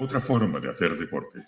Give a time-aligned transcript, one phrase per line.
[0.00, 1.44] Otra forma de hacer deporte.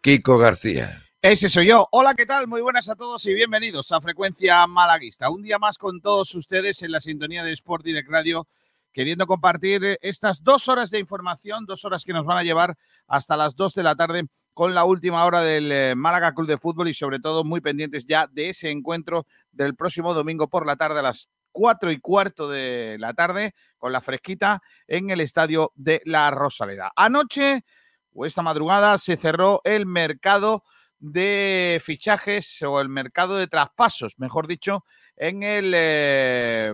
[0.00, 1.02] Kiko García.
[1.20, 1.88] Ese soy yo.
[1.90, 2.46] Hola, ¿qué tal?
[2.46, 5.28] Muy buenas a todos y bienvenidos a Frecuencia Malaguista.
[5.28, 8.46] Un día más con todos ustedes en la sintonía de Sport Direct Radio,
[8.92, 12.76] queriendo compartir estas dos horas de información, dos horas que nos van a llevar
[13.08, 16.56] hasta las dos de la tarde con la última hora del eh, Málaga Club de
[16.56, 20.76] Fútbol y sobre todo muy pendientes ya de ese encuentro del próximo domingo por la
[20.76, 25.72] tarde a las cuatro y cuarto de la tarde con la fresquita en el estadio
[25.74, 26.92] de La Rosaleda.
[26.96, 27.64] Anoche
[28.12, 30.64] o esta madrugada se cerró el mercado
[30.98, 34.84] de fichajes o el mercado de traspasos, mejor dicho,
[35.16, 36.72] en el, eh,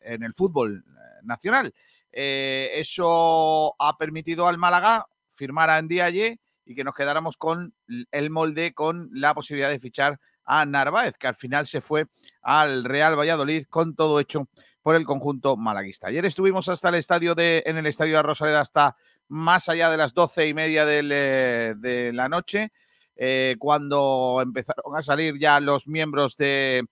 [0.00, 0.84] en el fútbol
[1.22, 1.74] nacional.
[2.12, 7.74] Eh, eso ha permitido al Málaga firmar a Ndiaye y que nos quedáramos con
[8.10, 12.06] el molde, con la posibilidad de fichar a Narváez, que al final se fue
[12.42, 14.48] al Real Valladolid con todo hecho
[14.82, 16.06] por el conjunto malaguista.
[16.06, 18.96] Ayer estuvimos hasta el estadio de, en el estadio de Rosaleda hasta
[19.28, 22.72] más allá de las doce y media eh, de la noche,
[23.16, 26.84] eh, cuando empezaron a salir ya los miembros de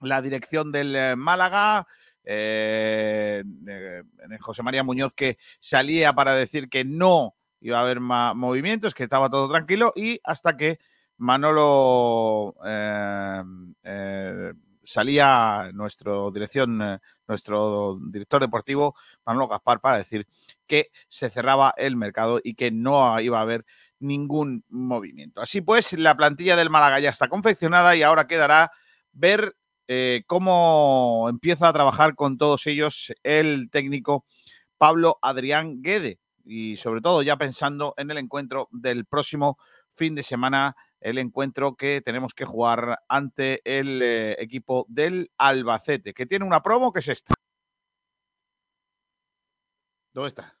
[0.00, 1.86] la dirección del eh, Málaga.
[4.40, 9.04] José María Muñoz que salía para decir que no iba a haber más movimientos, que
[9.04, 10.78] estaba todo tranquilo y hasta que
[11.18, 13.42] Manolo eh,
[13.82, 18.94] eh, salía nuestro dirección, eh, nuestro director deportivo,
[19.24, 20.26] Manolo Gaspar, para decir
[20.66, 23.64] que se cerraba el mercado y que no iba a haber
[23.98, 25.40] ningún movimiento.
[25.40, 28.70] Así pues, la plantilla del Málaga ya está confeccionada y ahora quedará
[29.12, 29.56] ver
[30.26, 34.24] cómo empieza a trabajar con todos ellos el técnico
[34.78, 39.58] Pablo Adrián Guede y sobre todo ya pensando en el encuentro del próximo
[39.96, 46.14] fin de semana el encuentro que tenemos que jugar ante el eh, equipo del Albacete,
[46.14, 47.34] que tiene una promo que es esta.
[50.12, 50.55] ¿Dónde está?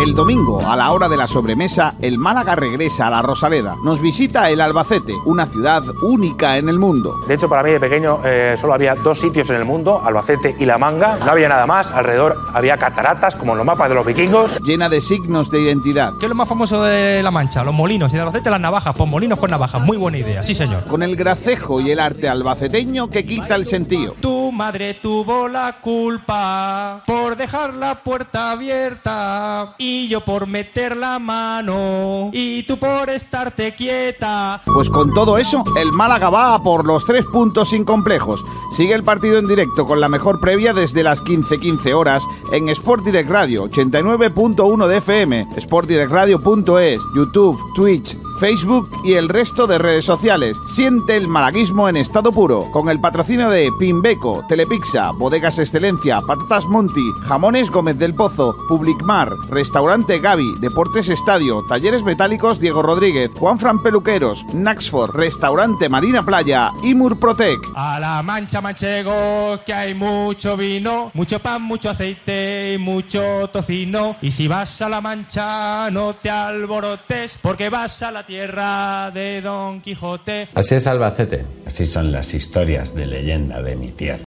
[0.00, 3.76] El domingo, a la hora de la sobremesa, el Málaga regresa a la Rosaleda.
[3.84, 7.12] Nos visita el Albacete, una ciudad única en el mundo.
[7.28, 10.56] De hecho, para mí de pequeño eh, solo había dos sitios en el mundo, Albacete
[10.58, 11.18] y La Manga.
[11.18, 14.62] No había nada más, alrededor había cataratas, como en los mapas de los vikingos.
[14.62, 16.14] Llena de signos de identidad.
[16.18, 17.62] ¿Qué es lo más famoso de La Mancha?
[17.62, 18.10] Los molinos.
[18.10, 19.82] Y en Albacete las navajas, pues molinos con navajas.
[19.82, 20.86] Muy buena idea, sí señor.
[20.86, 24.14] Con el gracejo y el arte albaceteño que quita el sentido.
[24.18, 31.18] Tu madre tuvo la culpa por dejar la puerta abierta y yo por meter la
[31.18, 34.62] mano y tú por estarte quieta.
[34.64, 38.44] Pues con todo eso, el Málaga va por los tres puntos sin complejos.
[38.76, 43.04] Sigue el partido en directo con la mejor previa desde las 15:15 horas en Sport
[43.04, 50.56] Direct Radio 89.1 de FM, sportdirectradio.es, YouTube, Twitch, Facebook y el resto de redes sociales.
[50.64, 56.64] Siente el malaguismo en estado puro, con el patrocinio de Pimbeco, Telepizza, Bodegas Excelencia, Patatas
[56.64, 63.58] Monti, Jamones Gómez del Pozo, Publicmar, Restaurante Gaby, Deportes Estadio, Talleres Metálicos Diego Rodríguez, Juan
[63.58, 67.58] Fran Peluqueros, Naxford, Restaurante Marina Playa y Murprotec.
[67.74, 74.16] A la mancha manchego que hay mucho vino, mucho pan, mucho aceite y mucho tocino.
[74.22, 79.42] Y si vas a la mancha no te alborotes porque vas a la tierra de
[79.42, 80.50] Don Quijote.
[80.54, 84.22] Así es Albacete, así son las historias de leyenda de mi tierra.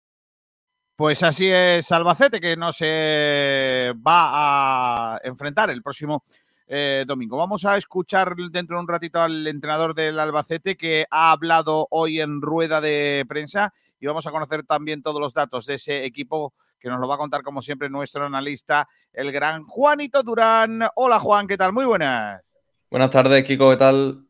[0.95, 6.23] Pues así es Albacete, que no se va a enfrentar el próximo
[6.65, 7.37] eh, domingo.
[7.37, 12.21] Vamos a escuchar dentro de un ratito al entrenador del Albacete que ha hablado hoy
[12.21, 16.55] en rueda de prensa y vamos a conocer también todos los datos de ese equipo
[16.79, 20.87] que nos lo va a contar como siempre nuestro analista, el gran Juanito Durán.
[20.95, 21.71] Hola Juan, ¿qué tal?
[21.71, 22.50] Muy buenas.
[22.91, 24.27] Buenas tardes, Kiko, ¿qué tal?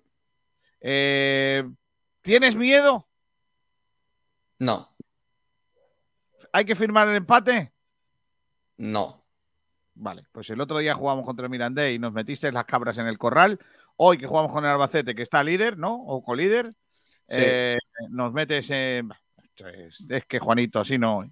[0.81, 1.63] Eh,
[2.21, 3.07] ¿Tienes miedo?
[4.59, 4.95] No.
[6.53, 7.73] ¿Hay que firmar el empate?
[8.77, 9.25] No.
[9.95, 13.07] Vale, pues el otro día jugamos contra el Mirandé y nos metiste las cabras en
[13.07, 13.57] el corral.
[13.95, 15.95] Hoy que jugamos con el Albacete, que está líder, ¿no?
[15.95, 16.67] O colíder,
[17.27, 17.37] Sí.
[17.39, 17.77] eh,
[18.09, 19.09] nos metes en...
[19.55, 21.23] Es, que Juanito, así no.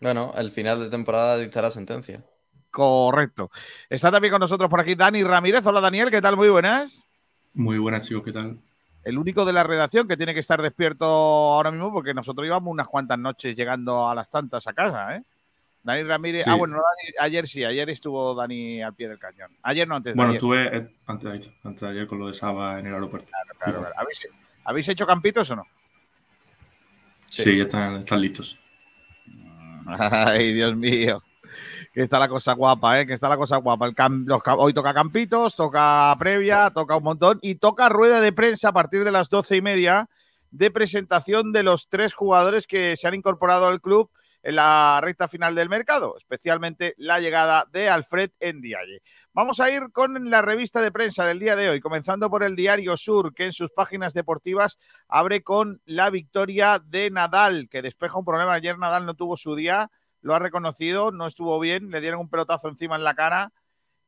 [0.00, 2.24] Bueno, el final de temporada dictará sentencia.
[2.74, 3.52] Correcto.
[3.88, 5.64] Está también con nosotros por aquí Dani Ramírez.
[5.64, 6.36] Hola Daniel, ¿qué tal?
[6.36, 7.06] Muy buenas.
[7.52, 8.58] Muy buenas, chicos, ¿qué tal?
[9.04, 12.72] El único de la redacción que tiene que estar despierto ahora mismo porque nosotros íbamos
[12.72, 15.22] unas cuantas noches llegando a las tantas a casa, ¿eh?
[15.84, 16.44] Dani Ramírez.
[16.46, 16.50] Sí.
[16.50, 19.52] Ah, bueno, Dani- ayer sí, ayer estuvo Dani al pie del cañón.
[19.62, 20.36] Ayer no, antes de Bueno, ayer.
[20.38, 23.28] estuve eh, antes, de, antes de ayer con lo de Saba en el aeropuerto.
[23.30, 23.94] Claro, claro.
[23.96, 24.26] ¿Habéis,
[24.64, 25.64] habéis hecho campitos o no?
[27.28, 28.58] Sí, ya están, están listos.
[29.86, 31.22] Ay, Dios mío.
[31.94, 33.06] Que está la cosa guapa, ¿eh?
[33.06, 33.88] Que está la cosa guapa.
[34.58, 39.04] Hoy toca campitos, toca previa, toca un montón y toca rueda de prensa a partir
[39.04, 40.08] de las doce y media
[40.50, 44.10] de presentación de los tres jugadores que se han incorporado al club
[44.42, 49.00] en la recta final del mercado, especialmente la llegada de Alfred Ndiaye.
[49.32, 52.56] Vamos a ir con la revista de prensa del día de hoy, comenzando por el
[52.56, 58.18] diario Sur, que en sus páginas deportivas abre con la victoria de Nadal, que despeja
[58.18, 58.52] un problema.
[58.52, 59.90] Ayer Nadal no tuvo su día,
[60.24, 63.52] lo ha reconocido, no estuvo bien, le dieron un pelotazo encima en la cara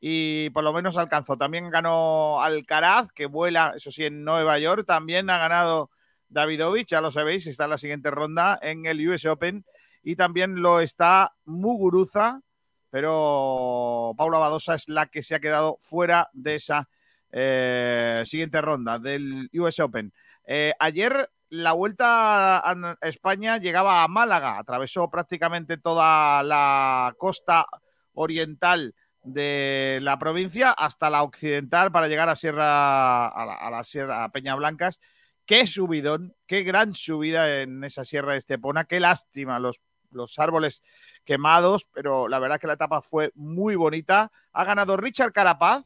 [0.00, 1.36] y por lo menos alcanzó.
[1.36, 4.86] También ganó Alcaraz, que vuela, eso sí, en Nueva York.
[4.86, 5.90] También ha ganado
[6.30, 9.66] Davidovich, ya lo sabéis, está en la siguiente ronda en el US Open.
[10.02, 12.40] Y también lo está Muguruza,
[12.88, 16.88] pero Paula Badosa es la que se ha quedado fuera de esa
[17.30, 20.14] eh, siguiente ronda del US Open.
[20.46, 21.28] Eh, ayer
[21.62, 27.66] la vuelta a España llegaba a Málaga, atravesó prácticamente toda la costa
[28.14, 34.54] oriental de la provincia hasta la occidental para llegar a Sierra a la, Sierra Peña
[34.54, 35.00] Blancas.
[35.44, 39.80] Qué subidón, qué gran subida en esa Sierra de Estepona, qué lástima los,
[40.10, 40.82] los árboles
[41.24, 44.30] quemados, pero la verdad que la etapa fue muy bonita.
[44.52, 45.84] Ha ganado Richard Carapaz,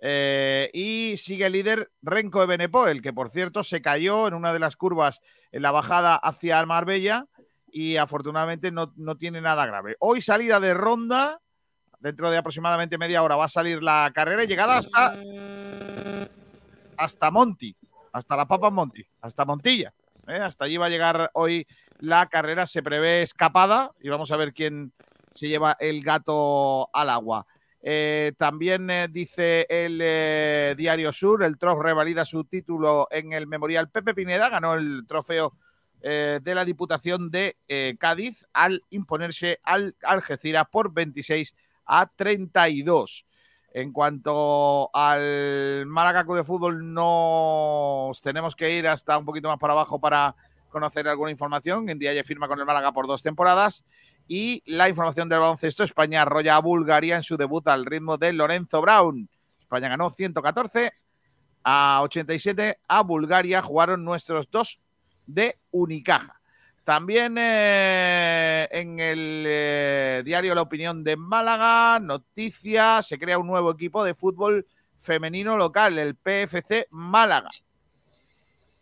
[0.00, 4.58] eh, y sigue líder Renko de Benepoel, que por cierto se cayó en una de
[4.58, 5.22] las curvas
[5.52, 7.26] en la bajada hacia Marbella
[7.70, 9.96] y afortunadamente no, no, tiene nada grave.
[9.98, 11.40] Hoy salida de ronda
[12.00, 15.14] Dentro de aproximadamente media hora va a salir la carrera y llegada hasta,
[16.96, 17.74] hasta Monti,
[18.12, 19.92] hasta la Papa Monti, hasta Montilla.
[20.28, 20.36] ¿eh?
[20.36, 21.66] Hasta allí va a llegar hoy
[21.98, 22.66] la carrera.
[22.66, 24.92] Se prevé escapada y vamos a ver quién
[25.34, 27.46] se lleva el gato al agua.
[27.82, 33.90] Eh, también eh, dice el Diario Sur, el Trof revalida su título en el Memorial
[33.90, 35.54] Pepe Pineda, ganó el trofeo
[35.98, 37.56] de la Diputación de
[37.98, 41.56] Cádiz al imponerse al Algeciras por 26
[41.86, 43.26] a 32.
[43.72, 49.58] En cuanto al Málaga Club de Fútbol, nos tenemos que ir hasta un poquito más
[49.58, 50.34] para abajo para
[50.70, 51.88] conocer alguna información.
[51.88, 53.84] En día ya firma con el Málaga por dos temporadas.
[54.28, 58.32] Y la información del baloncesto, España arrolla a Bulgaria en su debut al ritmo de
[58.32, 59.28] Lorenzo Brown.
[59.60, 60.92] España ganó 114
[61.62, 63.62] a 87 a Bulgaria.
[63.62, 64.80] Jugaron nuestros dos
[65.26, 66.40] de Unicaja.
[66.86, 73.72] También eh, en el eh, diario La Opinión de Málaga, noticias, se crea un nuevo
[73.72, 74.64] equipo de fútbol
[75.00, 77.50] femenino local, el PFC Málaga.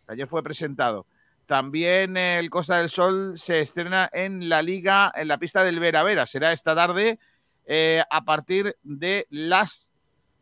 [0.07, 1.07] Ayer fue presentado.
[1.45, 6.03] También el Costa del Sol se estrena en la liga, en la pista del Vera
[6.03, 6.25] Vera.
[6.25, 7.19] Será esta tarde
[7.65, 9.91] eh, a partir de las,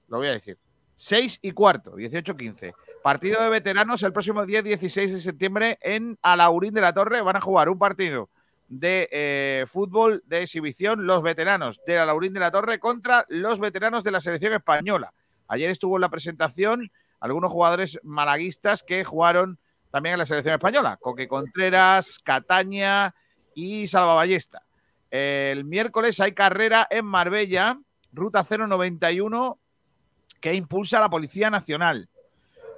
[0.08, 0.58] lo voy a decir,
[0.96, 2.74] 6 y cuarto, 18-15.
[3.02, 7.22] Partido de veteranos el próximo día 16 de septiembre en Alaurín de la Torre.
[7.22, 8.30] Van a jugar un partido
[8.70, 14.06] de eh, fútbol de exhibición los veteranos de Alaurín de la Torre contra los veteranos
[14.06, 15.14] de la selección española.
[15.50, 19.60] Ayer estuvo en la presentación algunos jugadores malaguistas que jugaron
[19.94, 20.98] también en la selección española.
[21.00, 23.14] Coque Contreras, Cataña
[23.54, 24.64] y Salva Ballesta.
[25.12, 27.78] El miércoles hay carrera en Marbella,
[28.12, 29.60] ruta 091,
[30.42, 32.10] que impulsa a la Policía Nacional.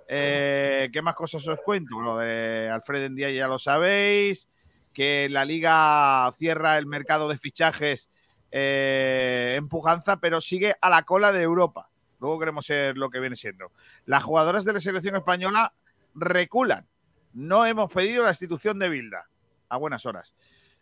[0.10, 2.01] Eh, ¿Qué más cosas os cuento?
[2.01, 4.50] Lo de Alfred Endía ya lo sabéis.
[4.93, 8.10] Que la liga cierra el mercado de fichajes
[8.51, 11.89] eh, en pujanza, pero sigue a la cola de Europa.
[12.19, 13.72] Luego queremos ser lo que viene siendo.
[14.05, 15.72] Las jugadoras de la selección española
[16.13, 16.86] reculan.
[17.35, 19.27] No hemos pedido la institución de Bilda.
[19.67, 20.33] A buenas horas.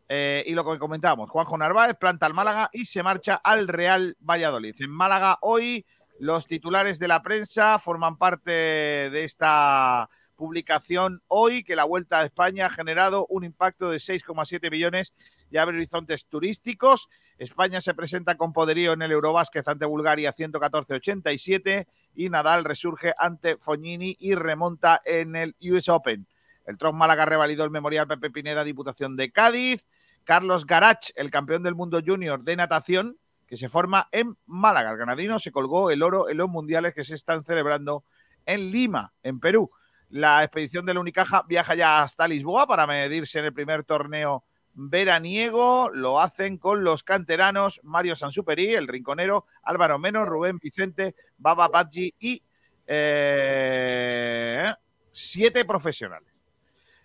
[0.08, 4.16] Eh, y lo que comentamos, Juanjo Narváez planta al Málaga y se marcha al Real
[4.20, 4.76] Valladolid.
[4.80, 5.86] En Málaga hoy
[6.20, 12.26] los titulares de la prensa forman parte de esta publicación hoy que la Vuelta a
[12.26, 15.16] España ha generado un impacto de 6,7 millones
[15.50, 17.10] y abre horizontes turísticos.
[17.40, 23.58] España se presenta con poderío en el Eurobásquet ante Bulgaria 114-87 y Nadal resurge ante
[23.58, 26.28] Fognini y remonta en el US Open.
[26.66, 29.86] El Tron Málaga revalidó el Memorial Pepe Pineda Diputación de Cádiz.
[30.24, 33.18] Carlos Garach, el campeón del mundo junior de natación,
[33.48, 34.92] que se forma en Málaga.
[34.92, 38.04] El ganadino se colgó el oro en los mundiales que se están celebrando
[38.46, 39.72] en Lima, en Perú.
[40.10, 44.44] La expedición de la Unicaja viaja ya hasta Lisboa para medirse en el primer torneo
[44.74, 45.90] veraniego.
[45.94, 52.14] Lo hacen con los canteranos Mario Sansuperi, el rinconero, Álvaro Menos, Rubén Vicente, Baba Badji
[52.20, 52.44] y
[52.88, 54.74] eh,
[55.12, 56.33] siete profesionales.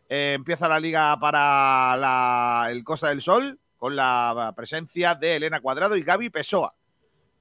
[0.09, 5.97] Eh, empieza la liga para el Costa del Sol, con la presencia de Elena Cuadrado
[5.97, 6.75] y Gaby Pessoa.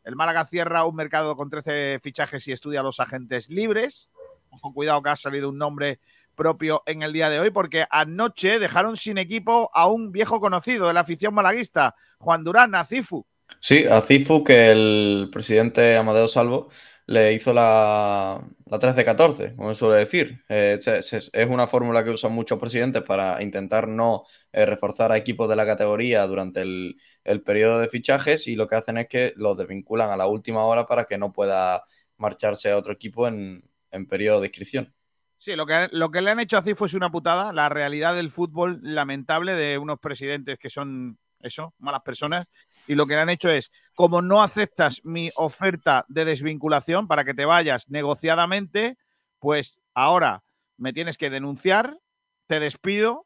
[0.03, 4.09] El Málaga cierra un mercado con 13 fichajes y estudia los agentes libres.
[4.49, 5.99] Ojo, cuidado que ha salido un nombre
[6.35, 10.87] propio en el día de hoy, porque anoche dejaron sin equipo a un viejo conocido
[10.87, 13.25] de la afición malaguista, Juan Durán, Acifu.
[13.59, 16.69] Sí, Acifu, que el presidente Amadeo Salvo
[17.07, 20.43] le hizo la, la 3 de 14, como suele decir.
[20.49, 25.47] Eh, es, una fórmula que usan muchos presidentes para intentar no eh, reforzar a equipos
[25.47, 29.33] de la categoría durante el, el periodo de fichajes y lo que hacen es que
[29.37, 31.83] los desvinculan a la última hora para que no pueda
[32.17, 34.93] marcharse a otro equipo en, en periodo de inscripción.
[35.37, 37.53] Sí, lo que, lo que le han hecho a Cifo es una putada.
[37.53, 42.47] La realidad del fútbol lamentable de unos presidentes que son, eso, malas personas.
[42.87, 47.25] Y lo que le han hecho es, como no aceptas mi oferta de desvinculación para
[47.25, 48.97] que te vayas negociadamente,
[49.39, 50.43] pues ahora
[50.77, 51.99] me tienes que denunciar,
[52.47, 53.25] te despido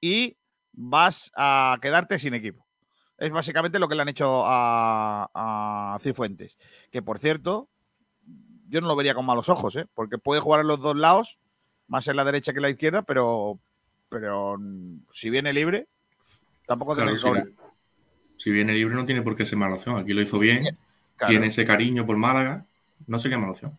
[0.00, 0.36] y
[0.72, 2.66] vas a quedarte sin equipo.
[3.16, 6.58] Es básicamente lo que le han hecho a, a Cifuentes.
[6.90, 7.68] Que por cierto,
[8.68, 9.86] yo no lo vería con malos ojos, ¿eh?
[9.94, 11.38] porque puede jugar en los dos lados,
[11.88, 13.58] más en la derecha que en la izquierda, pero,
[14.08, 14.56] pero
[15.10, 15.88] si viene libre,
[16.66, 17.69] tampoco Claro, tiene que cobrar.
[18.40, 19.98] Si viene libre no tiene por qué ser mala opción.
[19.98, 20.78] Aquí lo hizo bien,
[21.16, 21.40] Claro.
[21.40, 22.66] tiene ese cariño por Málaga,
[23.06, 23.78] no sería mala opción.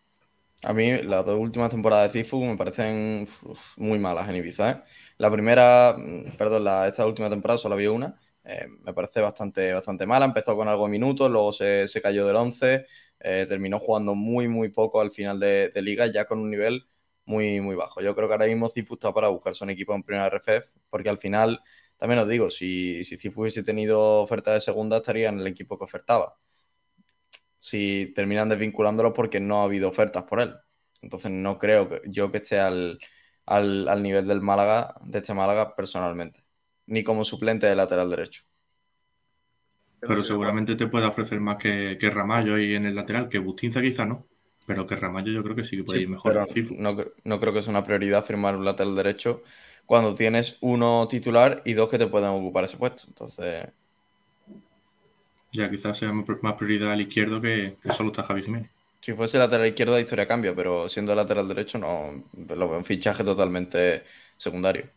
[0.64, 4.70] A mí las dos últimas temporadas de Cifu me parecen uf, muy malas en Ibiza.
[4.70, 4.82] ¿eh?
[5.18, 8.18] La primera, mm, perdón, la, esta última temporada solo había una.
[8.44, 10.24] eh, me parece bastante, bastante mala.
[10.26, 12.86] Empezó con algo de minutos, luego se, se cayó del 11,
[13.20, 16.84] eh, terminó jugando muy, muy poco al final de, de liga, ya con un nivel
[17.24, 18.00] muy, muy bajo.
[18.00, 21.08] Yo creo que ahora mismo Cifu está para buscarse un equipo en primera RFF, porque
[21.08, 21.60] al final,
[22.02, 25.78] también os digo, si, si Cifu hubiese tenido oferta de segunda, estaría en el equipo
[25.78, 26.36] que ofertaba.
[27.58, 30.54] Si terminan desvinculándolo porque no ha habido ofertas por él.
[31.00, 32.98] Entonces no creo que yo que esté al,
[33.46, 36.44] al, al nivel del Málaga, de este Málaga personalmente,
[36.86, 38.42] ni como suplente de lateral derecho.
[40.04, 43.80] Pero seguramente te puede ofrecer más que, que Ramallo ahí en el lateral, que Bustinza
[43.80, 44.28] quizá no.
[44.66, 46.44] Pero que Ramallo yo creo que sí que puede Sí, ir mejor pero
[46.78, 49.42] no, no creo que sea una prioridad firmar un lateral derecho
[49.86, 53.04] cuando tienes uno titular y dos que te pueden ocupar ese puesto.
[53.08, 53.66] Entonces,
[55.52, 58.70] Ya quizás sea más prioridad al izquierdo que, que solo está Javi Jiménez.
[59.00, 62.84] si fuese lateral izquierdo la historia cambia, pero siendo lateral derecho no lo veo un
[62.84, 64.04] fichaje totalmente
[64.36, 64.90] secundario.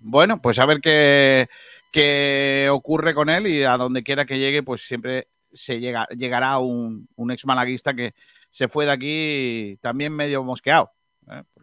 [0.00, 1.48] Bueno, pues a ver qué,
[1.90, 6.58] qué ocurre con él y a donde quiera que llegue, pues siempre se llega, llegará
[6.58, 8.14] un, un ex malaguista que
[8.50, 10.92] se fue de aquí también medio mosqueado.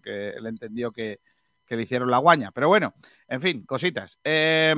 [0.05, 1.19] Porque él entendió que,
[1.65, 2.51] que le hicieron la guaña.
[2.51, 2.93] Pero bueno,
[3.27, 4.19] en fin, cositas.
[4.23, 4.73] Eh,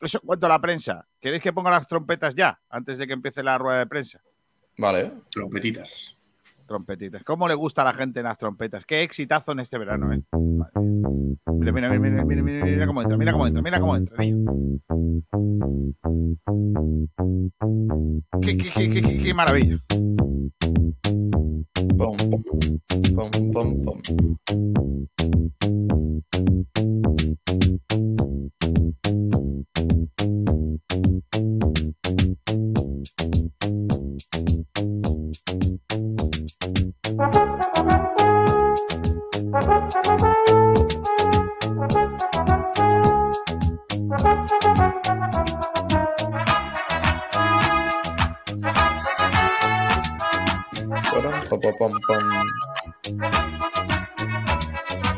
[0.00, 1.06] eso en cuanto a la prensa.
[1.20, 4.22] ¿Queréis que ponga las trompetas ya, antes de que empiece la rueda de prensa?
[4.76, 5.12] Vale.
[5.30, 6.16] Trompetitas.
[6.72, 7.22] Trompetitas.
[7.22, 8.86] ¿Cómo le gusta a la gente las trompetas?
[8.86, 10.22] Qué exitazo en este verano, ¿eh?
[10.32, 14.16] Mira, mira, mira, mira, mira, mira, mira cómo entra, mira cómo entra, mira cómo entra.
[18.40, 19.76] qué, qué, qué, qué- qué maravilla.
[21.98, 22.16] Pom,
[23.14, 24.02] pom, pom, pom,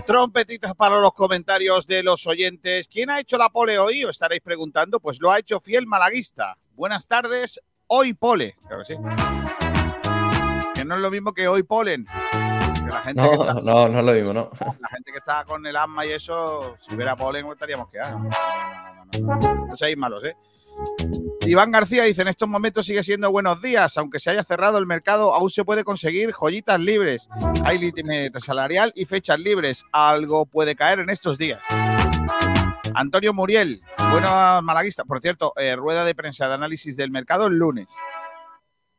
[0.06, 2.88] Trompetitas para los comentarios de los oyentes.
[2.88, 4.04] ¿Quién ha hecho la pole hoy?
[4.04, 4.98] Os estaréis preguntando.
[4.98, 6.56] Pues lo ha hecho Fiel Malaguista.
[6.74, 8.56] Buenas tardes, hoy pole.
[8.66, 9.63] Claro que sí.
[10.84, 12.04] Que no es lo mismo que hoy polen.
[12.04, 14.50] Que la gente, que No, está, no, no es lo mismo, ¿no?
[14.60, 18.00] la gente que está con el asma y eso, si hubiera polen, estaríamos que.
[19.22, 20.36] No, seáis malos, ¿eh?
[21.46, 24.84] Iván García dice, en estos momentos sigue siendo buenos días, aunque se haya cerrado el
[24.84, 27.30] mercado, aún se puede conseguir joyitas libres.
[27.64, 29.86] Hay límite salarial y fechas libres.
[29.90, 31.62] Algo puede caer en estos días.
[32.94, 35.06] Antonio Muriel, buenos malaguistas.
[35.06, 37.88] Por cierto, eh, rueda de prensa de análisis del mercado el lunes.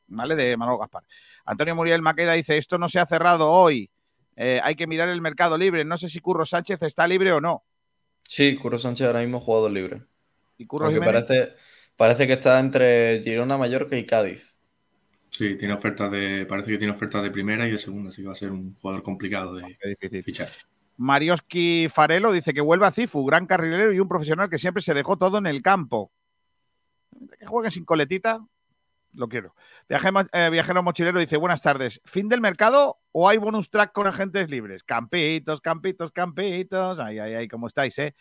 [0.07, 0.35] ¿Vale?
[0.35, 1.03] De Manuel Gaspar.
[1.45, 3.89] Antonio Muriel Maqueda dice, esto no se ha cerrado hoy.
[4.35, 5.85] Eh, hay que mirar el mercado libre.
[5.85, 7.63] No sé si Curro Sánchez está libre o no.
[8.27, 10.01] Sí, Curro Sánchez ahora mismo jugador libre.
[10.57, 11.53] Y Curro parece,
[11.95, 14.55] parece que está entre Girona, Mallorca y Cádiz.
[15.29, 18.27] Sí, tiene ofertas de, parece que tiene ofertas de primera y de segunda, así que
[18.27, 20.23] va a ser un jugador complicado de Qué difícil.
[20.23, 20.49] fichar.
[20.97, 24.93] Marioski Farelo dice que vuelve a Cifu, gran carrilero y un profesional que siempre se
[24.93, 26.11] dejó todo en el campo.
[27.37, 28.45] Que juegue sin coletita,
[29.15, 29.55] lo quiero.
[29.87, 32.01] Viajero, eh, viajero mochilero dice, buenas tardes.
[32.05, 34.83] ¿Fin del mercado o hay bonus track con agentes libres?
[34.83, 36.99] Campitos, campitos, campitos.
[36.99, 38.15] Ay, ay, ay, ¿cómo estáis, eh?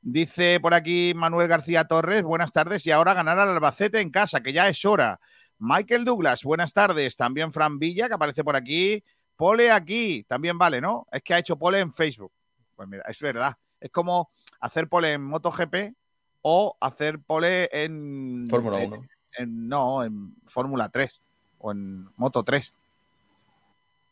[0.00, 2.86] Dice por aquí Manuel García Torres, buenas tardes.
[2.86, 5.18] Y ahora ganar al Albacete en casa, que ya es hora.
[5.58, 7.16] Michael Douglas, buenas tardes.
[7.16, 9.02] También Fran Villa, que aparece por aquí.
[9.36, 11.06] Pole aquí, también vale, ¿no?
[11.10, 12.32] Es que ha hecho pole en Facebook.
[12.74, 13.54] Pues mira, es verdad.
[13.80, 15.94] Es como hacer pole en MotoGP
[16.42, 18.46] o hacer pole en.
[18.48, 18.96] Fórmula en- 1.
[19.02, 19.15] en-
[19.46, 21.22] no, en Fórmula 3.
[21.58, 22.74] o en Moto 3.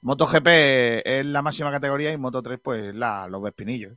[0.02, 3.95] MotoGP es la máxima categoría y Moto 3 pues la, los vespinillos.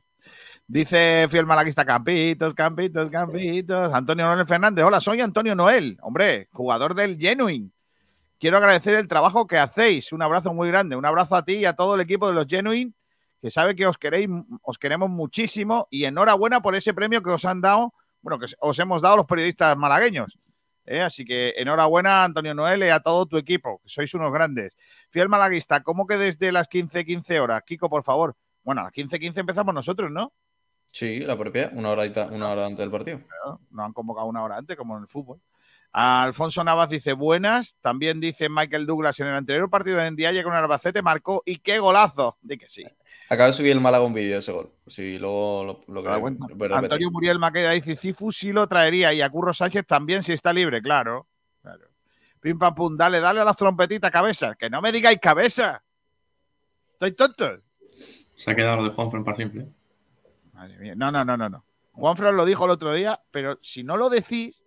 [0.66, 3.92] Dice Fiel Malaguista, campitos, campitos, campitos.
[3.92, 7.70] Antonio Noel Fernández, hola, soy Antonio Noel, hombre, jugador del Genuine.
[8.38, 10.12] Quiero agradecer el trabajo que hacéis.
[10.12, 10.94] Un abrazo muy grande.
[10.94, 12.92] Un abrazo a ti y a todo el equipo de los Genuine,
[13.42, 14.28] que sabe que os queréis,
[14.62, 17.92] os queremos muchísimo y enhorabuena por ese premio que os han dado,
[18.22, 20.38] bueno, que os hemos dado los periodistas malagueños.
[20.88, 21.02] ¿Eh?
[21.02, 24.76] Así que enhorabuena, Antonio Noel, y a todo tu equipo, que sois unos grandes.
[25.10, 27.62] Fiel malaguista, ¿cómo que desde las 15:15 horas?
[27.64, 28.36] Kiko, por favor.
[28.62, 30.32] Bueno, a las 15:15 empezamos nosotros, ¿no?
[30.90, 33.20] Sí, la propia, una hora, una hora antes del partido.
[33.44, 35.40] No, nos han convocado una hora antes, como en el fútbol.
[35.92, 37.76] Alfonso Navas dice buenas.
[37.80, 41.58] También dice Michael Douglas en el anterior partido en Día con el Albacete marcó y
[41.58, 42.36] qué golazo.
[42.40, 42.84] Di que sí.
[43.30, 44.72] Acaba de subir el Málaga un vídeo ese gol.
[44.86, 49.52] Sí, luego lo, que Antonio Muriel Maqueda dice Cifu sí lo traería y a Curro
[49.52, 51.26] Sánchez también si está libre, claro.
[51.60, 51.88] claro.
[52.40, 54.54] Pim pam pum, dale, dale a las trompetitas cabeza.
[54.54, 55.82] Que no me digáis cabeza.
[56.92, 57.60] Estoy tonto.
[58.34, 59.66] Se ha quedado lo de Juanfran para siempre.
[60.52, 60.94] Madre mía.
[60.96, 61.64] No, no, no, no, no.
[61.92, 64.64] Juanfran lo dijo el otro día, pero si no lo decís,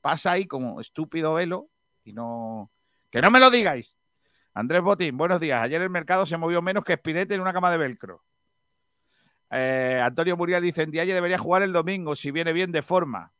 [0.00, 1.68] pasa ahí como estúpido velo
[2.04, 2.70] y no.
[3.10, 3.96] ¡Que no me lo digáis!
[4.54, 5.60] Andrés Botín, buenos días.
[5.60, 8.22] Ayer el mercado se movió menos que Espinete en una cama de velcro.
[9.50, 13.32] Eh, Antonio Muriel dice: En Dialle debería jugar el domingo si viene bien de forma.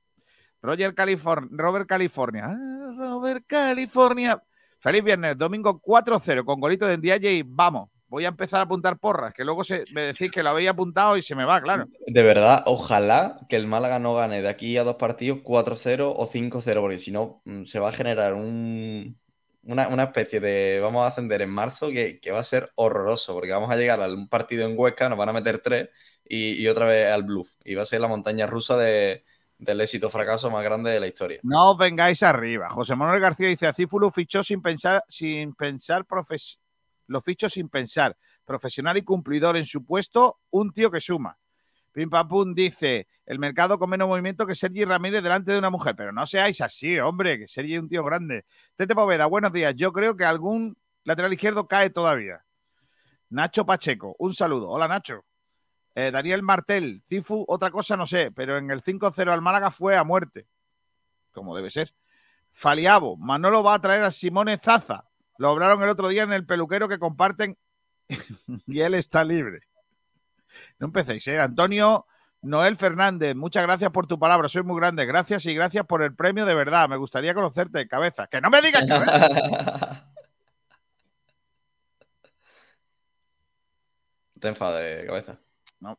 [0.60, 2.46] Roger California, Robert California.
[2.48, 4.42] Ah, Robert California.
[4.80, 8.96] Feliz viernes, domingo 4-0 con golito de Dialle y vamos voy a empezar a apuntar
[8.98, 11.86] porras, que luego se, me decís que lo había apuntado y se me va, claro.
[12.06, 16.24] De verdad, ojalá que el Málaga no gane de aquí a dos partidos 4-0 o
[16.24, 19.18] 5-0, porque si no mm, se va a generar un,
[19.66, 23.70] una, especie de vamos a ascender en marzo que, va a ser horroroso, porque vamos
[23.70, 25.88] a llegar a un partido en Huesca, nos van a meter tres
[26.24, 27.52] y, otra vez al bluff.
[27.64, 29.24] Y va a ser la montaña rusa de,
[29.58, 31.40] del éxito fracaso más grande de la historia.
[31.42, 32.68] No os vengáis arriba.
[32.70, 36.64] José Manuel García dice, Acífulo fichó sin pensar, sin pensar profesional
[37.06, 38.16] lo ficho sin pensar.
[38.44, 41.38] Profesional y cumplidor en su puesto, un tío que suma.
[41.94, 45.94] Pim Pam dice, el mercado con menos movimiento que Sergi Ramírez delante de una mujer.
[45.94, 48.44] Pero no seáis así, hombre, que Sergi es un tío grande.
[48.74, 49.76] Tete Poveda, buenos días.
[49.76, 52.44] Yo creo que algún lateral izquierdo cae todavía.
[53.30, 54.70] Nacho Pacheco, un saludo.
[54.70, 55.24] Hola, Nacho.
[55.94, 59.96] Eh, Daniel Martel, Cifu, otra cosa no sé, pero en el 5-0 al Málaga fue
[59.96, 60.48] a muerte.
[61.30, 61.94] Como debe ser.
[62.50, 65.04] Faliabo, Manolo va a traer a Simone Zaza.
[65.38, 67.56] Lo hablaron el otro día en el peluquero que comparten
[68.66, 69.60] y él está libre.
[70.78, 71.38] No empecéis, ¿eh?
[71.38, 72.06] Antonio
[72.44, 75.06] Noel Fernández, muchas gracias por tu palabra, soy muy grande.
[75.06, 76.88] Gracias y gracias por el premio de verdad.
[76.88, 78.26] Me gustaría conocerte, cabeza.
[78.26, 80.10] Que no me digas cabeza.
[84.40, 85.40] te enfades, cabeza.
[85.80, 85.98] No.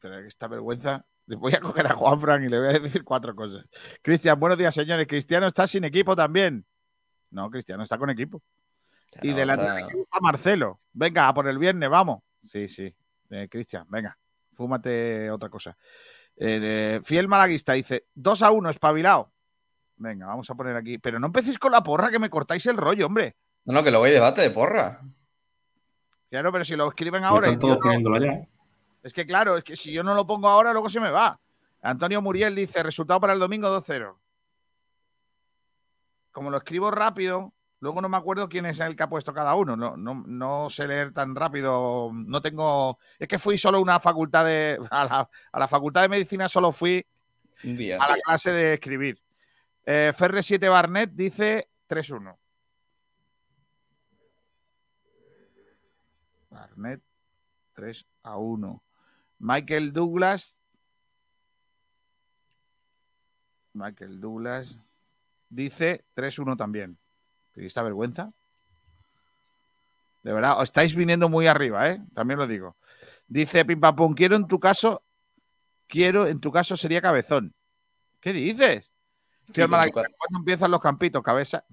[0.00, 1.04] Pero esta vergüenza.
[1.26, 3.66] Voy a coger a Juan Frank y le voy a decir cuatro cosas.
[4.00, 5.06] Cristian, buenos días, señores.
[5.08, 6.64] Cristiano está sin equipo también.
[7.30, 8.40] No, Cristiano está con equipo.
[9.22, 9.88] y de la está...
[10.22, 10.80] Marcelo.
[10.92, 12.22] Venga, a por el viernes, vamos.
[12.42, 12.94] Sí, sí.
[13.30, 14.16] Eh, Cristian, venga,
[14.52, 15.76] fúmate otra cosa.
[16.36, 19.32] Eh, fiel Malaguista dice: 2 a 1, espabilado.
[19.96, 20.98] Venga, vamos a poner aquí.
[20.98, 23.36] Pero no empecéis con la porra, que me cortáis el rollo, hombre.
[23.64, 25.00] No, no, que lo voy a debate de porra.
[26.30, 27.46] Claro, pero si lo escriben ahora.
[27.46, 28.46] Están todos poniéndolo ya.
[29.02, 31.38] Es que claro, es que si yo no lo pongo ahora, luego se me va.
[31.82, 34.16] Antonio Muriel dice: resultado para el domingo 2-0
[36.36, 39.54] como lo escribo rápido, luego no me acuerdo quién es el que ha puesto cada
[39.54, 39.76] uno.
[39.76, 42.10] No, no, sé leer tan rápido.
[42.12, 42.98] No tengo.
[43.18, 44.78] Es que fui solo una facultad de.
[44.90, 47.04] A la, facultad de medicina solo fui
[47.98, 49.20] a la clase de escribir.
[49.84, 52.36] Eh, Ferre 7 Barnett dice 3-1.
[56.50, 57.02] Barnett
[57.74, 58.82] 3 a 1.
[59.38, 60.58] Michael Douglas.
[63.74, 64.82] Michael Douglas
[65.48, 66.98] dice 3-1 también.
[67.56, 68.32] Esta vergüenza?
[70.22, 72.02] De verdad, os estáis viniendo muy arriba, ¿eh?
[72.14, 72.76] También lo digo.
[73.28, 75.02] Dice Pimpapón, quiero en tu caso,
[75.86, 77.54] quiero en tu caso sería cabezón.
[78.20, 78.92] ¿Qué dices?
[79.54, 81.64] ¿Cuándo empiezan los campitos, cabeza?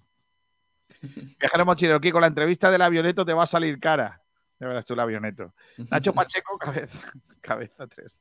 [1.40, 4.22] Viajero mochilero, con la entrevista del avioneto te va a salir cara.
[4.60, 5.54] De verdad, tú el avioneto.
[5.90, 7.12] Nacho Pacheco, cabeza.
[7.42, 8.20] Cabeza 3.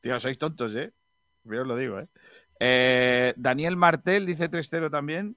[0.00, 0.92] Tío, sois tontos, ¿eh?
[1.44, 2.08] Yo os lo digo, ¿eh?
[2.62, 3.34] ¿Eh?
[3.36, 5.36] Daniel Martel dice 3-0 también.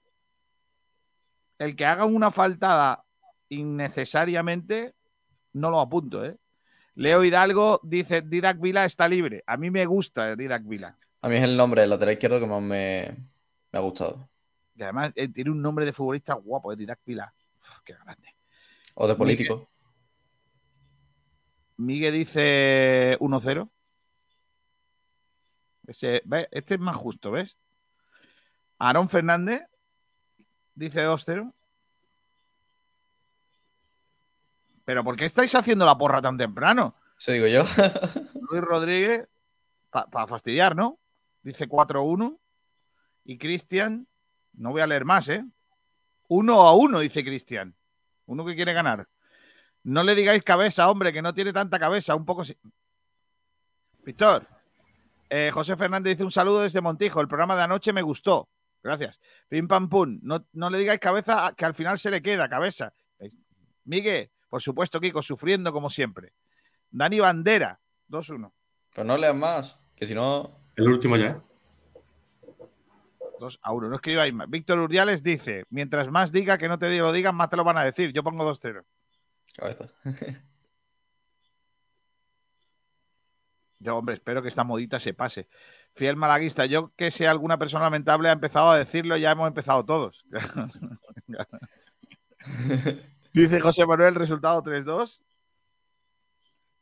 [1.58, 3.04] El que haga una faltada
[3.50, 4.94] innecesariamente,
[5.54, 6.38] no lo apunto, ¿eh?
[6.96, 9.44] Leo Hidalgo dice Didac Vila está libre.
[9.48, 10.98] A mí me gusta Didac Vila.
[11.22, 13.16] A mí es el nombre del lateral izquierdo que más me,
[13.72, 14.30] ha gustado.
[14.76, 17.34] Y además eh, tiene un nombre de futbolista guapo, de Didac Vila.
[17.84, 18.36] qué grande.
[18.94, 19.68] O de político.
[21.78, 23.70] Miguel dice 1-0.
[25.88, 27.58] Este es más justo, ¿ves?
[28.78, 29.64] Aarón Fernández
[30.74, 31.54] dice 2-0.
[34.84, 36.96] ¿Pero por qué estáis haciendo la porra tan temprano?
[37.18, 37.64] Eso digo yo.
[38.50, 39.28] Luis Rodríguez,
[39.90, 41.00] para fastidiar, ¿no?
[41.42, 42.38] Dice 4-1.
[43.24, 44.08] Y Cristian,
[44.54, 45.44] no voy a leer más, ¿eh?
[46.28, 47.76] 1 a 1, dice Cristian.
[48.28, 49.08] Uno que quiere ganar.
[49.84, 52.16] No le digáis cabeza, hombre, que no tiene tanta cabeza.
[52.16, 52.44] Un poco.
[54.04, 54.48] Víctor,
[55.30, 57.22] eh, José Fernández dice un saludo desde Montijo.
[57.22, 58.50] El programa de anoche me gustó.
[58.84, 59.20] Gracias.
[59.48, 60.20] Pim pam pum.
[60.22, 62.94] No, no le digáis cabeza, que al final se le queda cabeza.
[63.86, 66.34] Miguel, por supuesto, Kiko, sufriendo como siempre.
[66.92, 68.52] Dani Bandera, 2-1.
[68.94, 70.60] Pues no leas más, que si no.
[70.76, 71.42] El último ya.
[73.40, 73.90] 2 a 1.
[73.90, 74.50] No escribáis más.
[74.50, 77.78] Víctor Uriales dice: Mientras más diga que no te lo digan, más te lo van
[77.78, 78.14] a decir.
[78.14, 78.84] Yo pongo 2-0.
[79.58, 79.90] Cabeza.
[83.80, 85.48] Yo, hombre, espero que esta modita se pase.
[85.92, 89.84] Fiel malaguista, yo que sea alguna persona lamentable ha empezado a decirlo, ya hemos empezado
[89.86, 90.26] todos.
[93.34, 95.20] Dice José Manuel, resultado 3-2.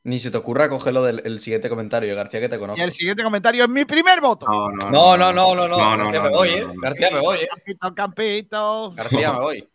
[0.06, 2.80] Ni se te ocurra cogerlo del siguiente comentario, García, que te conozco.
[2.80, 4.46] Y el siguiente comentario es mi primer voto.
[4.46, 5.78] No, no, no, no, no, no.
[5.78, 6.68] García me voy, ¿eh?
[6.76, 7.48] García me voy, ¿eh?
[7.48, 8.92] Campito, campito.
[8.92, 9.70] García me voy.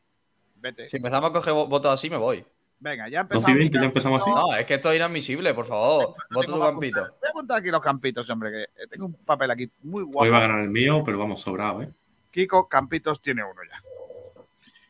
[0.57, 0.89] Vete.
[0.89, 2.45] Si empezamos a coger votos así, me voy.
[2.81, 3.59] Venga, ya empezamos.
[3.59, 4.31] 20, ya empezamos así.
[4.31, 6.15] No, es que esto es inadmisible, por favor.
[6.31, 7.01] Voto tu campito.
[7.01, 10.21] Voy a apuntar aquí los campitos, hombre, que tengo un papel aquí muy guapo.
[10.21, 11.91] Hoy va a ganar el mío, pero vamos sobrado, ¿eh?
[12.31, 13.83] Kiko Campitos tiene uno ya.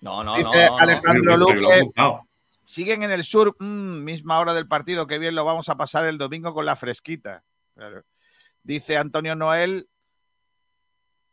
[0.00, 1.90] No, no, Dice no, Alejandro Luque.
[2.64, 6.04] Siguen en el sur, mm, misma hora del partido, qué bien lo vamos a pasar
[6.04, 7.42] el domingo con la fresquita.
[8.62, 9.88] Dice Antonio Noel,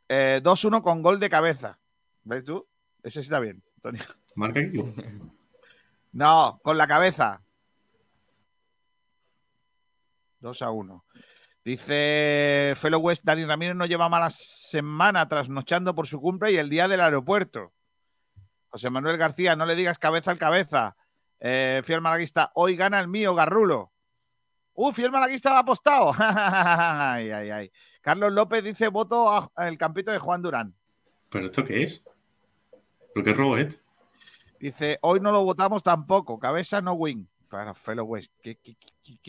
[0.08, 1.80] 2-1 eh, con gol de cabeza.
[2.24, 2.66] ¿Ves tú?
[3.04, 4.02] Ese está bien, Antonio.
[4.36, 4.62] Marca
[6.16, 7.44] No, con la cabeza.
[10.40, 11.06] 2 a 1.
[11.66, 16.70] Dice Fellow West, Dani Ramírez no lleva mala semana trasnochando por su cumple y el
[16.70, 17.74] día del aeropuerto.
[18.70, 20.96] José Manuel García, no le digas cabeza al cabeza.
[21.42, 23.92] Eh, fiel malaguista, hoy gana el mío, Garrulo.
[24.74, 26.14] Uh, fiel malaguista ha apostado.
[26.18, 27.72] ay, ay, ay.
[28.00, 30.76] Carlos López dice voto al campito de Juan Durán.
[31.30, 32.06] ¿Pero esto qué es?
[33.16, 33.85] ¿Lo que es Robert?
[34.66, 36.40] Dice, hoy no lo votamos tampoco.
[36.40, 37.30] Cabeza no win.
[37.48, 38.34] Para Fellow West.
[38.42, 38.58] Qué,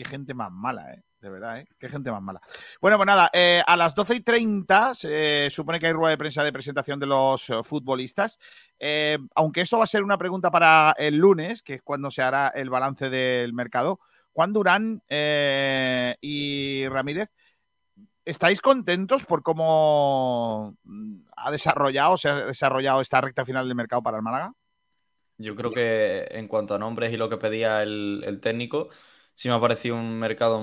[0.03, 1.03] gente más mala, ¿eh?
[1.21, 1.67] De verdad, ¿eh?
[1.77, 2.41] Qué gente más mala.
[2.81, 6.17] Bueno, pues nada, eh, a las 12 y 30 se supone que hay rueda de
[6.17, 8.39] prensa de presentación de los eh, futbolistas.
[9.35, 12.47] aunque eso va a ser una pregunta para el lunes, que es cuando se hará
[12.47, 13.99] el balance del mercado.
[14.33, 15.03] Juan Durán
[16.19, 17.31] y Ramírez,
[18.25, 20.75] ¿estáis contentos por cómo
[21.35, 24.55] ha desarrollado, se ha desarrollado esta recta final del mercado para el Málaga?
[25.37, 28.89] Yo creo que en cuanto a nombres y lo que pedía el, técnico,
[29.35, 30.61] sí me ha parecido un mercado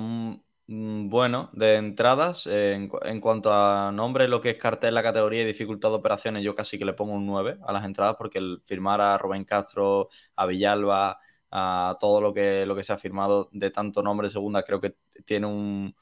[0.67, 2.47] bueno de entradas.
[2.47, 2.89] En,
[3.21, 6.79] cuanto a nombres, lo que es cartel, la categoría y dificultad de operaciones, yo casi
[6.79, 10.47] que le pongo un 9 a las entradas porque el firmar a Rubén Castro, a
[10.47, 14.81] Villalba, a todo lo que, lo que se ha firmado de tanto nombre segunda, creo
[14.81, 15.95] que tiene un...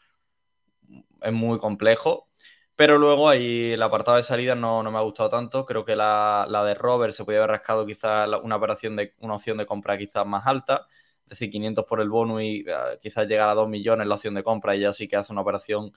[1.20, 2.28] es muy complejo.
[2.76, 5.64] Pero luego ahí el apartado de salida no, me ha gustado tanto.
[5.66, 9.58] Creo que la, de Robert se podía haber rascado quizás una operación de una opción
[9.58, 10.86] de compra quizás más alta.
[11.24, 14.34] Es decir, 500 por el bono y eh, quizás llegar a 2 millones la opción
[14.34, 15.92] de compra y ya sí que hace una operación,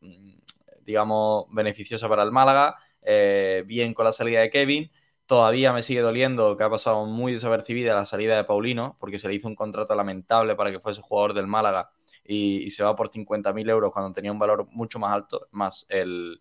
[0.00, 0.38] mm,
[0.82, 2.76] digamos, beneficiosa para el Málaga.
[3.02, 4.90] Eh, bien con la salida de Kevin.
[5.26, 9.28] Todavía me sigue doliendo que ha pasado muy desapercibida la salida de Paulino, porque se
[9.28, 11.90] le hizo un contrato lamentable para que fuese jugador del Málaga
[12.28, 16.40] y, se va por 50.000 euros cuando tenía un valor mucho más alto, más el,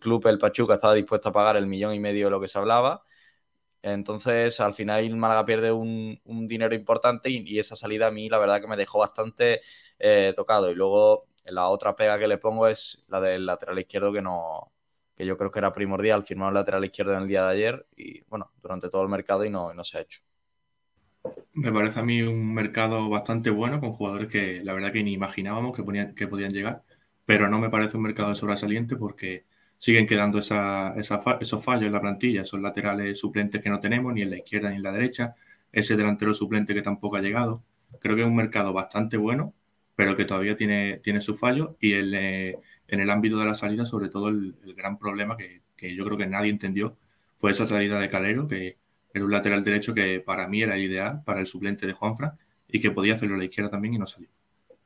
[0.00, 2.58] club, el Pachuca, estaba dispuesto a pagar el millón y medio de lo que se
[2.58, 3.04] hablaba.
[3.82, 8.38] Entonces, al final, el Málaga pierde un, dinero importante y, esa salida a mí, la
[8.38, 9.62] verdad, que me dejó bastante
[9.98, 10.70] eh, tocado.
[10.70, 14.72] Y luego, la otra pega que le pongo es la del lateral izquierdo, que no
[15.16, 17.86] que yo creo que era primordial firmar un lateral izquierdo en el día de ayer
[17.96, 20.22] y, bueno, durante todo el mercado y no, no se ha hecho.
[21.54, 25.12] Me parece a mí un mercado bastante bueno con jugadores que la verdad que ni
[25.12, 26.82] imaginábamos que, que podían llegar,
[27.24, 29.44] pero no me parece un mercado sobresaliente porque
[29.78, 34.22] siguen quedando esa, esos fallos en la plantilla, esos laterales suplentes que no tenemos ni
[34.22, 35.34] en la izquierda ni en la derecha,
[35.72, 37.62] ese delantero suplente que tampoco ha llegado.
[38.00, 39.54] Creo que es un mercado bastante bueno,
[39.96, 42.58] pero que todavía tiene, tiene sus fallos y eh,
[42.88, 46.18] en el ámbito de la salida, sobre todo el, gran problema que, que, yo creo
[46.18, 46.96] que nadie entendió
[47.36, 48.78] fue esa salida de Calero, que
[49.14, 52.80] era un lateral derecho que para mí era ideal para el suplente de Juanfran y
[52.80, 54.28] que podía hacerlo a la izquierda también y no salió.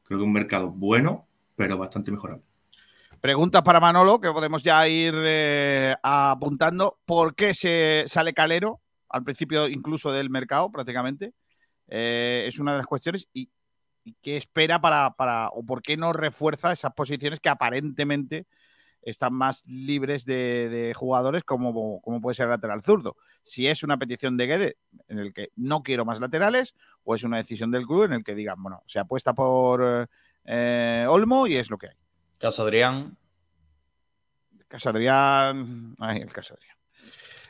[0.03, 2.43] Creo que un mercado bueno, pero bastante mejorable.
[3.21, 6.99] Preguntas para Manolo, que podemos ya ir eh, apuntando.
[7.05, 8.81] ¿Por qué se sale Calero?
[9.09, 11.33] Al principio incluso del mercado, prácticamente.
[11.89, 13.29] Eh, es una de las cuestiones.
[13.33, 13.51] ¿Y,
[14.23, 18.47] qué espera para, para, o por qué no refuerza esas posiciones que aparentemente
[19.07, 23.16] están más libres de, de jugadores como, como, puede ser el lateral zurdo.
[23.45, 27.23] Si es una petición de Guede en el que no quiero más laterales, o es
[27.23, 30.09] una decisión del club en el que digan, bueno, se apuesta por
[30.45, 31.95] eh, Olmo y es lo que hay.
[32.38, 33.16] Caso Adrián.
[34.66, 35.95] Caso Adrián.
[36.01, 36.77] Ay, el caso Adrián.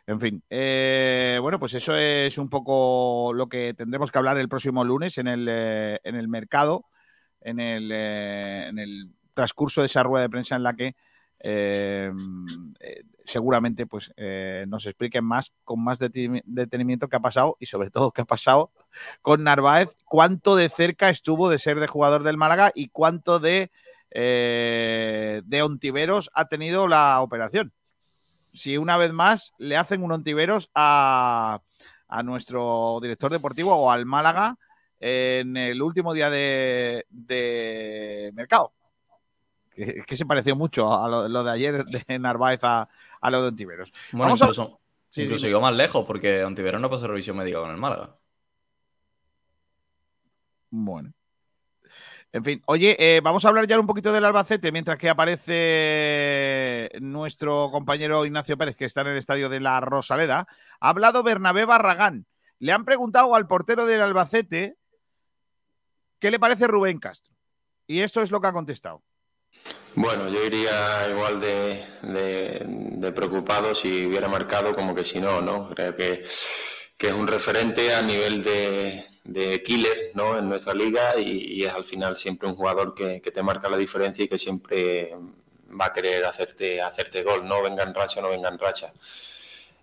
[0.07, 4.51] En fin, eh, bueno, pues eso es un poco lo que tendremos que hablar el
[4.51, 6.85] próximo lunes en el, eh, en el mercado,
[7.41, 10.95] en el, en el transcurso de esa rueda de prensa en la que
[11.41, 12.11] eh,
[12.81, 17.91] eh, seguramente pues eh, nos expliquen más con más detenimiento qué ha pasado y sobre
[17.91, 18.73] todo qué ha pasado
[19.21, 23.71] con Narváez, cuánto de cerca estuvo de ser de jugador del Málaga y cuánto de,
[24.11, 27.73] de Ontiveros ha tenido la operación
[28.53, 31.61] si una vez más le hacen un Ontiveros a,
[32.09, 34.57] a nuestro director deportivo o al Málaga
[34.99, 37.05] en el último día de
[38.35, 38.73] mercado.
[39.77, 42.89] Que, que, se pareció mucho a lo, lo de ayer de Narváez a,
[43.21, 43.93] a, lo de Ontiveros.
[44.11, 44.79] Bueno, Vamos incluso, a...
[45.09, 48.17] sí, incluso llegó más lejos porque Ontiveros no pasó revisión médica con el Málaga.
[50.71, 51.13] Bueno.
[52.33, 56.91] En fin, oye, eh, vamos a hablar ya un poquito del Albacete mientras que aparece
[57.01, 60.47] nuestro compañero Ignacio Pérez, que está en el estadio de la Rosaleda.
[60.81, 62.27] Ha hablado Bernabé Barragán.
[62.59, 64.77] Le han preguntado al portero del Albacete
[66.19, 67.35] qué le parece Rubén Castro.
[67.87, 69.03] Y esto es lo que ha contestado.
[69.95, 75.71] Bueno, yo iría igual de, preocupado si hubiera marcado como que si no, ¿no?
[75.71, 76.23] Creo que,
[76.99, 80.39] que es un referente a nivel de, de killer ¿no?
[80.39, 83.77] en nuestra liga y, es al final siempre un jugador que, que, te marca la
[83.77, 85.15] diferencia y que siempre
[85.79, 88.93] va a querer hacerte, hacerte gol, no venga en racha, no venga en racha.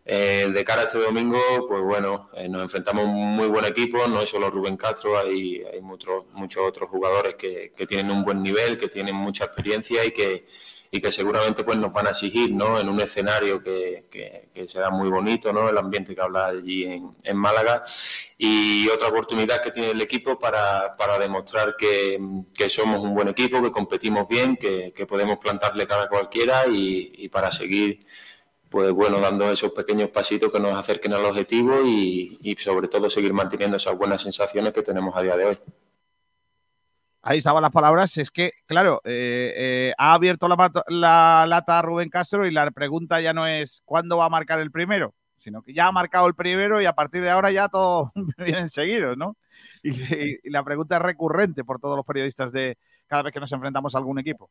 [0.06, 3.64] Eh, de cara a este domingo, pues bueno, eh, nos enfrentamos a un muy buen
[3.64, 8.12] equipo, no es solo Rubén Castro, hay, hay muchos, muchos otros jugadores que, que, tienen
[8.12, 10.46] un buen nivel, que tienen mucha experiencia y que,
[10.96, 12.80] y que seguramente pues nos van a exigir ¿no?
[12.80, 15.68] en un escenario que, que, que, será muy bonito, ¿no?
[15.68, 17.82] el ambiente que habla allí en, en, Málaga
[18.38, 22.20] y otra oportunidad que tiene el equipo para, para demostrar que,
[22.70, 27.50] somos un buen equipo, que competimos bien, que, podemos plantarle cara a cualquiera y, para
[27.50, 28.00] seguir
[28.74, 33.08] pues bueno, dando esos pequeños pasitos que nos acerquen al objetivo y, y sobre todo
[33.08, 35.58] seguir manteniendo esas buenas sensaciones que tenemos a día de hoy
[37.22, 42.10] ahí estaban las palabras, es que, claro, eh, eh, ha abierto la, la, lata Rubén
[42.10, 45.72] Castro y la pregunta ya no es cuándo va a marcar el primero, sino que
[45.72, 48.10] ya ha marcado el primero y a partir de ahora ya todos
[48.40, 49.38] vienen seguidos, ¿no?
[49.84, 53.52] Y, y, la pregunta es recurrente por todos los periodistas de cada vez que nos
[53.52, 54.50] enfrentamos a algún equipo.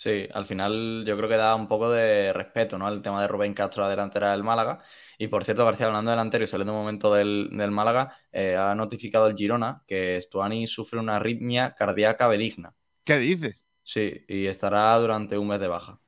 [0.00, 2.88] Sí, al final yo creo que da un poco de respeto, ¿no?
[2.88, 4.80] El tema de Rubén Castro, la delantera del Málaga.
[5.18, 8.74] Y por cierto, García, hablando delantero y saliendo un momento del, del Málaga, eh, ha
[8.74, 12.72] notificado el Girona que Stuani sufre una arritmia cardíaca benigna.
[13.04, 13.62] ¿Qué dices?
[13.82, 16.00] Sí, y estará durante un mes de baja.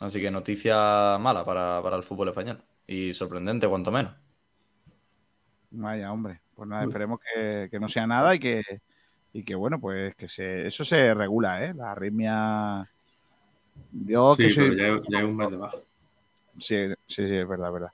[0.00, 2.60] Así que noticia mala para, para el fútbol español.
[2.88, 4.16] Y sorprendente, cuanto menos.
[5.70, 6.40] Vaya, hombre.
[6.56, 8.64] Pues nada, esperemos que, que no sea nada y que,
[9.32, 11.74] y que bueno, pues que se, eso se regula, ¿eh?
[11.74, 12.88] La arritmia.
[13.92, 14.70] Yo sí, que soy...
[14.70, 15.78] pero ya, ya, hay un mes de baja.
[16.58, 17.90] Sí, sí, sí, es verdad, es verdad.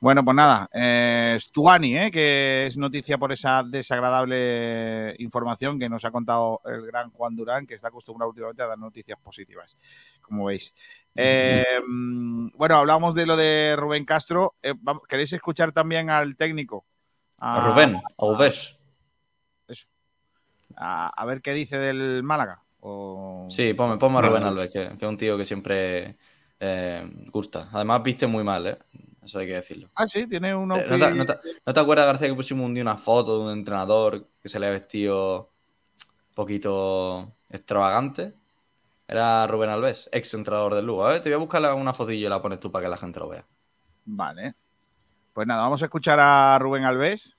[0.00, 2.10] Bueno, pues nada, eh, Stuani, ¿eh?
[2.12, 7.66] que es noticia por esa desagradable información que nos ha contado el gran Juan Durán,
[7.66, 9.76] que está acostumbrado últimamente a dar noticias positivas,
[10.22, 10.72] como veis.
[11.16, 14.54] Eh, bueno, hablamos de lo de Rubén Castro.
[14.62, 14.72] Eh,
[15.08, 16.84] ¿Queréis escuchar también al técnico?
[17.40, 18.77] A, a Rubén, a Ubes.
[20.80, 22.62] A, a, ver qué dice del Málaga.
[22.80, 23.48] O...
[23.50, 26.16] Sí, ponme, ponme a Rubén Alves, que, que, es un tío que siempre
[26.60, 27.68] eh, gusta.
[27.72, 28.78] Además, viste muy mal, ¿eh?
[29.22, 29.90] Eso hay que decirlo.
[29.94, 31.34] Ah, sí, tiene un ¿No te, no, te,
[31.66, 34.58] ¿No te, acuerdas, García, que pusimos un día una foto de un entrenador que se
[34.58, 35.50] le ha vestido
[36.28, 38.34] un poquito extravagante?
[39.06, 41.06] Era Rubén Alves, ex entrenador del Lugo.
[41.06, 42.96] A ver, te voy a buscar una fotillo y la pones tú para que la
[42.96, 43.44] gente lo vea.
[44.04, 44.54] Vale.
[45.32, 47.36] Pues nada, vamos a escuchar a Rubén Alves,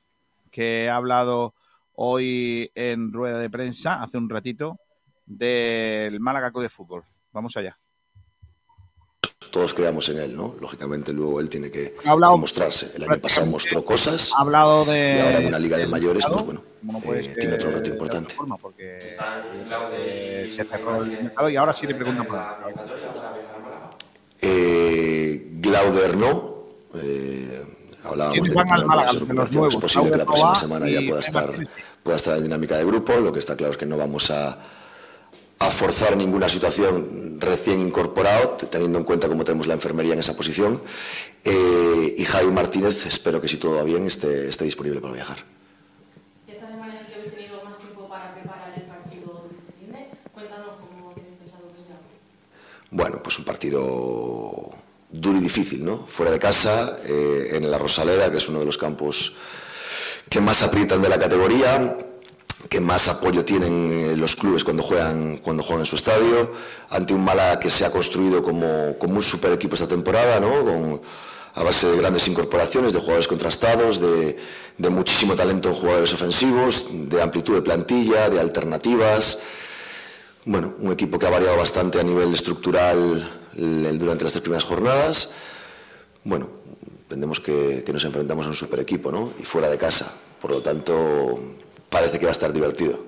[0.52, 1.54] que ha hablado
[2.02, 4.80] hoy en rueda de prensa, hace un ratito,
[5.26, 7.04] del Málaga Club de Fútbol.
[7.34, 7.78] Vamos allá.
[9.52, 10.56] Todos creamos en él, ¿no?
[10.62, 12.96] Lógicamente luego él tiene que hablado, demostrarse.
[12.96, 14.32] El año pasado mostró cosas.
[14.38, 15.16] Ha hablado de.
[15.18, 18.36] Y ahora en una liga de mayores, pues bueno, no eh, tiene otro reto importante.
[18.62, 18.98] Porque
[19.94, 22.40] eh, se cerró el mercado y ahora sí le preguntan por
[24.42, 26.60] eh, Glauder no.
[26.96, 27.66] Eh,
[28.06, 31.54] hablábamos de que Málaga, es posible que la próxima semana ya pueda estar
[32.04, 33.14] pueda estar en dinámica de grupo.
[33.16, 34.58] Lo que está claro es que no vamos a,
[35.60, 40.36] a forzar ninguna situación recién incorporado, teniendo en cuenta cómo tenemos la enfermería en esa
[40.36, 40.82] posición.
[41.44, 45.38] Eh, y Javi Martínez, espero que si todo va bien, esté, esté disponible para viajar.
[46.48, 50.08] Esta semana sí que habéis tenido más tiempo para preparar el partido de este fin
[50.34, 51.80] Cuéntanos cómo tenéis pensado que
[52.92, 54.72] bueno, pues un partido
[55.12, 55.98] duro y difícil, ¿no?
[55.98, 59.36] Fuera de casa, eh, en la Rosaleda, que es uno de los campos
[60.28, 61.98] que más aprietan de la categoría,
[62.68, 66.52] que más apoyo tienen eh, los clubes cuando juegan, cuando juegan en su estadio,
[66.90, 71.02] ante un Málaga que se ha construido como, un super equipo esta temporada, ¿no?
[71.56, 74.38] A base de grandes incorporaciones, de jugadores contrastados, de,
[74.78, 79.40] de, muchísimo talento en jugadores ofensivos, de amplitud de plantilla, de alternativas.
[80.46, 85.32] Bueno, un equipo que ha variado bastante a nivel estructural durante las tres primeras jornadas.
[86.24, 86.50] Bueno,
[87.10, 89.34] entendemos que, que nos enfrentamos a un super equipo, ¿no?
[89.40, 90.16] Y fuera de casa.
[90.40, 91.40] Por lo tanto,
[91.90, 93.04] parece que va a estar divertido.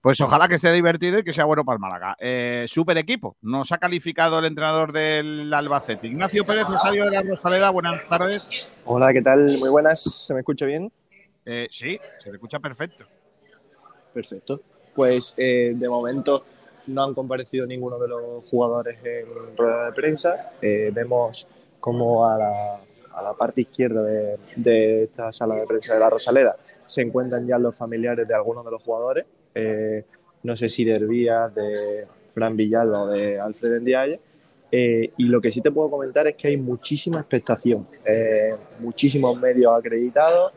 [0.00, 2.16] Pues ojalá que esté divertido y que sea bueno para el Málaga.
[2.20, 3.36] Eh, super equipo.
[3.42, 6.06] Nos ha calificado el entrenador del Albacete.
[6.06, 7.70] Ignacio Pérez, Rosario de la Rosaleda.
[7.70, 8.68] Buenas tardes.
[8.84, 9.58] Hola, ¿qué tal?
[9.58, 10.00] Muy buenas.
[10.00, 10.92] ¿Se me escucha bien?
[11.44, 13.06] Eh, sí, se le escucha perfecto.
[14.12, 14.60] Perfecto.
[14.94, 16.44] Pues eh, de momento
[16.86, 20.52] no han comparecido ninguno de los jugadores en rueda de prensa.
[20.62, 21.48] Eh, vemos
[21.84, 22.80] como a la
[23.14, 27.58] a la parte izquierda de, esta sala de prensa de la Rosaleda se encuentran ya
[27.58, 29.24] los familiares de algunos de los jugadores.
[29.54, 30.02] Eh,
[30.42, 34.18] no sé si de Hervías, de Fran Villalba o de Alfred Ndiaye.
[34.72, 39.38] Eh, y lo que sí te puedo comentar es que hay muchísima expectación, eh, muchísimos
[39.38, 40.52] medios acreditados.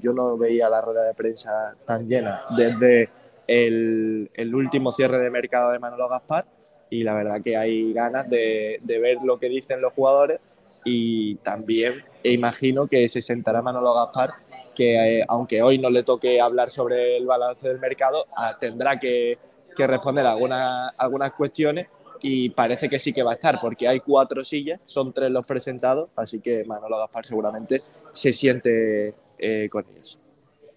[0.00, 3.08] yo no veía la rueda de prensa tan llena desde
[3.46, 6.46] el, el, último cierre de mercado de Manolo Gaspar
[6.90, 10.40] y la verdad que hay ganas de, ver lo que dicen los jugadores
[10.84, 14.30] y también imagino que se sentará Manolo Gaspar,
[14.74, 18.98] que eh, aunque hoy no le toque hablar sobre el balance del mercado, ah, tendrá
[18.98, 19.38] que,
[19.76, 21.88] responder algunas, algunas cuestiones
[22.22, 25.46] y parece que sí que va a estar, porque hay cuatro sillas, son tres los
[25.46, 30.18] presentados, así que Manolo Gaspar seguramente se siente eh, con ellos.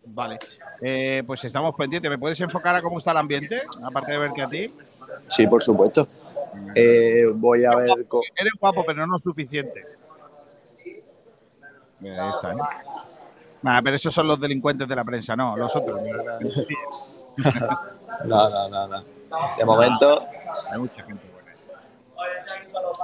[0.05, 0.39] Vale,
[0.81, 2.09] eh, pues estamos pendientes.
[2.09, 4.73] ¿Me puedes enfocar a cómo está el ambiente, aparte de ver que a ti?
[5.27, 6.07] Sí, por supuesto.
[6.73, 7.89] Eh, voy a ver.
[8.35, 9.85] Eres guapo, pero no suficiente.
[11.99, 12.53] Mira, ahí está.
[12.53, 12.57] ¿eh?
[13.83, 15.99] pero esos son los delincuentes de la prensa, no, los otros.
[18.25, 19.03] no, no, no, no.
[19.57, 20.25] De momento.
[20.71, 21.28] Hay mucha gente.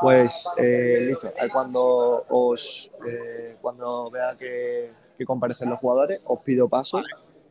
[0.01, 1.27] Pues eh, listo.
[1.51, 7.01] Cuando os eh, cuando vea que, que, comparecen los jugadores, os pido paso,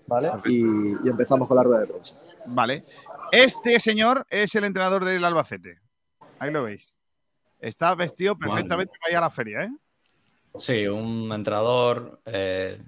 [0.06, 0.30] ¿vale?
[0.44, 2.26] Y, y empezamos con la rueda de prensa.
[2.46, 2.84] Vale.
[3.32, 5.80] Este señor es el entrenador del Albacete.
[6.38, 6.98] Ahí lo veis.
[7.58, 9.70] Está vestido perfectamente para ir a la feria, ¿eh?
[10.58, 12.80] Sí, un entrenador eh,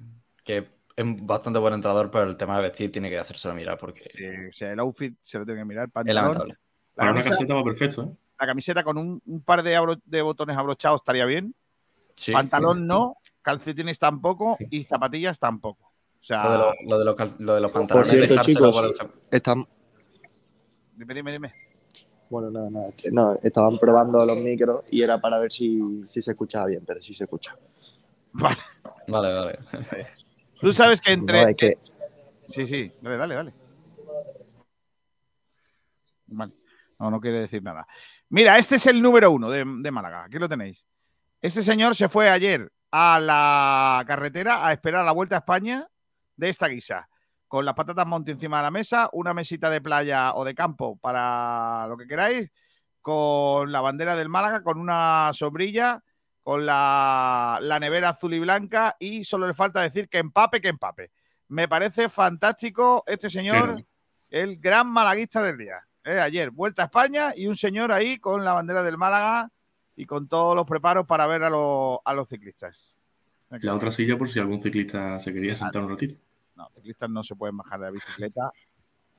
[0.44, 4.08] que es bastante buen entrenador, pero el tema de vestir tiene que hacérselo mirar porque.
[4.12, 5.88] Sí, o sea, el outfit se lo tiene que mirar.
[5.88, 6.54] es lamentable.
[6.54, 6.58] La
[6.94, 8.25] Para camiseta, una camiseta va perfecto, ¿eh?
[8.38, 11.54] La camiseta con un, par de, de, botones abrochados estaría bien.
[12.14, 12.32] Sí.
[12.32, 15.92] Pantalón no, calcetines tampoco y zapatillas tampoco.
[16.18, 17.88] O sea, lo de, los pantalones.
[17.88, 18.94] Por cierto, chicos,
[19.30, 19.64] están...
[20.94, 21.54] Dime, dime, dime.
[22.28, 22.88] Bueno, nada, nada.
[23.12, 27.00] No, estaban probando los micros y era para ver si, si se escuchaba bien, pero
[27.00, 27.56] sí se escucha.
[28.32, 28.56] Vale.
[29.08, 29.58] Vale, vale.
[30.60, 31.46] Tú sabes que entre.
[31.46, 31.78] No, que...
[32.48, 33.54] Sí, sí, dale, dale, dale.
[36.26, 36.52] Vale.
[36.98, 37.86] No, no quiere decir nada.
[38.28, 40.24] Mira, este es el número uno de, de Málaga.
[40.24, 40.84] Aquí lo tenéis.
[41.40, 45.88] Este señor se fue ayer a la carretera a esperar la vuelta a España
[46.36, 47.08] de esta guisa
[47.48, 50.96] con las patatas monte encima de la mesa, una mesita de playa o de campo
[50.98, 52.50] para lo que queráis,
[53.00, 56.02] con la bandera del Málaga, con una sombrilla,
[56.42, 61.12] con la, nevera azul y blanca y solo le falta decir que empape, que empape.
[61.48, 63.76] Me parece fantástico este señor,
[64.28, 65.86] el gran malaguista del día.
[66.06, 66.20] ¿Eh?
[66.20, 69.50] ayer, vuelta a España y un señor ahí con la bandera del Málaga
[69.94, 72.96] y con todos los preparos para ver a, a los ciclistas.
[73.50, 76.14] La otra silla por si algún ciclista se quería sentar un ratito.
[76.54, 78.50] No, ciclistas no se pueden bajar de la bicicleta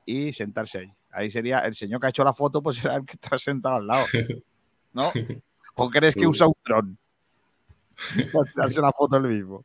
[0.04, 0.92] y sentarse ahí.
[1.10, 3.76] Ahí sería el señor que ha hecho la foto, pues será el que está sentado
[3.76, 4.06] al lado.
[4.92, 5.10] ¿No?
[5.74, 6.98] ¿O crees que usa un dron?
[8.32, 9.64] Para darse la foto el mismo.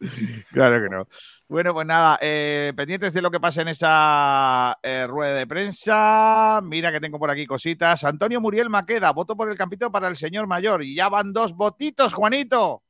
[0.52, 1.06] Claro que no.
[1.48, 6.60] Bueno, pues nada, eh, pendientes de lo que pasa en esa eh, rueda de prensa.
[6.62, 8.04] Mira que tengo por aquí cositas.
[8.04, 10.82] Antonio Muriel Maqueda, voto por el campito para el señor mayor.
[10.84, 12.82] Y ya van dos votitos, Juanito.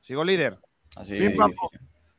[0.00, 0.58] Sigo líder.
[0.96, 1.18] Así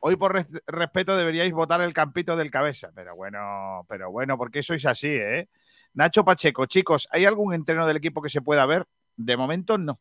[0.02, 0.34] Hoy por
[0.66, 5.50] respeto deberíais votar el campito del cabeza, pero bueno, pero bueno, porque sois así, ¿eh?
[5.92, 8.86] Nacho Pacheco, chicos, ¿hay algún entreno del equipo que se pueda ver?
[9.16, 10.00] De momento no.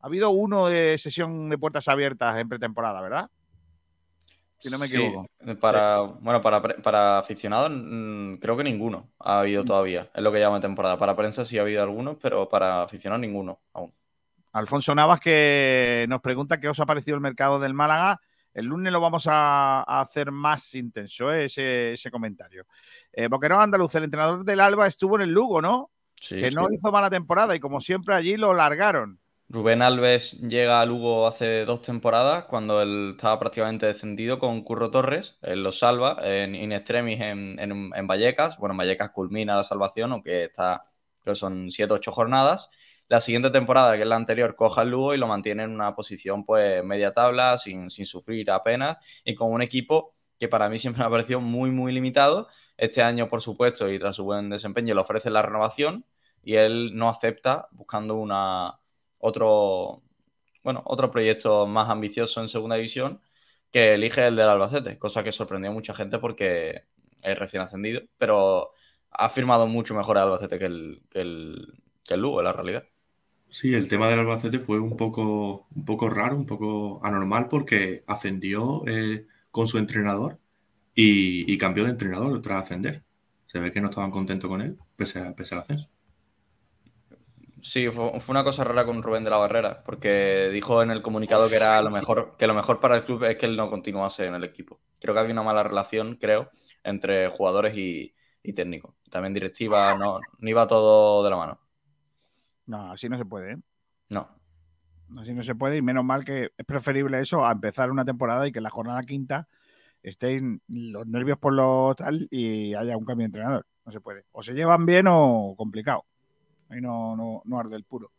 [0.00, 3.30] Ha habido uno de sesión de puertas abiertas en pretemporada, ¿verdad?
[4.58, 5.26] Si no me equivoco.
[5.60, 9.66] Para, Bueno, para, para aficionados mm, creo que ninguno ha habido mm.
[9.66, 10.10] todavía.
[10.14, 10.98] Es lo que llama temporada.
[10.98, 13.92] Para prensa sí ha habido algunos, pero para aficionados ninguno aún.
[14.52, 18.20] Alfonso Navas que nos pregunta qué os ha parecido el mercado del Málaga
[18.52, 21.44] el lunes lo vamos a, hacer más intenso, ¿eh?
[21.44, 22.66] ese, comentario.
[23.12, 25.90] Eh, Boquerón Andaluz, el entrenador del Alba estuvo en el Lugo, ¿no?
[26.28, 29.18] que no hizo mala temporada y como siempre allí lo largaron.
[29.52, 34.92] Rubén Alves llega a Lugo hace dos temporadas cuando él estaba prácticamente descendido con Curro
[34.92, 35.38] Torres.
[35.42, 38.58] Él lo salva en in extremis en, en, Vallecas.
[38.58, 40.82] Bueno, en Vallecas culmina la salvación, aunque está,
[41.18, 42.70] creo son 7-8 jornadas.
[43.08, 45.96] La siguiente temporada, que es la anterior, coja el Lugo y lo mantiene en una
[45.96, 50.78] posición pues media tabla, sin, sin sufrir apenas y con un equipo que para mí
[50.78, 52.46] siempre me ha parecido muy, muy limitado.
[52.76, 56.06] Este año, por supuesto, y tras su buen desempeño, le ofrece la renovación
[56.44, 58.80] y él no acepta buscando una
[59.20, 60.02] otro,
[60.64, 63.20] bueno, otro proyecto más ambicioso en segunda división
[63.70, 66.84] que elige el del Albacete, cosa que sorprendió a mucha gente porque
[67.22, 68.72] es recién ascendido, pero
[69.10, 72.84] ha firmado mucho mejor el Albacete que el, que el, Lugo, en la realidad.
[73.48, 78.04] Sí, el tema del Albacete fue un poco, un poco raro, un poco anormal porque
[78.06, 80.38] ascendió eh, con su entrenador
[80.94, 83.02] y, cambió de entrenador tras ascender.
[83.46, 85.88] Se ve que no estaban contentos con él, pese, pese al ascenso.
[87.62, 91.48] Sí, fue, una cosa rara con Rubén de la Barrera, porque dijo en el comunicado
[91.48, 94.26] que era lo mejor, que lo mejor para el club es que él no continuase
[94.26, 94.80] en el equipo.
[95.00, 96.50] Creo que había una mala relación, creo,
[96.82, 98.94] entre jugadores y, y técnicos.
[99.10, 101.60] También directiva, no, no iba todo de la mano.
[102.66, 103.56] No, así no se puede, ¿eh?
[104.08, 104.28] No.
[105.18, 108.46] Así no se puede, y menos mal que es preferible eso a empezar una temporada
[108.46, 109.48] y que en la jornada quinta
[110.02, 113.66] estéis los nervios por lo tal y haya un cambio de entrenador.
[113.84, 114.24] No se puede.
[114.32, 116.04] O se llevan bien o complicado.
[116.70, 118.10] Ahí no, no, no arde el puro.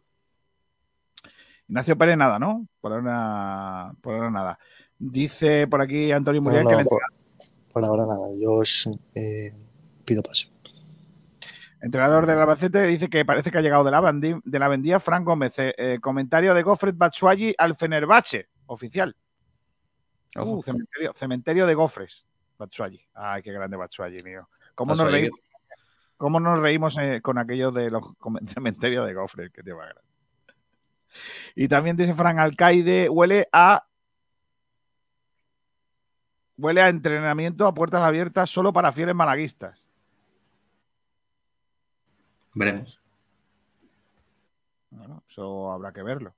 [1.67, 2.67] Ignacio Pérez, nada, ¿no?
[2.81, 4.59] Por ahora, por ahora nada.
[4.99, 6.85] Dice por aquí Antonio Muriel que le
[7.71, 8.61] por, ahora nada, yo
[9.15, 9.55] eh,
[10.03, 10.51] pido paso.
[11.81, 15.25] Entrenador del Albacete dice que parece que ha llegado de la, de la vendía Frank
[15.25, 15.57] Gómez.
[15.57, 19.15] Eh, eh, comentario de Goffred Batsuagi al Fenerbahce, oficial.
[20.35, 22.27] Uh, cementerio, cementerio, de Gofres,
[22.57, 23.01] Batsuagi.
[23.13, 24.47] Ay, qué grande Batsuagi, mío.
[24.75, 25.39] ¿Cómo nos reímos?
[26.21, 28.03] ¿Cómo nos reímos eh, con aquello de los
[28.45, 29.49] cementerios de Gofres?
[29.49, 29.95] Que te va a
[31.55, 33.87] Y también dice Fran Alcaide, huele a
[36.57, 39.89] huele a entrenamiento a puertas abiertas solo para fieles malaguistas.
[42.53, 43.01] Veremos.
[44.91, 46.35] Bueno, eso habrá que verlo.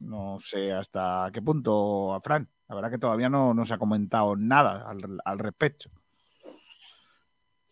[0.00, 2.46] No sé hasta qué punto, Fran.
[2.68, 4.86] La verdad que todavía no, se ha comentado nada
[5.24, 5.88] al respecto.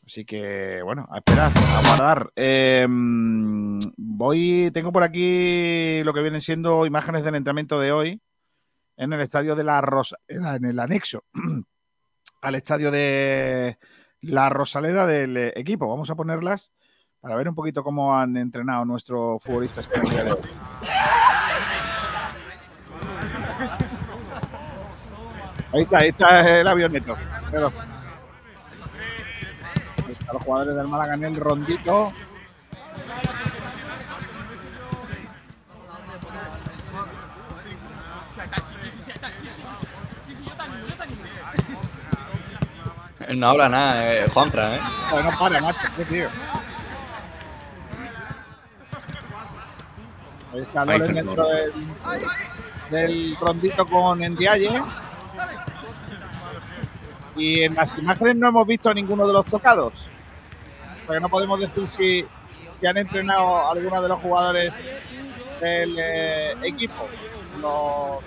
[0.09, 2.33] Así que, bueno, a esperar, a guardar.
[2.35, 8.23] Em, voy, tengo por aquí lo que vienen siendo imágenes del entrenamiento de hoy
[8.97, 11.25] en el estadio de la Rosaleda, en el anexo
[12.41, 13.77] al estadio de
[14.23, 15.87] la Rosaleda del equipo.
[15.87, 16.73] Vamos a ponerlas
[17.21, 19.91] para ver un poquito cómo han entrenado nuestros futbolistas.
[25.71, 27.15] Ahí está, ahí está el avioneto
[30.29, 32.13] a los jugadores del Málaga en el rondito.
[43.35, 44.81] No habla nada, eh, Juanfran, ¿eh?
[45.23, 46.29] No, para, macho, qué tío.
[50.55, 51.73] Ahí está Loren dentro del,
[52.91, 54.83] del, rondito con Endiaye.
[57.37, 60.11] Y en las imágenes no hemos visto a ninguno de los tocados
[61.09, 62.25] porque no podemos decir si,
[62.79, 64.93] si han entrenado algunos de los jugadores
[65.59, 67.09] del eh, equipo,
[67.63, 68.23] los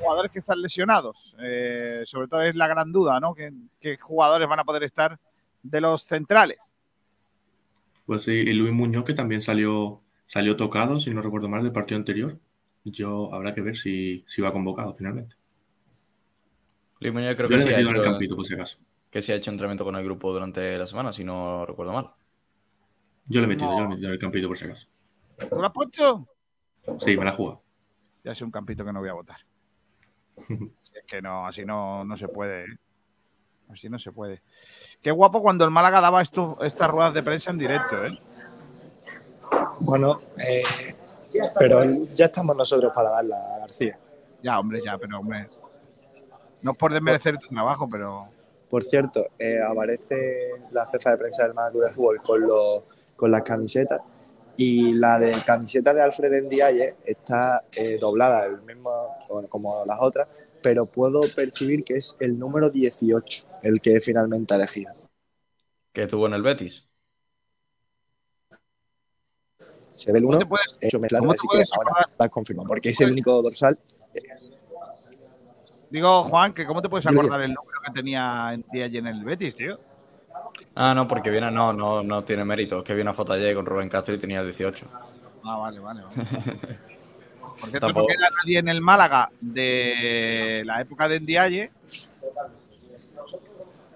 [0.00, 1.36] jugadores que están lesionados.
[1.40, 3.32] Eh, sobre todo es la gran duda, ¿no?
[3.32, 5.20] ¿Qué, jugadores van a poder estar
[5.62, 6.58] de los centrales?
[8.06, 11.70] Pues sí, y Luis Muñoz que también salió, salió tocado, si no recuerdo mal, del
[11.70, 12.36] partido anterior.
[12.82, 15.36] Yo habrá que ver si, si va convocado finalmente.
[16.98, 17.68] Luis Muñoz creo que sí.
[17.68, 17.90] Ha hecho...
[17.90, 18.78] el campito, por si acaso
[19.14, 22.10] que se ha hecho entrenamiento con el grupo durante la semana, si no recuerdo mal.
[23.26, 24.88] Yo le he metido, yo le he metido en el campito por si acaso.
[25.38, 26.26] ¿Tú lo has puesto?
[26.98, 27.62] Sí, me la he jugado.
[28.24, 29.36] Ya es un campito que no voy a votar.
[30.48, 32.64] es que no, así no, no se puede.
[32.64, 32.76] ¿eh?
[33.68, 34.42] Así no se puede.
[35.00, 38.18] Qué guapo cuando el Málaga daba esto, estas ruedas de prensa en directo, ¿eh?
[39.78, 40.64] Bueno, eh,
[41.56, 43.96] pero ya estamos nosotros para darla, García.
[44.42, 45.46] Ya, hombre, ya, pero hombre.
[46.64, 48.33] No es por desmerecer tu trabajo, pero.
[48.74, 52.82] Por cierto, eh, aparece la jefa de prensa del Málaga de Fútbol con, los,
[53.14, 54.00] con las camisetas
[54.56, 58.90] y la de camiseta de Alfred Ndiaye está eh, doblada, el mismo
[59.48, 60.26] como las otras,
[60.60, 64.92] pero puedo percibir que es el número 18 el que finalmente elegido.
[65.92, 66.88] ¿Que tuvo en el Betis?
[69.94, 70.40] Se ve el 1,
[70.80, 73.78] hecho me claro, así que ahora la confirmo, porque es el único dorsal.
[75.90, 79.56] Digo, Juan, que ¿cómo te puedes acordar el número que tenía en en el Betis,
[79.56, 79.78] tío?
[80.74, 82.78] Ah, no, porque viene, no, no, no tiene mérito.
[82.78, 84.86] Es que vi una foto ayer con Rubén Castro y tenía 18.
[85.44, 86.02] Ah, vale, vale.
[86.02, 86.16] vale.
[87.60, 91.70] Por cierto, no queda nadie en el Málaga de la época de Ndiaye,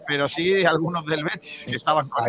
[0.06, 2.24] pero sí algunos del Betis que estaban con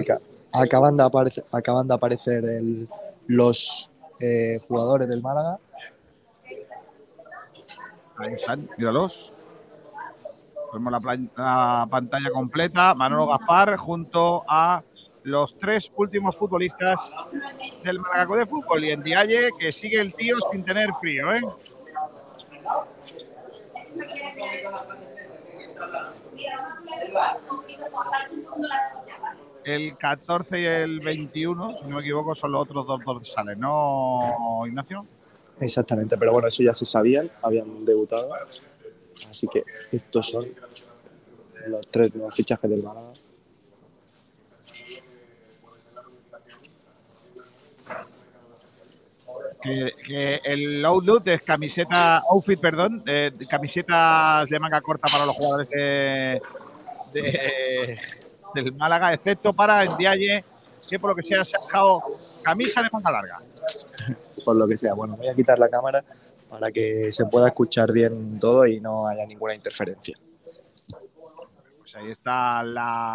[0.53, 2.89] acaban, de aparecer, acaban de aparecer el,
[3.27, 5.59] los eh, jugadores del Málaga.
[8.17, 9.31] Ahí están, míralos.
[10.73, 12.93] Vemos la, la, pantalla completa.
[12.93, 14.83] Manolo Gaspar junto a
[15.23, 17.15] los tres últimos futbolistas
[17.83, 18.85] del Málaga de Fútbol.
[18.85, 21.41] Y en Dialle, que sigue el tío sin tener frío, ¿eh?
[29.63, 34.63] El 14 y el 21, si no me equivoco, son los otros dos dorsales, ¿no,
[34.65, 35.05] Ignacio?
[35.59, 38.29] Exactamente, pero bueno, eso ya se sabían, habían debutado.
[39.31, 40.45] Así que estos son
[41.67, 43.13] los tres nuevos fichajes del Málaga.
[49.61, 55.69] Que, el outlook es camiseta, outfit, perdón, de, camisetas de manga corta para los jugadores
[55.69, 56.41] de,
[58.53, 60.45] del Málaga, excepto para el Dialle,
[60.89, 62.03] que por lo que sea se ha dejado
[62.41, 63.41] camisa de manga larga.
[64.45, 66.03] Por lo que sea, bueno, voy a quitar la cámara
[66.49, 70.17] para que se pueda escuchar bien todo y no haya ninguna interferencia.
[71.77, 72.61] Pues ahí está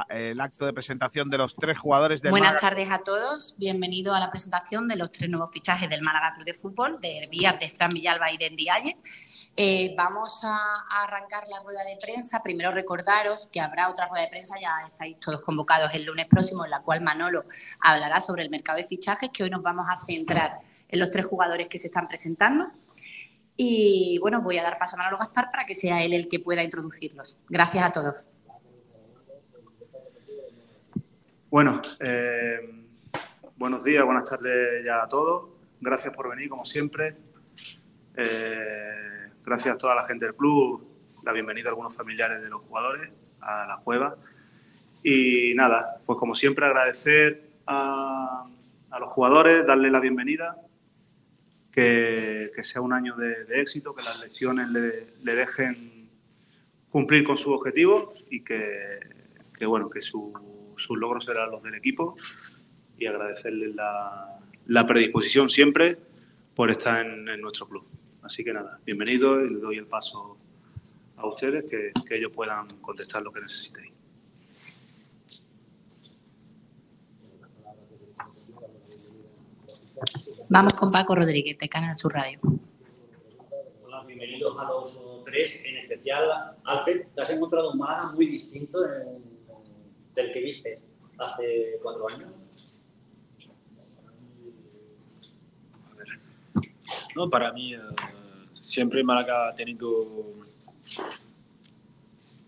[0.09, 4.20] el acto de presentación de los tres jugadores del Buenas tardes a todos, bienvenido a
[4.20, 7.68] la presentación de los tres nuevos fichajes del Málaga Club de Fútbol, de Vías de
[7.68, 8.97] Fran Villalba y de Ndiaye.
[9.57, 12.43] Eh, vamos a, a, arrancar la rueda de prensa.
[12.43, 16.64] Primero recordaros que habrá otra rueda de prensa, ya estáis todos convocados el lunes próximo,
[16.64, 17.45] en la cual Manolo
[17.78, 20.59] hablará sobre el mercado de fichajes, que hoy nos vamos a centrar
[20.89, 22.72] en los tres jugadores que se están presentando.
[23.57, 26.40] Y bueno, voy a dar paso a Manolo Gaspar para que sea él el que
[26.40, 27.38] pueda introducirlos.
[27.48, 28.28] Gracias a todos.
[31.50, 32.88] Bueno, eh,
[33.57, 35.50] buenos días, buenas tardes ya a todos.
[35.80, 37.16] Gracias por venir, como siempre.
[38.16, 40.84] Eh, gracias a toda la gente del club,
[41.24, 44.16] la bienvenida a algunos familiares de los jugadores a la cueva.
[45.05, 48.42] Y nada, pues como siempre agradecer a,
[48.90, 50.57] a los jugadores, darle la bienvenida
[51.74, 56.08] que, sea un año de, éxito, que las lecciones le, dejen
[56.88, 59.00] cumplir con sus objetivos y que,
[59.66, 60.32] bueno, que sus
[60.90, 62.16] logros serán los del equipo
[62.96, 65.98] y agradecerles la, predisposición siempre
[66.54, 67.84] por estar en, nuestro club.
[68.22, 70.38] Así que nada, bienvenido y le doy el paso
[71.16, 73.92] a ustedes que, que ellos puedan contestar lo que necesitéis.
[80.49, 82.38] Vamos con Paco Rodríguez, de Canal Sur Radio.
[83.82, 87.07] Hola, bienvenidos a los tres, en especial Alfred.
[87.14, 90.74] Te has encontrado un Málaga muy distinto del que viste
[91.18, 92.30] hace cuatro años.
[97.16, 97.78] No, para mí, eh,
[98.53, 100.34] siempre Málaga ha tenido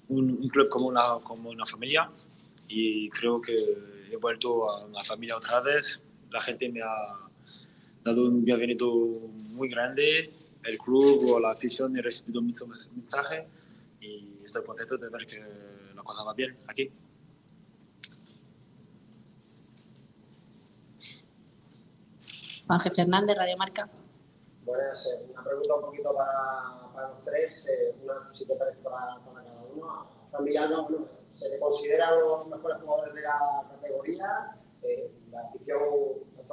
[0.09, 2.11] un, club como una, como una familia
[2.69, 3.55] y creo que
[4.11, 6.05] he vuelto a una familia otra vez.
[6.31, 7.26] La gente me ha
[8.07, 8.87] dado un bienvenido
[9.51, 10.31] muy grande.
[10.63, 15.43] El club o la afición he recibido muchos mensajes y estoy contento de ver que
[15.93, 16.89] la cosa va bien aquí.
[22.69, 23.91] Ángel Fernández, Radio Marca.
[24.65, 28.83] Buenas, eh, una pregunta un poquito para, para los tres, eh, una si te parece
[28.83, 30.07] para, para cada uno.
[30.31, 34.57] Juan Villalba, bueno, se le considera uno de los mejores jugadores de la categoría.
[34.83, 35.81] Eh, la afición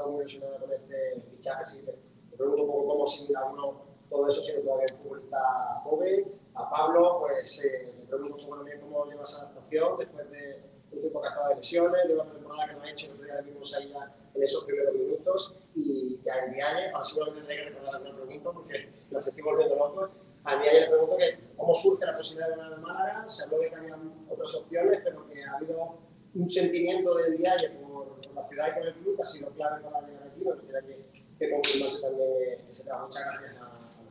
[0.04, 1.91] está muy ilusionada con este fichaje, así que
[2.32, 6.34] me pregunto un poco cómo sigue uno todo eso, siendo todavía un futbolista joven.
[6.56, 10.62] A Pablo, pues eh, me pregunto un poco también cómo lleva esa adaptación después de
[10.91, 13.14] un tiempo que ha estado de lesiones, de una temporada que no ha hecho, que
[13.14, 13.93] todavía vimos ahí
[14.36, 18.51] en esos primeros minutos, y ya en Vialle, ahora seguramente tendré que recordar alguna pregunta
[18.51, 20.10] porque los estoy volviendo locos.
[20.43, 23.70] A Vialle le pregunto que cómo surge la posibilidad de ganar Málaga, se habló de
[23.70, 23.97] que había
[24.30, 25.97] otras opciones, pero que ha habido
[26.36, 29.82] un sentimiento del Vialle por la ciudad y con el club, que ha sido clave
[29.84, 33.08] para llegar aquí, me gustaría que, que confirmase también ese trabajo.
[33.08, 34.04] Muchas gracias a, a.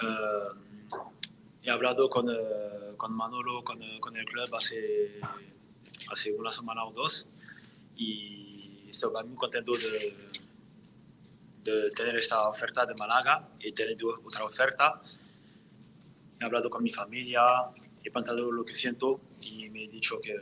[0.00, 0.54] Uh,
[1.62, 5.18] he hablado con, uh, con Manolo, con, uh, con, el club hace,
[6.12, 7.26] hace una semana o dos
[7.96, 10.14] y estoy muy contento de,
[11.64, 15.02] de tener esta oferta de Málaga y tener otra oferta.
[16.40, 17.42] He hablado con mi familia,
[18.04, 20.34] he pensado lo que siento y me he dicho que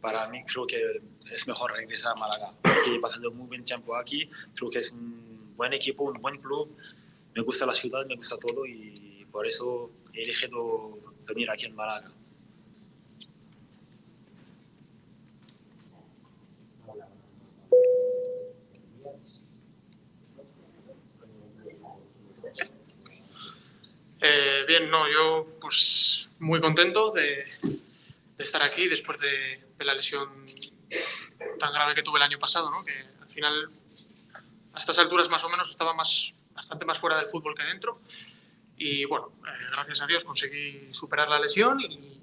[0.00, 1.00] para mí creo que
[1.32, 4.92] es mejor regresar a Málaga, porque he pasado muy buen tiempo aquí, creo que es
[4.92, 6.76] un buen equipo, un buen club,
[7.34, 11.74] me gusta la ciudad, me gusta todo y por eso he elegido venir aquí en
[11.74, 12.10] Málaga.
[24.20, 27.46] Eh, bien, no, yo pues muy contento de,
[28.36, 30.44] de estar aquí después de, de, la lesión
[31.58, 32.84] tan grave que tuve el año pasado, ¿no?
[32.84, 33.68] que al final
[34.72, 37.92] a estas alturas más o menos estaba más, bastante más fuera del fútbol que dentro
[38.76, 42.20] y bueno, eh, gracias a Dios conseguí superar la lesión y,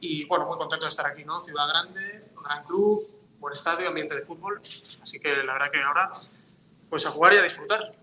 [0.00, 1.38] y, bueno, muy contento de estar aquí, ¿no?
[1.38, 3.02] Ciudad grande, gran club,
[3.38, 4.60] buen estadio, ambiente de fútbol,
[5.02, 6.10] así que la verdad que ahora
[6.88, 7.94] pues a jugar y a disfrutar.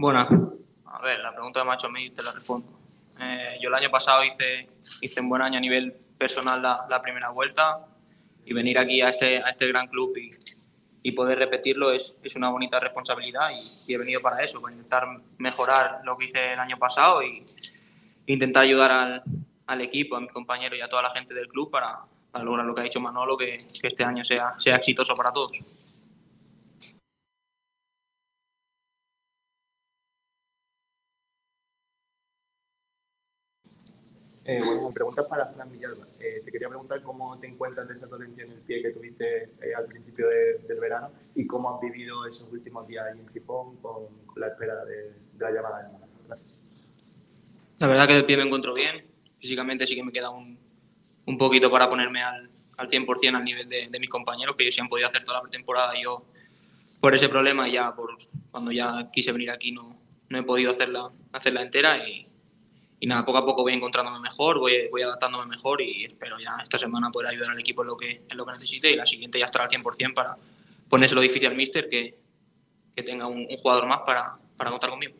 [0.00, 0.28] Buenas.
[0.86, 2.68] A ver, la pregunta de Macho mí te la respondo.
[3.18, 4.68] Eh, yo el año pasado hice,
[5.00, 7.84] hice un buen año a nivel personal la, la, primera vuelta
[8.44, 10.30] y venir aquí a este, a este gran club y,
[11.02, 14.72] y poder repetirlo es, es, una bonita responsabilidad y, y, he venido para eso, para
[14.72, 15.04] intentar
[15.36, 17.44] mejorar lo que hice el año pasado y
[18.26, 19.22] intentar ayudar al,
[19.66, 21.98] al equipo, a mis compañeros y a toda la gente del club para,
[22.30, 25.32] para lograr lo que ha dicho Manolo, que, que este año sea, sea exitoso para
[25.32, 25.58] todos.
[34.48, 36.06] Eh, bueno, preguntas para Fran Villalba.
[36.18, 39.42] Eh, te quería preguntar cómo te encuentras de esa dolencia en el pie que tuviste
[39.42, 43.28] eh, al principio de, del verano y cómo has vivido esos últimos días ahí en
[43.28, 46.12] Gijón con, con la espera de, de, la llamada de Málaga.
[46.26, 46.58] Gracias.
[47.76, 49.04] La verdad que el pie me encuentro bien.
[49.38, 50.58] Físicamente sí que me queda un,
[51.26, 54.74] un poquito para ponerme al, al 100% al nivel de, de, mis compañeros, que ellos
[54.74, 56.24] sí han podido hacer toda la pretemporada yo
[57.00, 58.16] por ese problema ya por
[58.50, 59.94] cuando ya quise venir aquí no,
[60.30, 62.27] no he podido hacerla, hacerla entera y
[63.00, 66.56] y nada, poco a poco voy encontrándome mejor, voy, voy adaptándome mejor y espero ya
[66.62, 69.06] esta semana poder ayudar al equipo en lo que, en lo que necesite y la
[69.06, 70.36] siguiente ya estará al 100% para
[70.88, 72.18] ponérselo difícil al míster que,
[72.96, 75.14] que tenga un, un, jugador más para, para contar conmigo.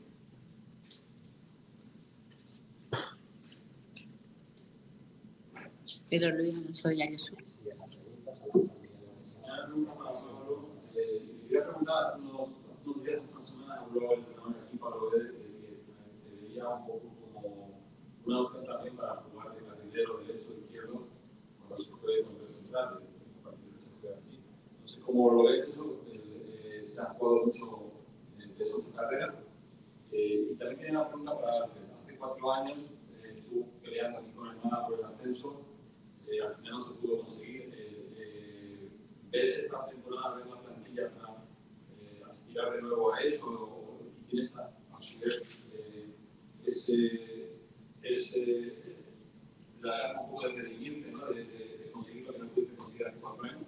[6.11, 7.39] Pedro Luis Alonso, Diario Sur.
[11.47, 12.49] Quería preguntar, unos,
[12.85, 15.79] unos días, esta semana, habló el entrenador del equipo, habló de que
[16.25, 17.19] te veía un poco
[18.29, 21.07] una opción también para jugar de carrilero derecho o izquierdo
[21.67, 22.89] cuando se juegue con el central,
[23.41, 24.41] a partir de juegue así.
[24.83, 27.93] No sé cómo lo ves eso, eh, se ha jugado mucho
[28.37, 29.35] de eso en tu carrera.
[30.13, 34.31] Eh, y también tenía una pregunta para hace, hace cuatro años eh, estuvo peleando aquí
[34.33, 35.63] con Málaga por el ascenso,
[36.31, 37.79] eh, al final no se pudo conseguir.
[39.31, 43.51] ¿Ves esta temporada de la plantilla para aspirar de nuevo a eso?
[43.53, 45.43] ¿O tienes a, a su vez
[46.65, 47.38] ese
[48.03, 48.97] es eh,
[49.81, 51.27] la, un poco de rendimiento, ¿no?
[51.27, 53.67] de, de, de, conseguir lo que no pudiste hace cuatro años.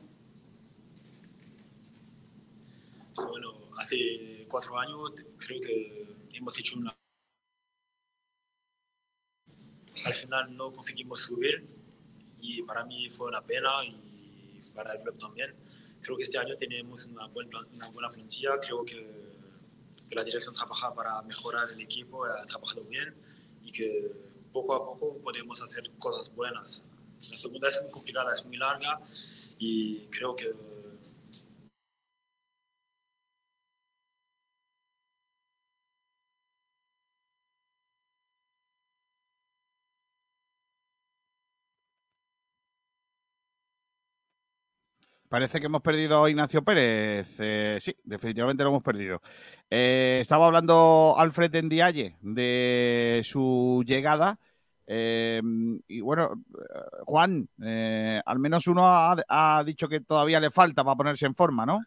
[3.16, 6.96] Bueno, hace cuatro años creo que hemos hecho una...
[10.06, 11.66] Al final no conseguimos subir
[12.40, 15.54] y para mí fue una pena y para el club también.
[16.00, 19.06] Creo que este año tenemos una buena, una buena plantilla, creo que,
[20.08, 23.14] que la dirección trabaja para mejorar el equipo, ha trabajado bien
[23.70, 24.12] que
[24.52, 26.84] poco a poco podemos hacer cosas buenas.
[27.30, 29.00] La segunda es muy complicada, es muy larga
[29.58, 30.52] y creo que
[45.30, 47.36] Parece que hemos perdido a Ignacio Pérez.
[47.38, 49.22] Eh, sí, definitivamente lo hemos perdido.
[49.70, 54.40] Eh, estaba hablando Alfred Endiaye de su llegada.
[54.88, 55.40] Eh,
[55.86, 56.42] y bueno,
[57.06, 61.64] Juan, eh, al menos uno ha, dicho que todavía le falta para ponerse en forma,
[61.64, 61.80] ¿no?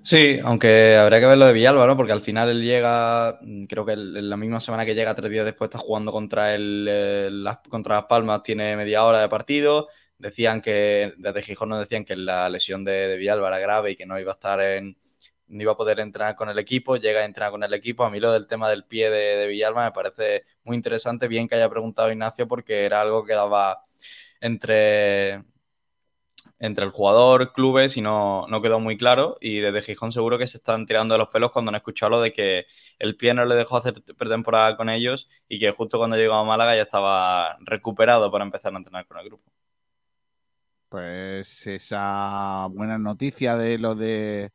[0.00, 1.96] Sí, aunque habría que ver lo de Villalba, ¿no?
[1.96, 5.44] Porque al final él llega, creo que en la misma semana que llega, tres días
[5.44, 9.88] después, está jugando contra, el, el, contra Las Palmas, tiene media hora de partido
[10.24, 14.06] decían que, desde Gijón nos decían que la lesión de, Villalba era grave y que
[14.06, 14.96] no iba a estar en,
[15.48, 18.04] no iba a poder entrenar con el equipo, llega a entrenar con el equipo.
[18.04, 21.46] A mí lo del tema del pie de, de Villalba me parece muy interesante, bien
[21.46, 23.84] que haya preguntado Ignacio porque era algo que daba
[24.40, 25.44] entre,
[26.58, 29.36] entre el jugador, clubes y no, no quedó muy claro.
[29.40, 32.20] Y desde Gijón seguro que se están tirando de los pelos cuando han escuchado lo
[32.22, 32.66] de que
[32.98, 36.44] el pie no le dejó hacer pretemporada con ellos y que justo cuando llegó a
[36.44, 39.52] Málaga ya estaba recuperado para empezar a entrenar con el grupo
[40.94, 44.52] pues esa buena noticia de lo de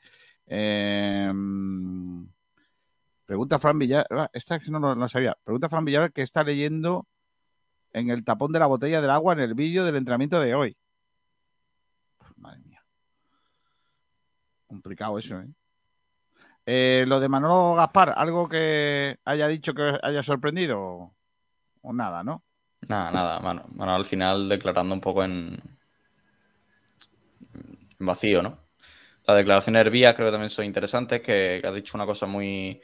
[0.48, 1.30] eh,
[3.26, 5.36] pregunta Fran Villar ah, esta no lo sabía.
[5.44, 7.06] Pregunta Fran Villar que está leyendo
[7.92, 10.78] en el tapón de la botella del agua en el vídeo del entrenamiento de hoy.
[12.38, 12.86] Madre mía.
[14.66, 15.50] Complicado eso ¿eh?
[16.66, 17.04] ¿eh?
[17.06, 21.14] lo de Manolo Gaspar algo que haya dicho que haya sorprendido
[21.82, 22.46] o, nada no
[22.88, 23.40] nada nada.
[23.42, 25.79] Mano, mano al final declarando un poco en
[28.00, 28.70] vacío, ¿no?
[29.30, 32.82] las declaraciones de Herbías creo que también son interesantes, que, ha dicho una cosa muy,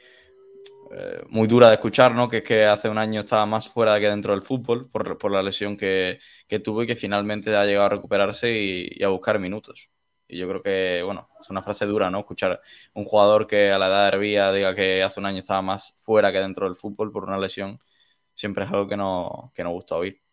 [0.92, 2.28] eh, muy dura de escuchar, ¿no?
[2.28, 5.32] Que es que hace un año estaba más fuera que dentro del fútbol por, por
[5.32, 9.38] la lesión que, que, tuvo y que finalmente ha llegado a recuperarse y, a buscar
[9.40, 9.90] minutos.
[10.28, 12.20] Y yo creo que, bueno, es una frase dura, ¿no?
[12.20, 12.60] Escuchar
[12.94, 15.94] un jugador que a la edad de Herbía diga que hace un año estaba más
[15.98, 17.78] fuera que dentro del fútbol por una lesión,
[18.34, 20.25] siempre es algo que no, que nos gusta oír.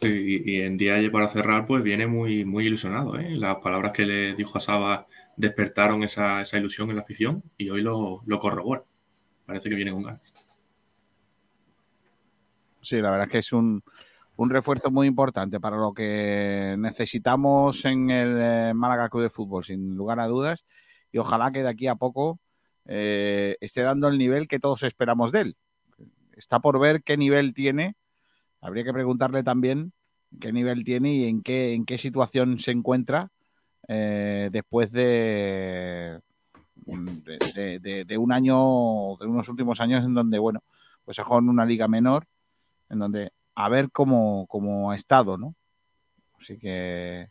[0.00, 3.18] Y, en día para cerrar, pues viene muy, muy ilusionado.
[3.18, 3.36] ¿eh?
[3.36, 7.70] Las palabras que le dijo a Saba despertaron esa, esa ilusión en la afición y
[7.70, 8.84] hoy lo, lo corrobora.
[9.46, 10.20] Parece que viene con ganas.
[12.80, 13.82] Sí, la verdad es que es un,
[14.36, 19.64] un refuerzo muy importante para lo que necesitamos en el eh, Málaga Club de Fútbol,
[19.64, 20.64] sin lugar a dudas.
[21.10, 22.38] Y ojalá que de aquí a poco
[22.84, 25.56] eh, esté dando el nivel que todos esperamos de él.
[26.36, 27.96] Está por ver qué nivel tiene
[28.60, 29.92] Habría que preguntarle también
[30.40, 33.30] qué nivel tiene y en qué, en qué situación se encuentra
[33.86, 36.20] eh, después de,
[36.74, 40.62] de, un año, de unos últimos años en donde, bueno,
[41.04, 42.26] pues ha jugado en una liga menor,
[42.90, 45.54] en donde a ver cómo, cómo ha estado, ¿no?
[46.38, 47.30] Así que,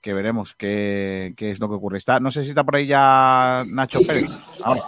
[0.00, 1.98] que veremos qué, qué, es lo que ocurre.
[1.98, 4.30] Está, no sé si está por ahí ya Nacho Pérez.
[4.62, 4.82] Ahora.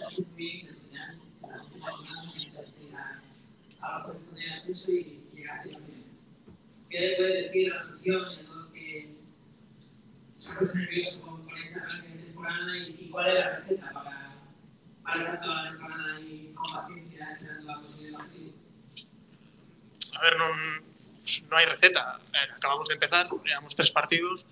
[6.90, 9.14] ¿Qué le puede decir la afición todo que
[10.38, 14.34] se nervioso con, con esta arranque de temporada y, y, cuál es la receta para,
[15.04, 18.52] para estar toda la temporada y con paciencia esperando la posibilidad de partido?
[20.18, 20.48] A ver, no,
[21.48, 22.20] no hay receta.
[22.56, 24.44] Acabamos de empezar, llevamos tres partidos,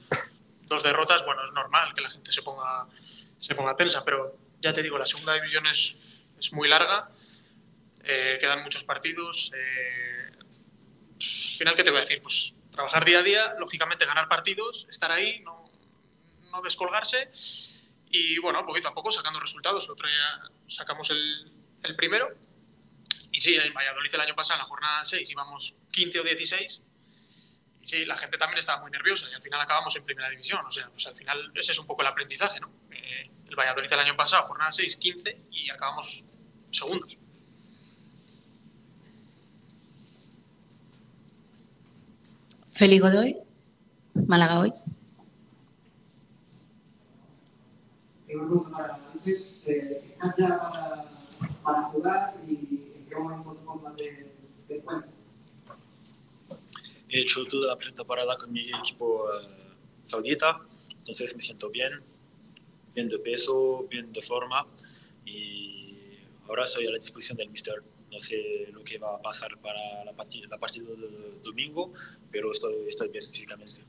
[0.66, 1.24] dos derrotas.
[1.24, 4.96] Bueno, es normal que la gente se ponga, se ponga tensa, pero ya te digo,
[4.96, 5.98] la segunda división es,
[6.38, 7.10] es muy larga,
[8.04, 9.50] eh, quedan muchos partidos.
[9.56, 10.07] Eh,
[11.58, 12.22] final, ¿qué te voy a decir?
[12.22, 15.70] Pues trabajar día a día, lógicamente ganar partidos, estar ahí, no,
[16.50, 17.30] no descolgarse
[18.10, 19.84] y bueno, poquito a poco sacando resultados.
[19.84, 21.52] El otro día sacamos el,
[21.82, 22.28] el primero
[23.32, 26.80] y sí, en Valladolid el año pasado, en la jornada 6, íbamos 15 o 16
[27.82, 30.64] y sí, la gente también estaba muy nerviosa y al final acabamos en primera división.
[30.64, 32.72] O sea, pues al final ese es un poco el aprendizaje, ¿no?
[32.90, 36.24] Eh, el Valladolid el año pasado, jornada 6, 15 y acabamos
[36.70, 37.18] segundos.
[42.78, 43.36] Félix Godoy,
[44.28, 44.72] Málaga hoy.
[49.26, 51.08] ¿Estás ya para,
[51.64, 54.32] para jugar y en qué momento de forma de,
[54.68, 54.82] de
[57.08, 60.60] He hecho toda la pretemporada con mi equipo uh, saudita,
[60.98, 62.00] entonces me siento bien,
[62.94, 64.64] bien de peso, bien de forma
[65.24, 67.82] y ahora estoy a la disposición del mister.
[68.18, 71.92] No sé lo que va a pasar para la partida, la partida de domingo,
[72.32, 73.84] pero estoy, estoy bien físicamente.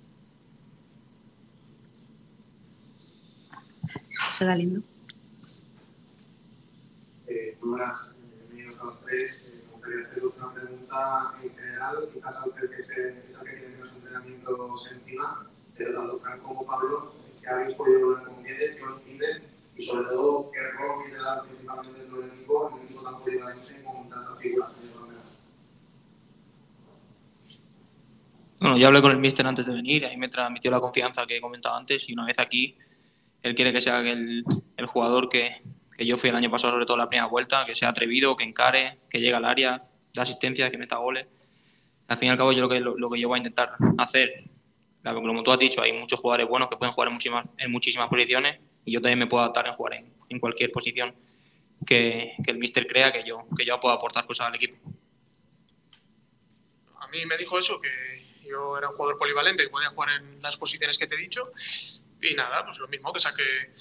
[4.23, 4.83] José Galindo.
[7.25, 9.47] Eh, buenas, bienvenidos a los tres.
[9.47, 12.09] Eh, me gustaría hacer una pregunta en general.
[12.13, 17.47] Quizás a usted que que tiene los entrenamientos encima, pero tanto Frank como Pablo, que
[17.47, 22.01] habéis podido ver con Guedes, que os piden y sobre todo qué rol dar principalmente
[22.01, 24.71] dentro del equipo, en un equipo tan polivalente con tantas figuras.
[28.59, 31.37] Bueno, yo hablé con el míster antes de venir, ahí me transmitió la confianza que
[31.37, 32.77] he comentado antes y una vez aquí,
[33.41, 34.43] él quiere que sea el,
[34.75, 35.61] el jugador que,
[35.95, 38.43] que, yo fui el año pasado, sobre todo la primera vuelta, que sea atrevido, que
[38.43, 39.81] encare, que llegue al área,
[40.13, 41.25] de asistencia, que meta goles.
[42.09, 43.77] Al fin y al cabo yo lo que, lo, lo que yo voy a intentar
[43.97, 44.43] hacer,
[45.05, 48.09] como tú has dicho, hay muchos jugadores buenos que pueden jugar en muchísimas, en muchísimas
[48.09, 51.15] posiciones y yo también me puedo adaptar en jugar en, cualquier posición
[51.85, 54.77] que, que, el míster crea que yo, que yo puedo aportar cosas al equipo.
[56.99, 60.41] A mí me dijo eso, que yo era un jugador polivalente que podía jugar en
[60.41, 61.51] las posiciones que te he dicho
[62.21, 63.73] y nada, pues lo mismo que saque,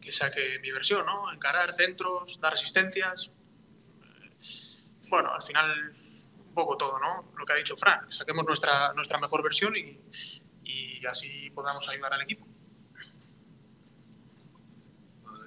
[0.00, 1.32] que saque mi versión, ¿no?
[1.32, 3.30] Encarar centros, dar resistencias.
[5.08, 5.94] Bueno, al final
[6.38, 7.32] un poco todo, ¿no?
[7.36, 9.98] Lo que ha dicho Fran, saquemos nuestra, nuestra mejor versión y,
[10.64, 12.46] y así podamos ayudar al equipo.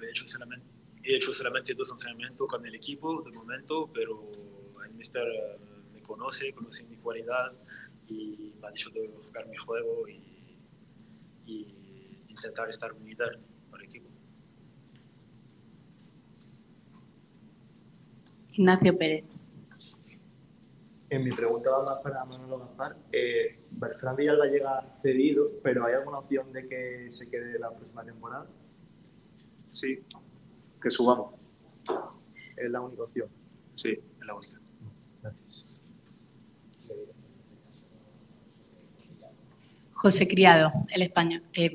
[0.02, 0.66] He hecho, solamente,
[1.02, 4.30] he hecho solamente dos entrenamientos con el equipo de momento, pero
[4.84, 5.58] el mister eh,
[5.92, 7.52] me conoce, conoce mi cualidad
[8.08, 10.58] y me ha dicho de jugar mi juego y,
[11.46, 13.30] y intentar estar unidad
[13.70, 14.08] para el equipo.
[18.52, 19.24] Ignacio Pérez.
[21.08, 22.96] En mi pregunta va más para Manolo Gaspar.
[23.10, 28.04] Eh, Bertrand Villalba llega cedido, pero ¿hay alguna opción de que se quede la próxima
[28.04, 28.46] temporada?
[29.72, 30.00] Sí,
[30.82, 31.34] que subamos.
[32.56, 33.28] Es la única opción.
[33.76, 34.60] Sí, es la única.
[35.22, 35.84] Gracias.
[39.92, 41.68] José Criado, el español, eh,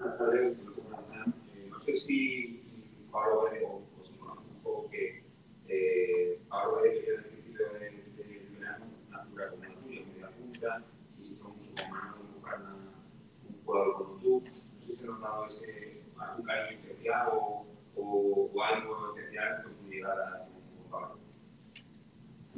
[0.00, 0.56] comentarios,
[1.54, 2.62] eh, no sé si
[3.12, 3.84] Pablo ve o, un
[4.62, 5.22] poco que
[5.68, 7.24] eh, Pablo ve que en el
[7.92, 10.82] principio del verano una figura como la tuya, media punta,
[11.18, 12.88] y si son mucho más manos de buscar un
[13.62, 14.42] jugador como tú.
[14.46, 15.44] No sé si has notado
[16.72, 17.66] especial o,
[17.96, 19.64] o, o algo especial
[20.90, 21.18] Pablo.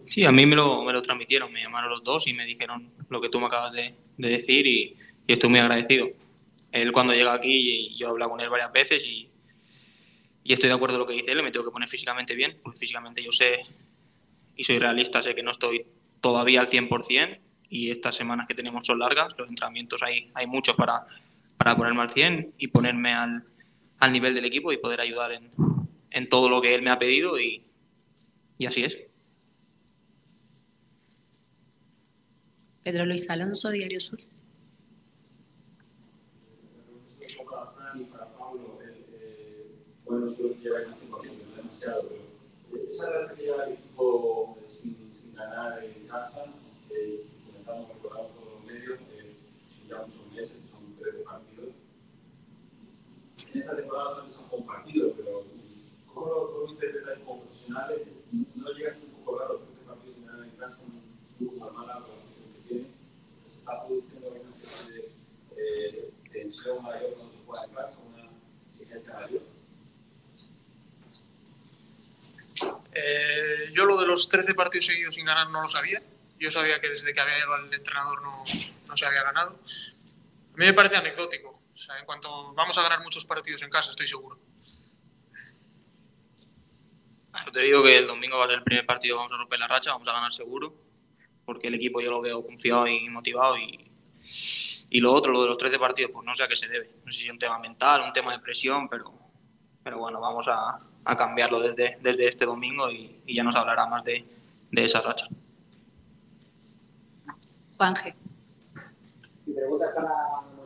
[0.04, 2.90] Sí, a mí me lo, me lo transmitieron, me llamaron los dos y me dijeron
[3.08, 6.08] lo que tú me acabas de, de decir y, y estoy muy agradecido.
[6.72, 9.30] Él cuando llega aquí, yo he hablado con él varias veces y,
[10.44, 12.58] y estoy de acuerdo con lo que dice él, me tengo que poner físicamente bien,
[12.62, 13.64] porque físicamente yo sé
[14.56, 15.84] y soy realista, sé que no estoy
[16.20, 17.38] todavía al 100%
[17.70, 21.06] y estas semanas que tenemos son largas, los entrenamientos hay, hay muchos para,
[21.58, 23.44] para ponerme al 100 y ponerme al,
[23.98, 25.50] al nivel del equipo y poder ayudar en,
[26.10, 27.64] en todo lo que él me ha pedido y,
[28.58, 28.96] y así es.
[32.82, 34.18] Pedro Luis Alonso, Diario Sur.
[40.08, 42.08] bueno, solo lleva el tiempo aquí, no demasiado,
[42.70, 46.46] pero esa racha que lleva el equipo sin, sin ganar en casa,
[46.90, 49.34] eh, comentamos, recordamos todos los medios, eh,
[49.88, 51.47] ya muchos meses, son 13 partidos.
[53.58, 55.44] En esta temporada solamente son un partido, pero
[56.14, 57.98] ¿cómo lo, cómo lo interpretáis como profesionales?
[58.54, 61.02] ¿No llega a ser un poco raro 13 partidos sin ganar en casa, un
[61.38, 62.86] club como mala por la situación que tiene?
[63.48, 65.22] Se está produciendo una especie
[65.56, 68.30] de tensión mayor cuando se juega en casa, una
[68.68, 69.42] exigencia mayor.
[73.72, 76.00] Yo lo de los 13 partidos seguidos sin ganar no lo sabía.
[76.38, 78.44] Yo sabía que desde que había llegado el entrenador no,
[78.86, 79.50] no se había ganado.
[79.50, 81.57] A mí me parece anecdótico.
[81.78, 84.36] O sea, en cuanto vamos a ganar muchos partidos en casa, estoy seguro.
[87.46, 89.60] Yo te digo que el domingo va a ser el primer partido, vamos a romper
[89.60, 90.74] la racha, vamos a ganar seguro,
[91.44, 93.56] porque el equipo yo lo veo confiado y motivado.
[93.56, 93.92] Y,
[94.90, 96.96] y lo otro, lo de los 13 partidos, pues no sé a qué se debe.
[97.04, 99.14] No sé si es un tema mental, un tema de presión, pero,
[99.84, 103.86] pero bueno, vamos a, a cambiarlo desde, desde este domingo y, y, ya nos hablará
[103.86, 104.24] más de,
[104.72, 105.28] de esa racha.
[107.76, 108.16] Juanje.
[109.46, 110.57] Mi pregunta es para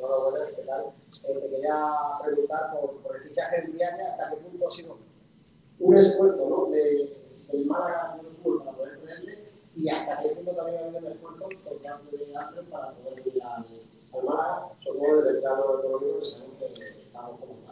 [0.00, 0.30] Manolo.
[0.30, 0.84] Manolo, buenas, ¿qué tal?
[1.24, 1.94] Eh, te quería
[2.24, 4.98] preguntar por, el fichaje del diario, hasta qué punto ha sido
[5.78, 6.66] un esfuerzo ¿no?
[6.70, 7.16] de,
[7.52, 11.06] del Málaga de fútbol para poder tenerle y hasta qué punto también ha habido un
[11.06, 13.66] esfuerzo por parte de Ángel para poder ir al,
[14.12, 17.54] al Málaga, sobre todo desde el plano económico que sabemos que estamos como.
[17.54, 17.70] ¿no?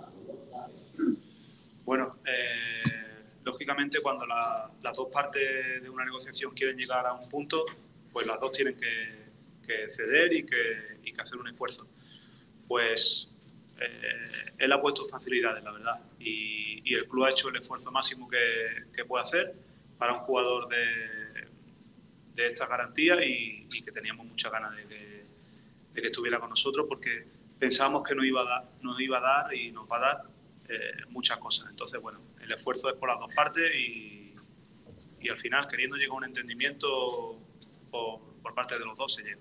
[1.85, 7.29] Bueno, eh, lógicamente cuando la, las dos partes de una negociación quieren llegar a un
[7.31, 7.64] punto,
[8.12, 9.29] pues las dos tienen que,
[9.66, 11.87] que ceder y que, y que, hacer un esfuerzo.
[12.69, 13.35] Pues
[13.81, 14.23] eh,
[14.59, 19.05] él ha puesto facilidades, la verdad, y, el club ha hecho el esfuerzo máximo que,
[19.07, 19.55] puede hacer
[19.99, 21.47] para un jugador de,
[22.35, 27.27] de esta garantía y, que teníamos muchas ganas de que, estuviera con nosotros porque
[27.59, 30.23] pensábamos que nos iba a dar, nos iba a dar y nos va a dar
[30.69, 31.69] eh, muchas cosas.
[31.71, 34.35] Entonces, bueno, el esfuerzo es por las dos partes y,
[35.21, 37.39] y al final, queriendo llegar a un entendimiento
[37.91, 39.39] por, por, parte de los dos, se llega.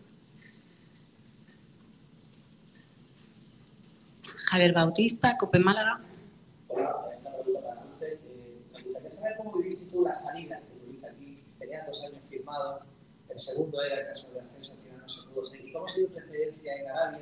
[4.49, 6.01] Javier Bautista, Cope Málaga.
[6.67, 8.07] Hola, esta pregunta para.
[8.07, 8.19] Eh,
[8.73, 11.43] me gustaría saber cómo viviste tú la salida que tuviste aquí.
[11.59, 12.83] Tenías dos años firmados,
[13.29, 15.73] el segundo era el caso de ascenso, al final no se pudo seguir.
[15.73, 17.19] ¿Cómo ha sido tu experiencia en Arabia?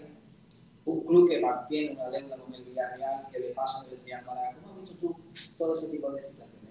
[0.86, 4.56] un club que mantiene una deuda con el Villarreal, que le pasa del Real Málaga.
[4.62, 5.16] ¿Cómo has visto tú
[5.58, 6.62] todo ese tipo de situaciones?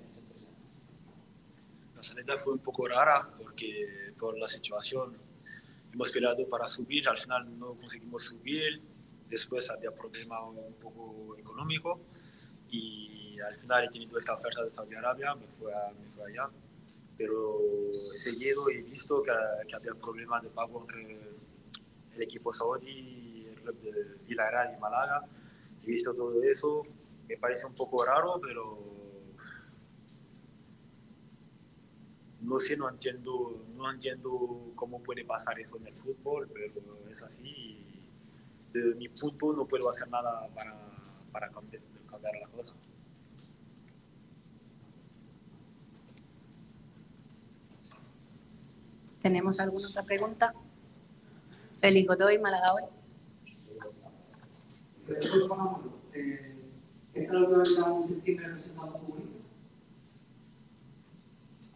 [1.97, 5.14] La salida fue un poco rara porque por la situación
[5.93, 8.80] hemos peleado para subir, al final no conseguimos subir,
[9.35, 12.01] después había problema un poco económico
[12.70, 16.22] y al final he tenido esta oferta de Saudi Arabia, me fui, a, me fui
[16.30, 16.49] allá,
[17.18, 17.61] pero
[17.93, 19.32] he seguido y visto que,
[19.68, 21.03] que había problemas de pago entre
[22.14, 23.93] el equipo saudí club de
[24.26, 25.24] Villarreal y Málaga.
[25.82, 26.82] He visto todo eso,
[27.28, 28.78] me parece un poco raro, pero
[32.41, 37.22] no sé, no entiendo, no entiendo cómo puede pasar eso en el fútbol, pero es
[37.22, 37.84] así.
[38.75, 40.75] De mi punto no puedo hacer nada para,
[41.31, 42.75] para cambiar, cambiar la cosa.
[49.22, 50.53] ¿Tenemos alguna otra pregunta?
[51.81, 52.83] Félix Godoy, Málaga hoy.
[56.14, 56.72] Eh,
[57.14, 59.47] ¿Esta es la última vez que en septiembre presentando futbolistas?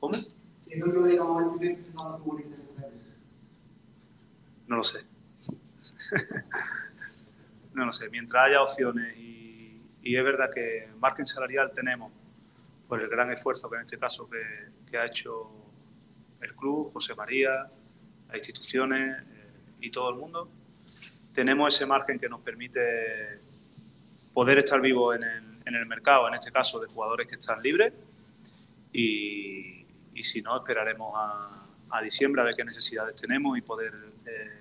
[0.00, 0.14] ¿Cómo?
[0.60, 3.18] Si es la última vez que vamos en septiembre presentando futbolistas.
[4.66, 5.06] No lo sé.
[7.78, 8.10] No lo sé.
[8.10, 12.12] Mientras haya opciones y, y, es verdad que margen salarial tenemos
[12.88, 14.42] por el gran esfuerzo que en este caso que,
[14.90, 15.50] que ha hecho
[16.40, 17.68] el club, José María,
[18.28, 19.50] las instituciones eh,
[19.80, 20.50] y todo el mundo,
[21.32, 23.40] tenemos ese margen que nos permite
[24.32, 27.62] poder estar vivos en el, en el mercado, en este caso de jugadores que están
[27.62, 27.92] libres
[28.92, 33.94] y, y si no, esperaremos a, a, diciembre a ver qué necesidades tenemos y poder
[34.26, 34.57] eh,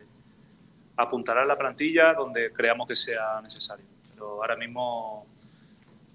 [0.97, 3.85] apuntar a la plantilla donde creamos que sea necesario.
[4.09, 5.27] Pero ahora mismo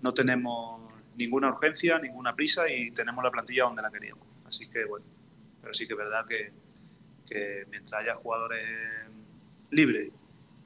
[0.03, 4.27] no tenemos ninguna urgencia, ninguna prisa y tenemos la plantilla donde la queríamos.
[4.47, 5.07] Así que bueno,
[5.61, 6.53] pero sí que es verdad que,
[7.27, 8.67] que mientras haya jugadores
[9.71, 10.13] libres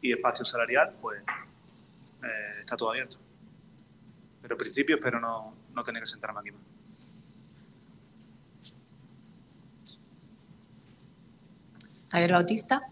[0.00, 1.22] y espacio salarial, pues
[2.22, 3.18] eh, está todo abierto.
[4.40, 6.62] Pero en principio espero no, no tener que sentarme aquí más.
[12.10, 12.82] Javier Bautista.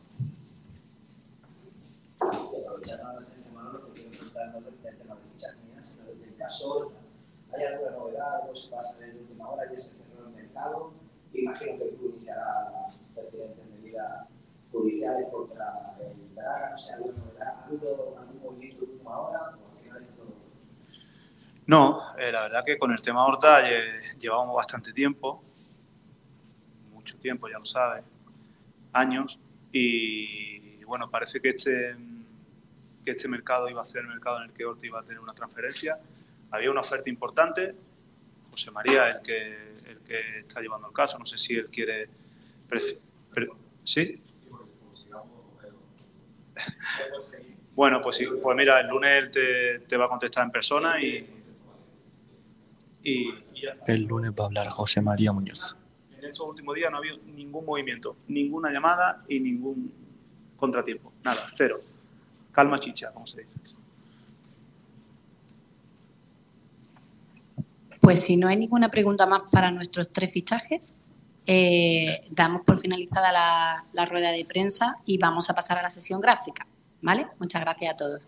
[7.52, 8.42] ¿Hay alguna novedad?
[8.42, 9.70] ¿Algo se pasa en la última hora?
[9.70, 10.92] ¿Ya se cerró el mercado?
[11.32, 12.70] Imagino que el club iniciará
[13.14, 14.26] presidentes medidas
[14.70, 16.70] judiciales contra el Braga.
[16.70, 17.48] No sé, ¿alguna novedad?
[17.48, 19.56] ¿Ha habido algún movimiento de última hora?
[21.66, 25.42] No, eh, la verdad que con el tema Horta eh, llevábamos bastante tiempo,
[26.92, 28.04] mucho tiempo, ya lo sabes,
[28.92, 29.38] años,
[29.72, 31.96] y bueno, parece que este,
[33.02, 35.20] que este mercado iba a ser el mercado en el que Horta iba a tener
[35.20, 35.98] una transferencia.
[36.50, 37.74] Había una oferta importante,
[38.50, 42.08] José María, el que, el que está llevando el caso, no sé si él quiere...
[43.84, 44.20] ¿Sí?
[47.74, 51.02] Bueno, pues, sí, pues mira, el lunes él te, te va a contestar en persona
[51.02, 51.28] y,
[53.02, 53.34] y,
[53.86, 55.76] El lunes va a hablar José María Muñoz.
[56.16, 59.92] En estos últimos días no ha habido ningún movimiento, ninguna llamada y ningún
[60.56, 61.12] contratiempo.
[61.22, 61.80] Nada, cero.
[62.52, 63.76] Calma chicha, como se dice.
[68.04, 70.98] Pues si no hay ninguna pregunta más para nuestros tres fichajes,
[71.46, 76.20] eh, damos por finalizada la, rueda de prensa y vamos a pasar a la sesión
[76.20, 76.66] gráfica.
[77.00, 77.26] ¿Vale?
[77.38, 78.22] Muchas gracias a todos.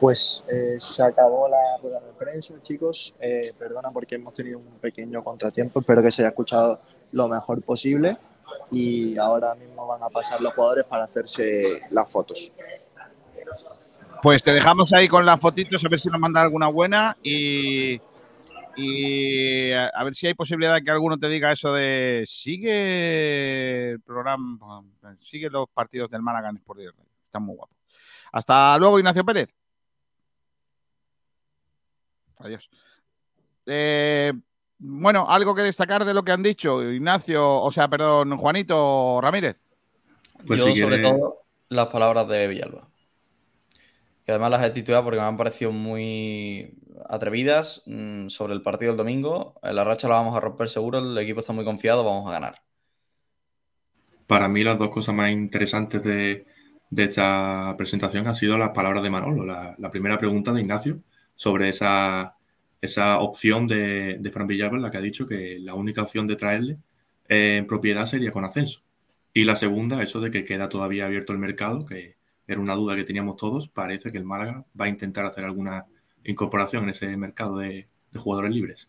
[0.00, 3.14] Pues eh, se acabó la rueda de prensa, chicos.
[3.20, 5.78] Eh, perdona porque hemos tenido un pequeño contratiempo.
[5.78, 6.80] Espero que se haya escuchado
[7.12, 8.18] lo mejor posible.
[8.70, 12.52] Y ahora mismo van a pasar los jugadores para hacerse las fotos.
[14.22, 18.00] Pues te dejamos ahí con las fotitos a ver si nos manda alguna buena y,
[19.72, 24.82] a ver si hay posibilidad de que alguno te diga eso de sigue el programa,
[25.20, 26.80] sigue los partidos del Málaga en Sport
[27.26, 27.76] Están muy guapos.
[28.32, 29.54] Hasta luego, Ignacio Pérez.
[32.38, 32.68] Adiós.
[33.66, 34.32] Eh,
[34.86, 39.56] bueno, algo que destacar de lo que han dicho Ignacio, o sea, perdón, Juanito Ramírez.
[40.46, 41.38] Pues Yo, sobre todo,
[41.70, 42.86] las palabras de Villalba.
[44.26, 46.74] Que además las he titulado porque me han parecido muy
[47.08, 49.54] atrevidas mmm, sobre el partido del domingo.
[49.62, 52.32] En la racha la vamos a romper seguro, el equipo está muy confiado, vamos a
[52.32, 52.60] ganar.
[54.26, 56.46] Para mí las dos cosas más interesantes de,
[56.90, 59.46] de esta presentación han sido las palabras de Manolo.
[59.46, 60.98] La, la primera pregunta de Ignacio
[61.34, 62.33] sobre esa,
[62.84, 66.78] esa opción de, Fran Villalba, la que ha dicho que la única opción de traerle
[67.28, 68.82] eh, en propiedad sería con ascenso.
[69.32, 72.16] Y la segunda, eso de que queda todavía abierto el mercado, que
[72.46, 73.68] era una duda que teníamos todos.
[73.68, 75.86] Parece que el Málaga va a intentar hacer alguna
[76.24, 78.88] incorporación en ese mercado de, jugadores libres.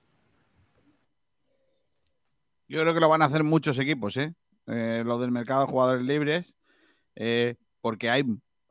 [2.67, 4.33] Yo creo que lo van a hacer muchos equipos, ¿eh?
[4.67, 6.57] eh del mercado de jugadores libres,
[7.15, 8.25] eh, porque hay,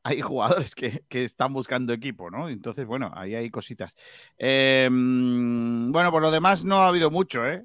[0.04, 2.48] hay jugadores que, que, están buscando equipo, ¿no?
[2.48, 3.96] Entonces, bueno, ahí hay cositas.
[4.38, 7.64] Eh, bueno, por lo demás no ha habido mucho, ¿eh?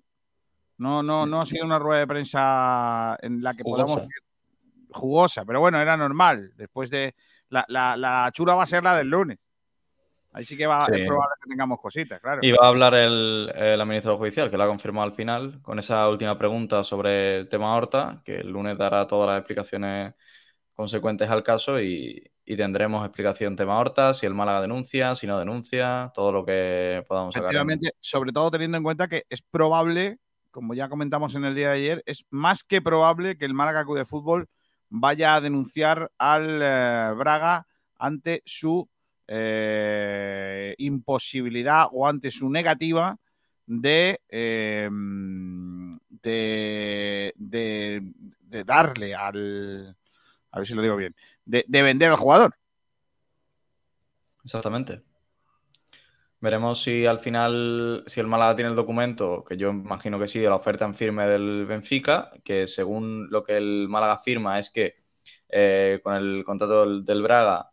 [0.78, 3.84] No, no, no ha sido una rueda de prensa en la que jugosa.
[3.84, 4.10] podamos
[4.92, 6.54] jugosa, pero bueno, era normal.
[6.56, 7.14] Después de
[7.50, 9.38] la, la, la chula va a ser la del lunes.
[10.32, 10.94] Ahí sí que va, sí.
[10.96, 12.40] es probable que tengamos cositas, claro.
[12.42, 15.78] Y va a hablar el, el, administrador judicial, que lo ha confirmado al final, con
[15.80, 20.14] esa última pregunta sobre el tema Horta, que el lunes dará todas las explicaciones
[20.80, 25.38] consecuentes al caso y, y tendremos explicación tema Horta, si el Málaga denuncia, si no
[25.38, 27.48] denuncia, todo lo que podamos sacar.
[27.48, 30.20] Efectivamente, sobre todo teniendo en cuenta que es probable,
[30.52, 33.84] como ya comentamos en el día de ayer, es más que probable que el Málaga
[33.84, 34.48] Club de Fútbol
[34.88, 37.68] vaya a denunciar al eh, Braga
[37.98, 38.88] ante su
[39.28, 43.18] eh, imposibilidad o ante su negativa
[43.66, 44.22] de,
[46.24, 49.98] de, de, de, darle al.
[50.52, 51.16] A ver si lo digo bien.
[51.46, 52.56] De, de vender al jugador.
[54.44, 55.02] Exactamente.
[56.42, 60.40] Veremos si al final, si el Málaga tiene el documento, que yo imagino que sí,
[60.40, 64.70] de la oferta en firme del Benfica, que según lo que el Málaga firma es
[64.70, 64.96] que
[65.50, 67.69] eh, con el contrato del Braga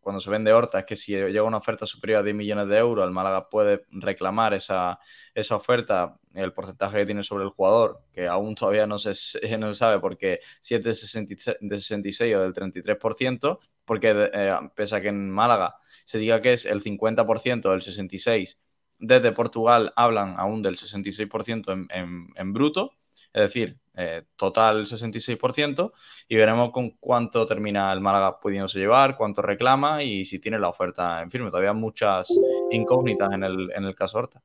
[0.00, 2.78] cuando se vende Horta es que si llega una oferta superior a 10 millones de
[2.78, 4.98] euros, el Málaga puede reclamar esa,
[5.34, 9.10] esa oferta, el porcentaje que tiene sobre el jugador, que aún todavía no se,
[9.58, 15.00] no se sabe porque si es de 66, o del 33%, porque eh, pese a
[15.00, 18.56] que en Málaga se diga que es el 50% del 66%,
[19.02, 22.99] desde Portugal hablan aún del 66% en, en, en bruto,
[23.32, 25.92] es decir, eh, total 66%,
[26.28, 30.68] y veremos con cuánto termina el Málaga pudiéndose llevar, cuánto reclama y si tiene la
[30.68, 31.50] oferta en firme.
[31.50, 32.28] Todavía muchas
[32.70, 34.42] incógnitas en el, en el caso Horta.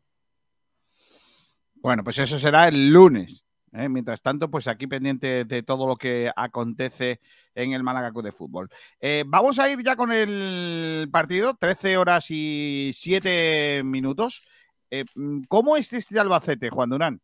[1.75, 3.45] Bueno, pues eso será el lunes.
[3.71, 3.87] ¿eh?
[3.87, 7.21] Mientras tanto, pues aquí pendiente de todo lo que acontece
[7.53, 8.69] en el Málaga Club de Fútbol.
[8.99, 14.43] Eh, vamos a ir ya con el partido, 13 horas y 7 minutos.
[15.47, 17.21] ¿Cómo es este Albacete, Juan Durán?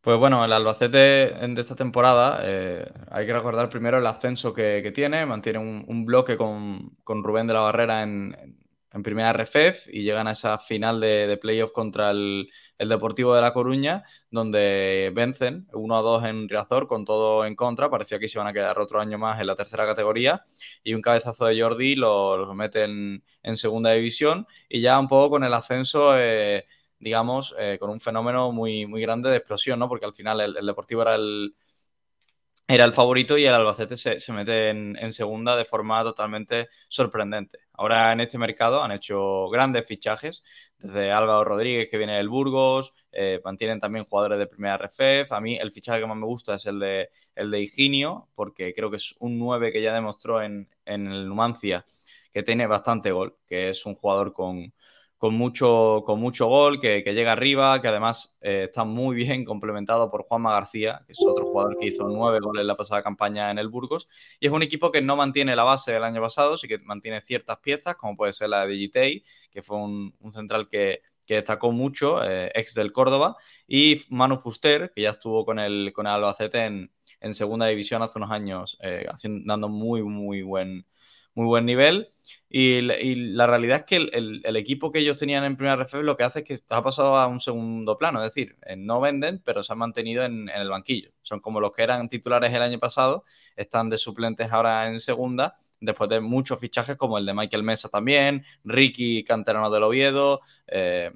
[0.00, 4.92] Pues bueno, el Albacete de esta temporada, eh, hay que recordar primero el ascenso que,
[4.94, 8.56] tiene, mantiene un, bloque con, Rubén de la Barrera en,
[9.02, 13.52] primera RFEF y llegan a esa final de, de playoff contra el, Deportivo de La
[13.52, 18.38] Coruña, donde vencen 1 a 2 en Riazor con todo en contra, parecía que se
[18.38, 20.44] iban a quedar otro año más en la tercera categoría.
[20.84, 24.46] Y un cabezazo de Jordi lo, meten en, segunda división.
[24.68, 26.16] Y ya un poco con el ascenso...
[26.16, 26.66] Eh,
[26.98, 29.88] digamos, eh, con un fenómeno muy, muy grande de explosión, ¿no?
[29.88, 31.54] Porque al final el, Deportivo era el,
[32.66, 37.60] era el favorito y el Albacete se, mete en, segunda de forma totalmente sorprendente.
[37.72, 40.42] Ahora en este mercado han hecho grandes fichajes,
[40.78, 45.32] desde Álvaro Rodríguez que viene del Burgos, eh, mantienen también jugadores de primera RFF.
[45.32, 48.74] A mí el fichaje que más me gusta es el de, el de Higinio, porque
[48.74, 51.86] creo que es un 9 que ya demostró en, en el Numancia
[52.32, 54.74] que tiene bastante gol, que es un jugador con,
[55.18, 60.10] con mucho, con mucho gol, que, llega arriba, que además eh, está muy bien complementado
[60.10, 63.58] por Juanma García, que es otro jugador que hizo nueve goles la pasada campaña en
[63.58, 64.08] el Burgos.
[64.38, 67.20] Y es un equipo que no mantiene la base del año pasado, sí que mantiene
[67.20, 72.24] ciertas piezas, como puede ser la de Digitei, que fue un, central que, destacó mucho,
[72.24, 76.64] eh, ex del Córdoba, y Manu Fuster, que ya estuvo con el, con el Albacete
[76.64, 76.90] en,
[77.20, 79.06] en segunda división hace unos años, eh,
[79.44, 80.86] dando muy, muy buen
[81.38, 82.10] muy buen nivel.
[82.50, 86.24] Y, la realidad es que el, equipo que ellos tenían en primera ref lo que
[86.24, 89.62] hace es que ha pasado a un segundo plano, es decir, eh, no venden, pero
[89.62, 91.10] se han mantenido en, el banquillo.
[91.22, 93.24] Son como los que eran titulares el año pasado,
[93.54, 97.88] están de suplentes ahora en segunda, después de muchos fichajes como el de Michael Mesa
[97.88, 101.12] también, Ricky Canterano del Oviedo, eh,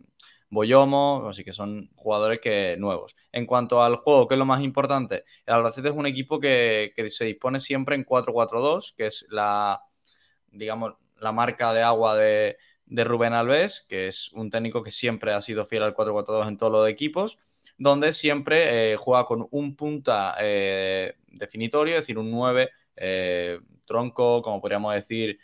[0.51, 3.17] Boyomo, así que son jugadores que nuevos.
[3.33, 5.25] En cuanto al juego, ¿qué es lo más importante?
[5.47, 9.83] El Albacete es un equipo que se dispone siempre en 4-4-2, que es la
[10.53, 12.57] digamos, la marca de agua de,
[12.87, 16.73] Rubén Alves, que es un técnico que siempre ha sido fiel al 4-4-2 en todos
[16.73, 17.39] los equipos,
[17.79, 24.43] donde siempre eh, juega con un punta eh, definitorio, es decir, un 9 eh, tronco,
[24.43, 25.39] como podríamos decir,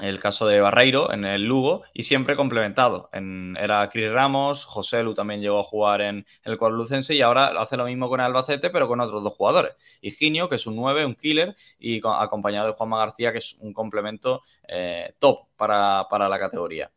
[0.00, 3.08] el caso de Barreiro en el Lugo y siempre complementado.
[3.12, 7.46] En, era Cris Ramos, José Lu también llegó a jugar en el lucense y ahora
[7.60, 9.74] hace lo mismo con Albacete, pero con otros dos jugadores.
[10.00, 13.72] Higinio, que es un 9, un killer, y acompañado de Juanma García, que es un
[13.72, 16.90] complemento eh, top para, la categoría.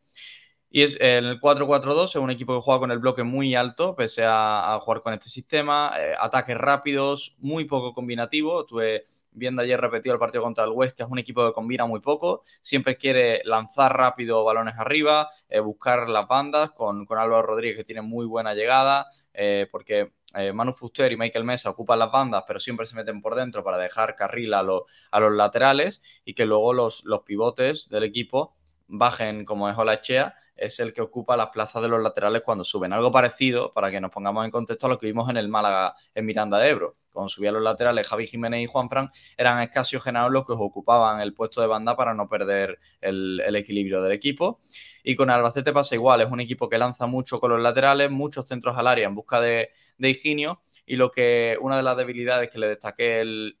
[0.70, 4.24] Y es, el 4-4-2 es un equipo que juega con el bloque muy alto, pese
[4.26, 5.92] a, jugar con este sistema.
[5.98, 8.64] Eh, ataques rápidos, muy poco combinativo.
[8.64, 11.86] Tuve viendo ayer repetido el partido contra el West, que es un equipo que combina
[11.86, 17.42] muy poco, siempre quiere lanzar rápido balones arriba, eh, buscar las bandas con, con, Álvaro
[17.42, 21.98] Rodríguez, que tiene muy buena llegada, eh, porque eh, Manu Fuster y Michael Mesa ocupan
[21.98, 26.02] las bandas, pero siempre se meten por dentro para dejar carril a, a los laterales
[26.24, 28.54] y que luego los, los pivotes del equipo
[28.92, 32.92] bajen como es Olachea, es el que ocupa las plazas de los laterales cuando suben.
[32.92, 35.94] Algo parecido, para que nos pongamos en contexto, a lo que vimos en el Málaga
[36.14, 40.02] en Miranda de Ebro cuando subían los laterales, Javi Jiménez y Juan Fran, eran escasos
[40.02, 44.60] Genaro los que ocupaban el puesto de banda para no perder el, equilibrio del equipo.
[45.04, 48.48] Y con Albacete pasa igual, es un equipo que lanza mucho con los laterales, muchos
[48.48, 50.62] centros al área en busca de, de Higinio.
[50.86, 53.56] Y lo que una de las debilidades que le destaqué el,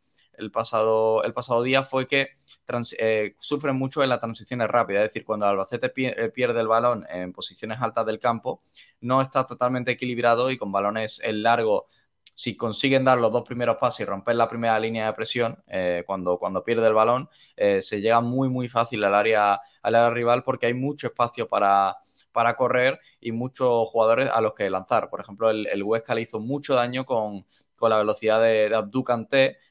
[0.52, 2.30] pasado, el pasado día fue que
[2.98, 7.06] eh, sufren mucho en las transiciones rápidas, es decir, cuando Albacete eh, pierde el balón
[7.08, 8.62] en posiciones altas del campo,
[9.00, 11.86] no está totalmente equilibrado y con balones en largo
[12.34, 16.02] si consiguen dar los dos primeros pasos y romper la primera línea de presión, eh,
[16.06, 20.42] cuando, cuando pierde el balón, se llega muy, muy fácil al área, al área rival
[20.42, 21.98] porque hay mucho espacio para,
[22.32, 25.08] para correr y muchos jugadores a los que lanzar.
[25.10, 27.44] Por ejemplo, el, el Huesca le hizo mucho daño con,
[27.80, 29.04] la velocidad de, de Abdu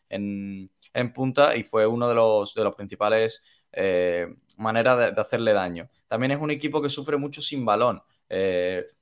[0.10, 0.70] en,
[1.14, 4.28] punta y fue uno de los, de los principales eh,
[4.58, 5.90] maneras de, hacerle daño.
[6.08, 8.02] También es un equipo que sufre mucho sin balón.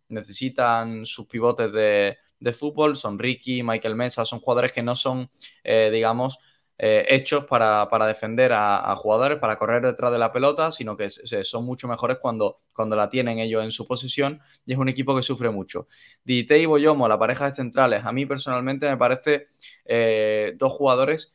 [0.07, 5.29] necesitan sus pivotes de, de fútbol, son Ricky, Michael Mesa, son jugadores que no son,
[5.63, 6.39] eh, digamos,
[6.77, 11.65] eh, hechos para, defender a, jugadores, para correr detrás de la pelota, sino que son
[11.65, 15.21] mucho mejores cuando, cuando la tienen ellos en su posición y es un equipo que
[15.21, 15.87] sufre mucho.
[16.23, 19.47] Dite y Boyomo, la pareja de centrales, a mí personalmente me parece
[19.83, 21.33] eh, dos jugadores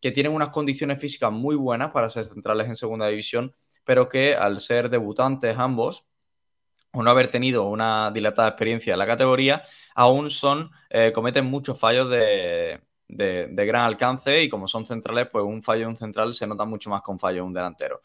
[0.00, 3.54] que tienen unas condiciones físicas muy buenas para ser centrales en segunda división,
[3.84, 6.06] pero que al ser debutantes ambos,
[6.92, 9.62] o no haber tenido una dilatada experiencia en la categoría,
[9.94, 15.44] aún son, eh, cometen muchos fallos de, de, gran alcance y como son centrales, pues
[15.44, 18.02] un fallo de un central se nota mucho más con fallo de un delantero.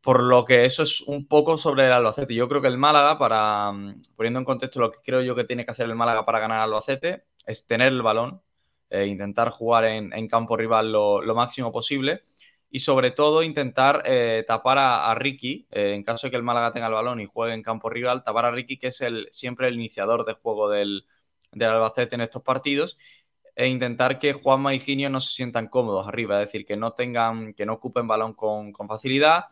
[0.00, 2.34] Por lo que eso es un poco sobre el Albacete.
[2.34, 5.44] Yo creo que el Málaga, para mm, poniendo en contexto lo que creo yo que
[5.44, 8.42] tiene que hacer el Málaga para ganar al Albacete, es tener el balón,
[8.92, 12.22] e intentar jugar en, campo rival lo, máximo posible
[12.70, 16.72] y sobre todo intentar eh, tapar a, Ricky, eh, en caso de que el Málaga
[16.72, 19.68] tenga el balón y juegue en campo rival, tapar a Ricky, que es el, siempre
[19.68, 21.06] el iniciador de juego del,
[21.52, 22.98] del Albacete en estos partidos
[23.54, 26.92] e intentar que Juanma y Ginio no se sientan cómodos arriba, es decir, que no
[26.92, 29.46] tengan, que no ocupen balón con, facilidad.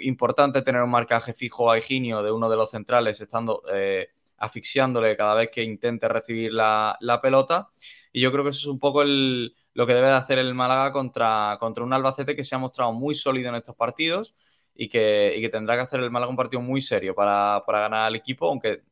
[0.00, 5.16] Importante tener un marcaje fijo a Higinio de uno de los centrales, estando eh, asfixiándole
[5.16, 7.70] cada vez que intente recibir la, pelota.
[8.12, 10.92] Y yo creo que eso es un poco lo que debe de hacer el Málaga
[10.92, 14.34] contra, contra un Albacete que se ha mostrado muy sólido en estos partidos
[14.74, 18.06] y que, que tendrá que hacer el Málaga un partido muy serio para, para ganar
[18.06, 18.82] al equipo, aunque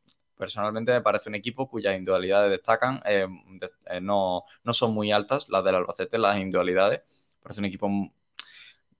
[0.42, 3.28] personalmente me parece un equipo cuyas individualidades destacan, eh,
[3.86, 7.02] eh, no, son muy altas las del Albacete, las individualidades.
[7.40, 7.88] Parece un equipo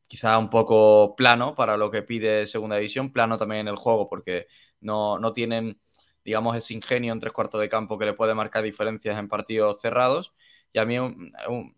[0.06, 4.09] quizá un poco plano para lo que pide Segunda División, plano también en el juego
[4.09, 4.47] porque
[4.81, 5.81] no, tienen,
[6.24, 9.81] digamos, ese ingenio en tres cuartos de campo que le puede marcar diferencias en partidos
[9.81, 10.32] cerrados.
[10.73, 10.97] Y a mí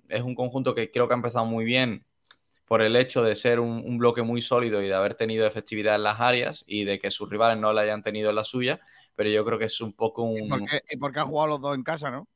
[0.08, 2.04] es un conjunto que creo que ha empezado muy bien
[2.66, 5.96] por el hecho de ser un, un, bloque muy sólido y de haber tenido efectividad
[5.96, 8.80] en las áreas y de que sus rivales no la hayan tenido en la suya,
[9.14, 10.66] pero yo creo que es un poco un...
[10.90, 12.26] ¿Y por qué, ha jugado los dos en casa, no?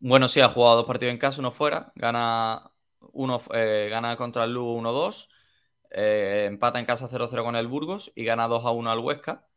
[0.00, 2.70] Bueno, sí, ha jugado dos partidos en casa, uno fuera, gana,
[3.12, 5.28] uno, eh, gana contra el Lugo 1-2,
[5.90, 9.47] eh, empata en casa 0-0 con el Burgos y gana 2-1 al Huesca.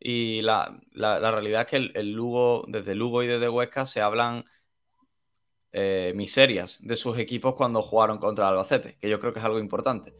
[0.00, 4.44] Y la, realidad es que el, Lugo, desde Lugo y desde Huesca se hablan
[5.72, 9.44] eh, miserias de sus equipos cuando jugaron contra el Albacete, que yo creo que es
[9.44, 10.14] algo importante.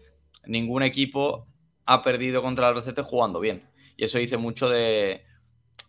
[0.47, 1.49] Ningún equipo
[1.87, 3.69] ha perdido contra el Albacete jugando bien.
[3.97, 5.25] Y eso dice mucho de,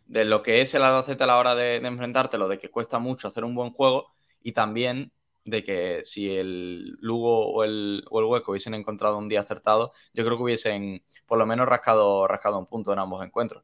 [0.08, 3.44] lo que es el Albacete a la hora de, enfrentártelo, de que cuesta mucho hacer
[3.44, 4.08] un buen juego
[4.42, 5.12] y también
[5.44, 10.38] de que si el Lugo o el, Hueco hubiesen encontrado un día acertado, yo creo
[10.38, 13.64] que hubiesen por lo menos rascado, rascado un punto en ambos encuentros.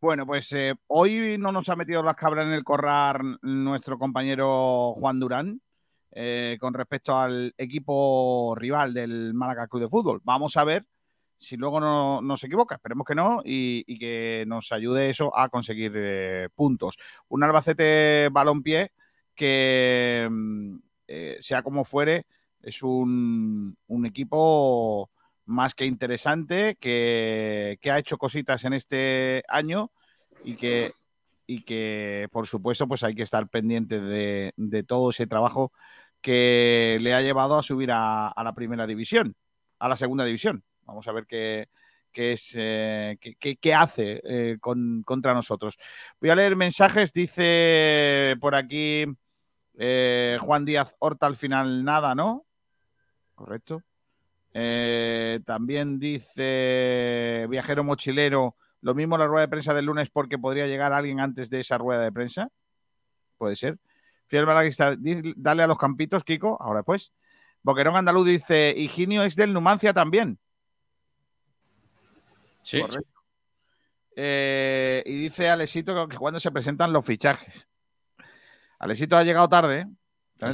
[0.00, 4.92] Bueno, pues eh, hoy no nos ha metido las cabras en el corral nuestro compañero
[4.94, 5.60] Juan Durán
[6.12, 10.20] eh, con respecto al equipo rival del Málaga Club de Fútbol.
[10.22, 10.86] Vamos a ver
[11.38, 15.92] si luego no, se equivoca, esperemos que no, y, que nos ayude eso a conseguir
[15.94, 16.98] eh, puntos.
[17.28, 18.92] Un Albacete balón-pie
[19.34, 20.76] que, mm,
[21.06, 22.26] eh, sea como fuere,
[22.60, 25.10] es un, equipo
[25.48, 29.90] más que interesante, que, ha hecho cositas en este año
[30.44, 30.92] y que,
[31.46, 34.52] y que, por supuesto, pues hay que estar pendiente de,
[34.86, 35.72] todo ese trabajo
[36.20, 39.34] que le ha llevado a subir a la primera división,
[39.78, 40.64] a la segunda división.
[40.88, 41.68] Vamos a ver qué,
[42.14, 45.78] es, eh, qué, hace eh, contra nosotros.
[46.18, 47.12] Voy a leer mensajes.
[47.12, 49.04] Dice por aquí
[49.78, 52.46] eh, Juan Díaz Horta al final nada, ¿no?
[53.34, 53.82] Correcto.
[54.52, 60.92] También dice Viajero Mochilero, lo mismo la rueda de prensa del lunes porque podría llegar
[60.92, 62.48] alguien antes de esa rueda de prensa.
[63.36, 63.78] Puede ser.
[64.26, 64.96] Fiel Malaguista,
[65.36, 67.12] dale a los campitos, Kiko, ahora pues.
[67.62, 70.38] Boquerón Andaluz dice, Higinio es del Numancia también.
[72.62, 72.82] Sí.
[74.14, 77.68] Eh, y dice Alexito que cuando se presentan los fichajes.
[78.78, 79.86] Alexito ha llegado tarde.
[80.40, 80.46] ¿Eh?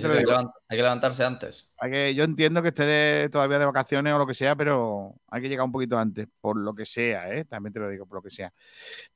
[0.68, 1.72] hay, que levantarse antes.
[1.78, 5.42] Hay que, yo entiendo que esté todavía de vacaciones o lo que sea, pero hay
[5.42, 7.44] que llegar un poquito antes, por lo que sea, ¿eh?
[7.44, 8.52] también te lo digo, por lo que sea.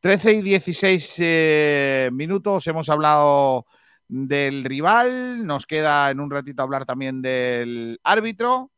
[0.01, 3.67] 13 y 16 minutos, hemos hablado
[4.09, 8.71] del rival, nos queda en un ratito hablar también del árbitro.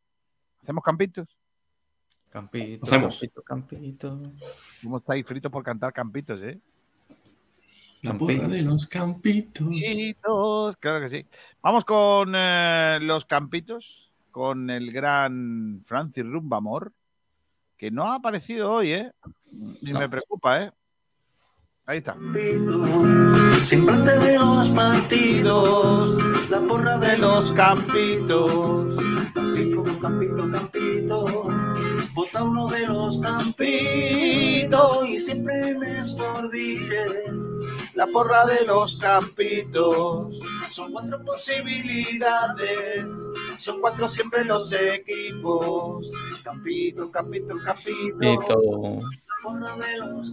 [0.60, 1.38] ¿Hacemos campitos?
[2.28, 3.18] Campito, Hacemos.
[3.18, 4.22] campito, campito.
[4.82, 6.60] ¿Cómo estáis fritos por cantar campitos, eh?
[8.02, 9.68] La porra de los campitos.
[9.68, 10.76] campitos.
[10.78, 11.26] Claro que sí.
[11.62, 16.92] Vamos con eh, los campitos, con el gran Francis Rumbamor,
[17.76, 19.12] que no ha aparecido hoy, ¿eh?
[19.82, 20.72] Ni me preocupa, ¿eh?
[21.84, 22.16] Ahí está.
[23.62, 28.96] Siempre de los partidos, la porra de los campitos.
[29.54, 31.59] Cinco, campito, campito
[32.14, 36.14] Vota uno de los campitos y siempre les
[36.50, 37.24] diré
[37.94, 40.40] la porra de los campitos.
[40.70, 43.10] Son cuatro posibilidades,
[43.58, 46.10] Son cuatro siempre los equipos.
[46.42, 48.18] Campito, campito, campito.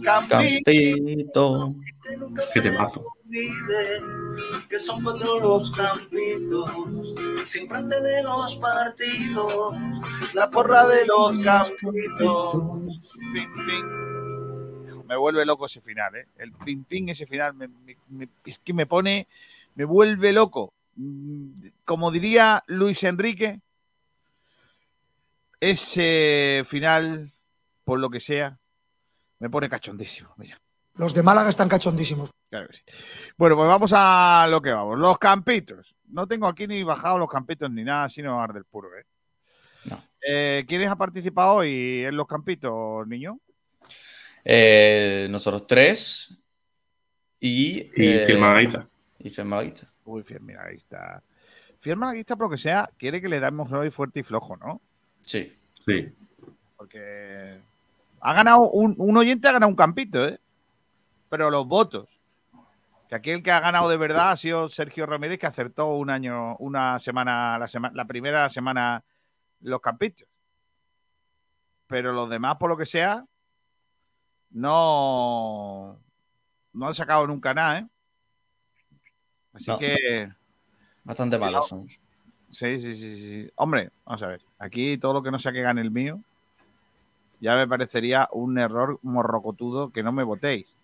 [0.02, 0.28] Campito.
[0.28, 1.68] Campito.
[2.54, 3.04] Qué temazo.
[4.68, 6.70] Que son cuatro los campitos,
[7.44, 9.74] siempre antes de los partidos,
[10.34, 12.54] La porra de los campitos.
[13.32, 15.04] Ping, ping.
[15.06, 16.26] Me vuelve loco ese final, ¿eh?
[16.38, 19.26] El ping ping, ese final, me- me- me- es que me pone,
[19.74, 20.72] me vuelve loco.
[21.84, 23.60] Como diría Luis Enrique,
[25.60, 27.30] ese final,
[27.84, 28.58] por lo que sea,
[29.38, 30.30] me pone cachondísimo.
[30.36, 30.60] Mira.
[30.96, 32.30] Los de Málaga están cachondísimos.
[32.50, 32.82] Claro que sí.
[33.36, 34.98] Bueno, pues vamos a lo que vamos.
[34.98, 35.96] Los campitos.
[36.08, 39.04] No tengo aquí ni bajado los campitos ni nada, sino ar del puro, ¿eh?
[40.20, 43.38] Eh, ¿Quiénes ha participado hoy en los campitos, niño?
[44.44, 46.36] Eh, nosotros tres.
[47.40, 47.80] Y.
[47.80, 48.26] Y eh.
[48.28, 48.88] Y Malaguista.
[50.04, 51.22] Uy, Malaguista.
[51.80, 54.80] Fiel Malaguista, por lo que sea, quiere que le damos hoy fuerte y flojo, ¿no?
[55.20, 55.54] Sí.
[55.84, 56.12] Sí.
[56.76, 57.60] Porque
[58.20, 60.40] ha ganado un, un oyente ha ganado un campito, ¿eh?
[61.28, 62.17] Pero los votos.
[63.08, 66.10] Que aquí el que ha ganado de verdad ha sido Sergio Ramírez, que acertó un
[66.10, 69.02] año, una semana, la, sema- la primera semana
[69.60, 70.28] los campitos.
[71.86, 73.24] Pero los demás, por lo que sea,
[74.50, 75.98] no,
[76.72, 77.86] no han sacado nunca nada, ¿eh?
[79.54, 79.78] Así No.
[79.78, 80.30] que.
[81.04, 81.74] Bastante malos
[82.50, 83.50] sí, sí, sí, sí.
[83.56, 84.42] Hombre, vamos a ver.
[84.58, 86.20] Aquí todo lo que no sea que gane el mío,
[87.40, 90.76] ya me parecería un error morrocotudo que no me votéis.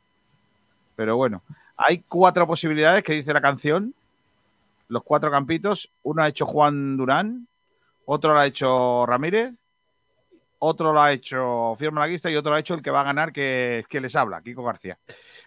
[0.97, 1.43] Pero bueno,
[1.77, 3.95] hay cuatro posibilidades que dice la canción.
[4.89, 5.91] Los cuatro campitos.
[6.03, 7.49] Uno ha hecho Juan Durán,
[8.05, 9.55] otro lo ha hecho Ramírez,
[10.59, 13.05] otro lo ha hecho Fiel Malaguista y otro lo ha hecho el que va a
[13.05, 14.99] ganar, que, que les habla, Kiko García.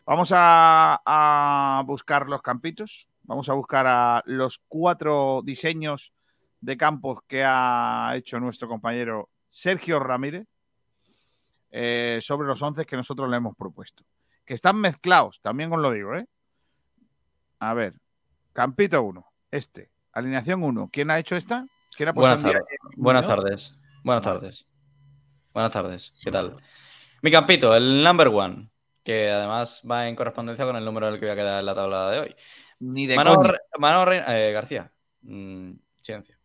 [0.05, 3.07] Vamos a, a buscar los campitos.
[3.23, 6.13] Vamos a buscar a los cuatro diseños
[6.61, 10.47] de campos que ha hecho nuestro compañero Sergio Ramírez
[11.71, 14.03] eh, sobre los once que nosotros le hemos propuesto.
[14.47, 16.25] Que están mezclados, también os lo digo, ¿eh?
[17.59, 17.93] A ver,
[18.53, 19.91] Campito 1, este.
[20.13, 20.89] Alineación 1.
[20.91, 21.67] ¿Quién ha hecho esta?
[21.95, 22.67] ¿Quién ha puesto Buenas tardes.
[22.95, 23.79] Buenas tardes.
[24.03, 24.65] Buenas tardes.
[25.53, 26.11] Buenas tardes.
[26.23, 26.55] ¿Qué tal?
[27.21, 28.71] Mi campito, el number one,
[29.03, 31.75] que además va en correspondencia con el número del que voy a quedar en la
[31.75, 32.35] tabla de hoy.
[32.79, 34.91] Ni de Mano Reina, eh, García.
[35.21, 36.35] Mm, silencio.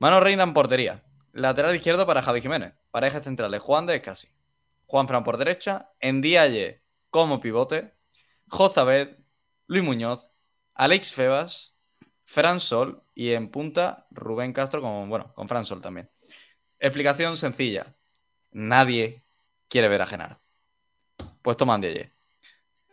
[0.00, 1.02] Mano Reina en portería.
[1.32, 2.74] Lateral izquierdo para Javi Jiménez.
[2.90, 4.28] Parejas centrales, Juan de Casi.
[4.86, 5.92] Juan Fran por derecha.
[6.00, 6.83] Endiaye
[7.14, 7.92] como pivote.
[8.48, 9.18] Jozabed,
[9.68, 10.28] Luis Muñoz,
[10.74, 11.76] Alex Febas,
[12.24, 16.10] Fran Sol y en punta Rubén Castro con, bueno, con Fran Sol también.
[16.80, 17.94] Explicación sencilla.
[18.50, 19.22] Nadie
[19.68, 20.40] quiere ver a Genaro.
[21.40, 22.10] Pues toma Endiaye.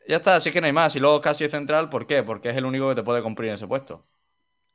[0.08, 0.96] Ya está, así que no hay más.
[0.96, 2.22] Y luego Casi central, ¿por qué?
[2.22, 4.06] Porque es el único que te puede cumplir en ese puesto.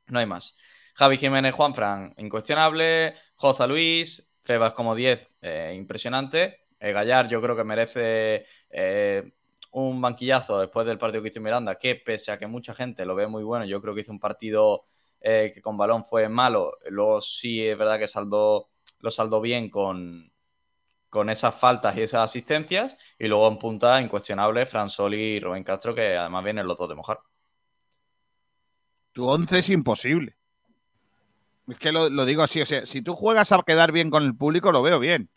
[0.09, 0.56] No hay más.
[0.94, 3.14] Javi Jiménez, Juan Fran, incuestionable.
[3.36, 6.65] Joza Luis, Febas como 10, eh, impresionante.
[6.81, 9.32] Eh, Gallar, yo creo que merece eh,
[9.73, 13.15] un banquillazo después del partido que hizo Miranda, que pese a que mucha gente lo
[13.15, 14.85] ve muy bueno, yo creo que hizo un partido
[15.20, 16.78] eh, que con balón fue malo.
[16.90, 18.69] Luego sí es verdad que saldó,
[19.01, 20.31] lo saldó bien con,
[21.09, 22.97] con esas faltas y esas asistencias.
[23.19, 26.89] Y luego en punta, incuestionable, Fran Sol y Rubén Castro, que además vienen los dos
[26.89, 27.19] de mojar.
[29.12, 30.36] Tu 11 es imposible.
[31.69, 34.23] Es que lo, lo digo así, o sea, si tú juegas a quedar bien con
[34.23, 35.31] el público, lo veo bien.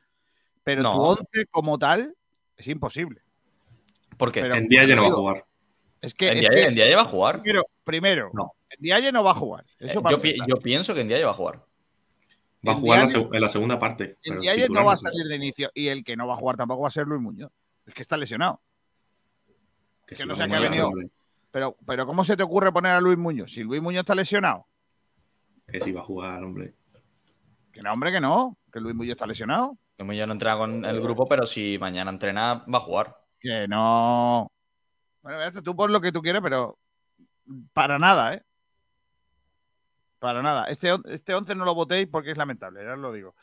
[0.70, 0.92] Pero No.
[0.94, 2.16] tu 11 como tal
[2.58, 3.22] es imposible.
[4.18, 4.42] ¿Por qué?
[4.42, 5.46] Pero- En día ya no va a jugar.
[6.02, 7.42] Es que, es Ndiaye- que Ndiaye va a jugar.
[7.42, 8.32] Primero, primero
[8.80, 9.66] Ndiaye no va a jugar.
[9.80, 10.48] Eso Eh, yo, pi- empezar.
[10.48, 11.66] yo pienso que Ndiaye va a jugar.
[12.68, 14.18] Va a jugar en la, en segunda parte.
[14.24, 16.34] pero Ndiaye titular no va a no salir de inicio y el que no va
[16.34, 17.52] a jugar tampoco va a ser Luis Muñoz.
[17.88, 18.62] Es que está lesionado.
[20.06, 20.92] Que no sé qué ha venido.
[21.52, 23.52] Pero, pero ¿cómo se te ocurre poner a Luis Muñoz?
[23.52, 24.68] Si Luis Muñoz está lesionado.
[25.68, 26.74] Que sí va a jugar, hombre.
[27.72, 28.58] Que no, hombre, que no.
[28.72, 29.78] Que Luis Muñoz está lesionado.
[30.04, 33.18] Muñoz no entrena con el grupo, pero si mañana entrena, va a jugar.
[33.40, 34.52] Que no.
[35.22, 36.78] Bueno, tú pon lo que tú quieras, pero
[37.74, 38.44] para nada, ¿eh?
[40.20, 40.66] Para nada.
[40.66, 43.36] Este, este 11 no lo votéis porque es lamentable, ya os lo digo.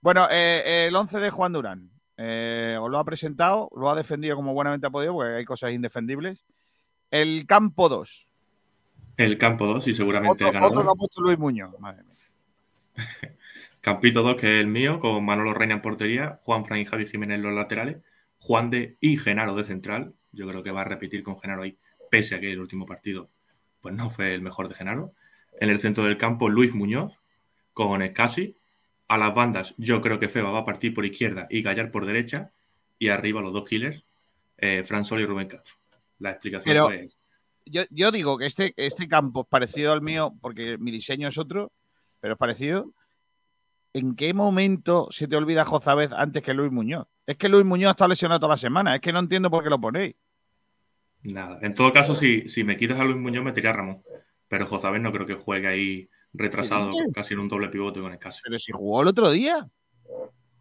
[0.00, 1.90] Bueno, eh, el 11 de Juan Durán.
[2.16, 5.72] Eh, os lo ha presentado, lo ha defendido como buenamente ha podido, porque hay cosas
[5.72, 6.44] indefendibles.
[7.10, 8.28] El campo 2.
[9.16, 10.72] El campo 2 y seguramente Otro, el ganador.
[10.72, 11.78] otro lo ha puesto Luis Muñoz.
[11.78, 12.16] Madre mía.
[13.80, 17.06] Campito 2, que es el mío, con Manolo Reina en portería, Juan Fran y Javi
[17.06, 17.98] Jiménez en los laterales,
[18.40, 20.14] Juan de y Genaro de central.
[20.32, 21.76] Yo creo que va a repetir con Genaro ahí,
[22.10, 23.28] pese a que el último partido
[23.80, 25.12] pues no fue el mejor de Genaro.
[25.60, 27.20] En el centro del campo, Luis Muñoz,
[27.72, 28.56] con Escasi.
[29.06, 32.04] A las bandas, yo creo que Feba va a partir por izquierda y Gallar por
[32.04, 32.50] derecha.
[32.98, 34.02] Y arriba los dos killers,
[34.58, 35.76] eh, Fran Sol y Rubén Castro.
[36.18, 37.18] La explicación Pero- pues,
[37.64, 41.38] Yo, yo digo que este, este campo es parecido al mío, porque mi diseño es
[41.38, 41.70] otro.
[42.20, 42.92] pero es parecido.
[43.98, 47.06] ¿En qué momento se te olvida Jozabez antes que Luis Muñoz?
[47.26, 48.94] Es que Luis Muñoz está lesionado toda la semana.
[48.94, 50.14] Es que no entiendo por qué lo ponéis.
[51.24, 51.58] Nada.
[51.62, 54.02] En todo caso, si, si me quitas a Luis Muñoz, me a Ramón.
[54.46, 58.40] Pero Jozabez no creo que juegue ahí retrasado, casi en un doble pivote con escaso.
[58.44, 59.68] Pero si jugó el otro día.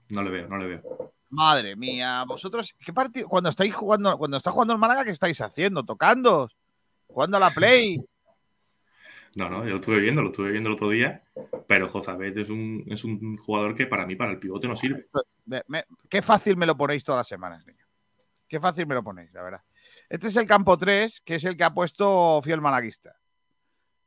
[0.10, 1.14] No le veo, no le veo.
[1.30, 3.28] Madre mía, vosotros, ¿qué partido?
[3.28, 5.84] Cuando estáis jugando, cuando está jugando el Málaga, ¿qué estáis haciendo?
[5.84, 6.50] ¿Tocando?
[7.06, 8.02] ¿Jugando a la Play?
[9.38, 11.22] No, no, yo lo estuve viendo, lo estuve viendo el otro día,
[11.68, 15.10] pero Jozabet es un, es un jugador que para mí, para el pivote, no sirve.
[16.10, 17.86] qué fácil me lo ponéis todas las semanas, niño.
[18.48, 19.62] Qué fácil me lo ponéis, la verdad.
[20.10, 23.16] Este es el campo 3, que es el que ha puesto Fiel Malaguista.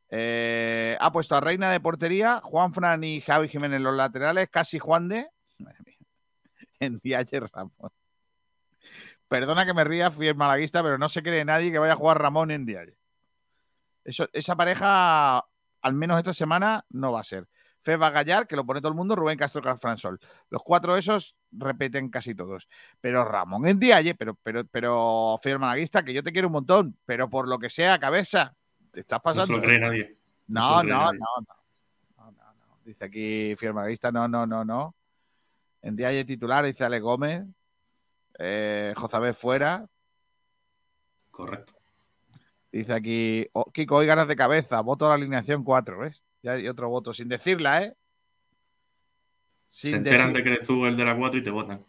[0.09, 4.48] Eh, ha puesto a Reina de portería, Juan Fran y Javi Jiménez en los laterales,
[4.51, 5.28] casi Juan de.
[6.81, 7.93] En Diache Ramón.
[9.28, 12.20] Perdona que me ría, Fiel Malaguista, pero no se cree nadie que vaya a jugar
[12.20, 12.65] Ramón en
[14.05, 17.48] Dialle esa pareja, al menos esta semana, no va a ser.
[17.82, 20.20] Feba Gallar, que lo pone todo el mundo, Rubén Castro Fransol.
[20.51, 22.68] Los cuatro esos repiten casi todos.
[23.01, 26.98] Pero Ramón en Dialle, pero, pero, pero Fiel Malaguista, que yo te quiero un montón,
[27.06, 28.55] pero por lo que sea, cabeza,
[28.90, 29.55] te estás pasando.
[29.55, 30.16] No se lo cree nadie.
[30.48, 31.18] No, no, no,
[32.16, 34.94] no, no, Dice aquí Fiel Malaguista, no, no, no, no.
[35.81, 37.47] En Dialle titular, dice Ale Gómez.
[38.39, 39.86] Eh, Josabé fuera.
[41.31, 41.80] Correcto.
[42.73, 46.23] Dice aquí, oh, Kiko, hoy ganas de cabeza, voto a la alineación 4, ¿ves?
[46.43, 47.95] Ya hay otro voto, sin decirla, ¿eh?
[49.67, 51.85] Se enteran de que eres tú el de la 4 y te votan.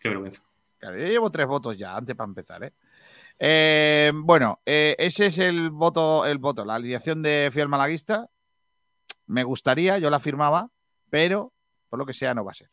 [0.00, 0.42] Qué vergüenza.
[0.78, 2.72] Claro, yo llevo tres votos ya, antes para empezar, ¿eh?
[3.38, 8.28] eh bueno, eh, ese es el voto, el voto, la alineación de Fiel Malaguista.
[9.26, 10.70] Me gustaría, yo la firmaba,
[11.08, 11.52] pero
[11.88, 12.70] por lo que sea no va a ser.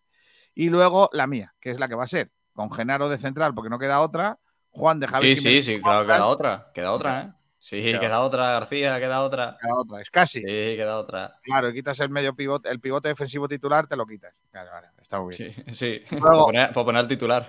[0.53, 3.53] Y luego la mía, que es la que va a ser, con Genaro de central,
[3.55, 4.37] porque no queda otra,
[4.69, 5.37] Juan de Javier.
[5.37, 7.42] Sí, sí, sí, claro, queda otra, queda otra, ¿eh?
[7.63, 9.57] Sí, queda otra, García, queda otra.
[9.57, 10.41] Queda otra, es casi.
[10.41, 11.39] Sí, queda otra.
[11.43, 14.43] Claro, quitas el medio pivote, el pivote defensivo titular, te lo quitas.
[14.51, 15.53] Claro, vale, está muy bien.
[15.69, 16.01] Sí, sí.
[16.19, 17.47] Luego, poner, poner, el titular.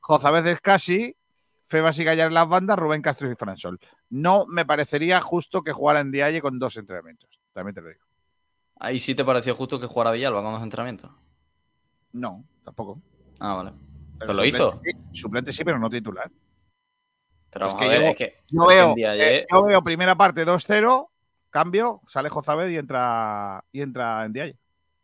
[0.00, 1.16] Jozabez es casi,
[1.64, 3.80] Febas y Gallar en las bandas, Rubén Castro y Fransol.
[4.10, 7.40] No me parecería justo que jugara en Dialle con dos entrenamientos.
[7.54, 8.04] También te lo digo.
[8.78, 11.10] ¿Ahí sí te pareció justo que jugara Villalba con dos entrenamientos?
[12.12, 13.00] No, tampoco.
[13.40, 13.72] Ah, vale.
[14.18, 14.72] Pero, lo hizo.
[15.12, 16.30] suplente sí, pero no titular.
[17.54, 21.08] Pero vamos a ver, es que yo, veo, eh, yo veo primera parte 2-0,
[21.50, 24.56] cambio, sale Jozabed y entra, y entra en Dialle.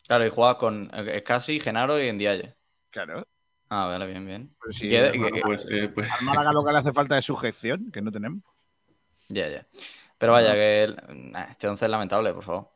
[0.09, 2.57] Claro, y juega con eh, Casi, Genaro y en Dialle.
[2.91, 3.23] Claro.
[3.69, 4.57] Ah, vale, bien, bien.
[4.61, 4.81] Pues
[5.45, 6.11] pues, eh, pues...
[6.11, 8.43] Al Málaga lo que le hace falta es sujeción, que no tenemos.
[9.29, 9.65] Ya, ya.
[10.19, 10.93] Pero vaya, que
[11.51, 12.69] este 11 es lamentable, por favor.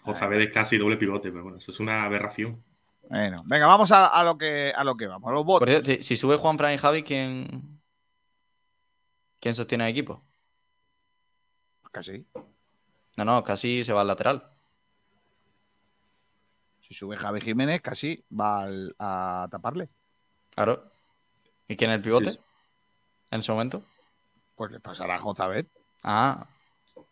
[0.00, 2.64] Jozabed es casi doble pivote, pero bueno, eso es una aberración.
[3.08, 5.70] Bueno, venga, vamos a, lo, que, a lo que vamos, a los votos.
[5.84, 7.73] si, si, sube Juan Fran y Javi, ¿quién,
[9.44, 10.22] ¿Quién sostiene el equipo?
[11.82, 12.26] Pues casi.
[13.18, 14.50] No, no, casi se va al lateral.
[16.80, 18.66] Si sube Javi Jiménez, casi va
[18.98, 19.90] a taparle.
[20.48, 20.90] Claro.
[21.68, 22.30] ¿Y quién es el pivote?
[23.30, 23.82] En ese momento.
[24.54, 25.68] Pues le pasará a Jozabet.
[26.02, 26.46] Ah.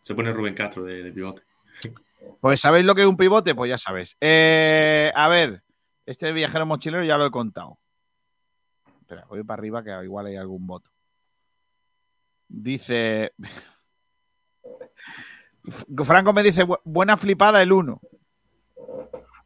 [0.01, 1.43] Se pone Rubén Castro de, pivote.
[2.41, 3.53] Pues ¿sabéis lo que es un pivote?
[3.53, 4.17] Pues ya sabéis.
[4.19, 5.61] Eh, a ver,
[6.07, 7.77] este viajero mochilero ya lo he contado.
[9.01, 10.92] Espera, voy para arriba que igual hay algún voto.
[12.47, 13.33] Dice.
[16.05, 18.01] Franco me dice, buena flipada el 1.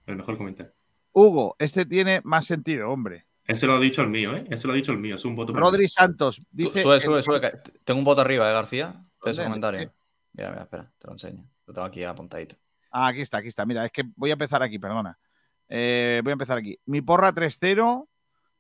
[0.07, 0.74] El mejor comentario.
[1.11, 3.26] Hugo, este tiene más sentido, hombre.
[3.44, 4.45] Ese lo ha dicho el mío, ¿eh?
[4.49, 5.53] Ese lo ha dicho el mío, es un voto.
[5.53, 6.82] Rodri Santos dice.
[6.82, 7.61] Sube, sube, sube.
[7.84, 9.06] Tengo un voto arriba, ¿eh, García?
[9.24, 9.91] Ese comentario.
[10.34, 11.49] Mira, mira, espera, te lo enseño.
[11.65, 12.56] Lo tengo aquí apuntadito.
[12.91, 13.65] Ah, aquí está, aquí está.
[13.65, 15.18] Mira, es que voy a empezar aquí, perdona.
[15.69, 16.80] Eh, voy a empezar aquí.
[16.86, 18.07] Mi porra 3-0,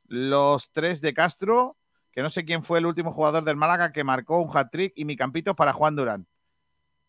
[0.07, 1.76] los 3 de Castro,
[2.17, 5.05] que no sé quién fue el último jugador del Málaga que marcó un hat-trick y
[5.05, 6.25] mi campito para Juan Durán.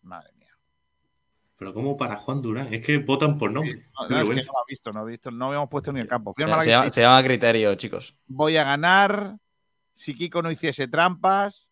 [0.02, 0.54] Madre mía.
[1.56, 2.74] Pero ¿cómo para Juan Durán?
[2.74, 3.86] Es que votan por nombre.
[4.10, 6.34] no, es que no lo ha visto, no, visto, no habíamos puesto ni el campo.
[6.36, 8.14] Se, llama, se, llama, criterio, chicos.
[8.26, 9.38] Voy a ganar.
[9.94, 11.70] Si Kiko no hiciese trampas.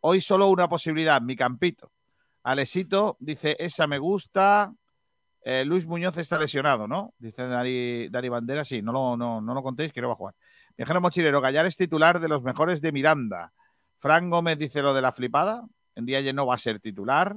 [0.00, 1.92] Hoy solo una posibilidad, mi campito.
[2.44, 4.72] Alesito dice, esa me gusta.
[5.42, 7.12] Eh, Luis Muñoz está lesionado, ¿no?
[7.18, 10.34] Dice Dari, Bandera, sí, no lo, no, no lo contéis que no va a jugar.
[10.78, 13.52] Viajero Mochilero, Gallar es titular de los mejores de Miranda.
[13.96, 15.64] Fran Gómez dice lo de la flipada.
[15.96, 17.36] En día no va a ser titular.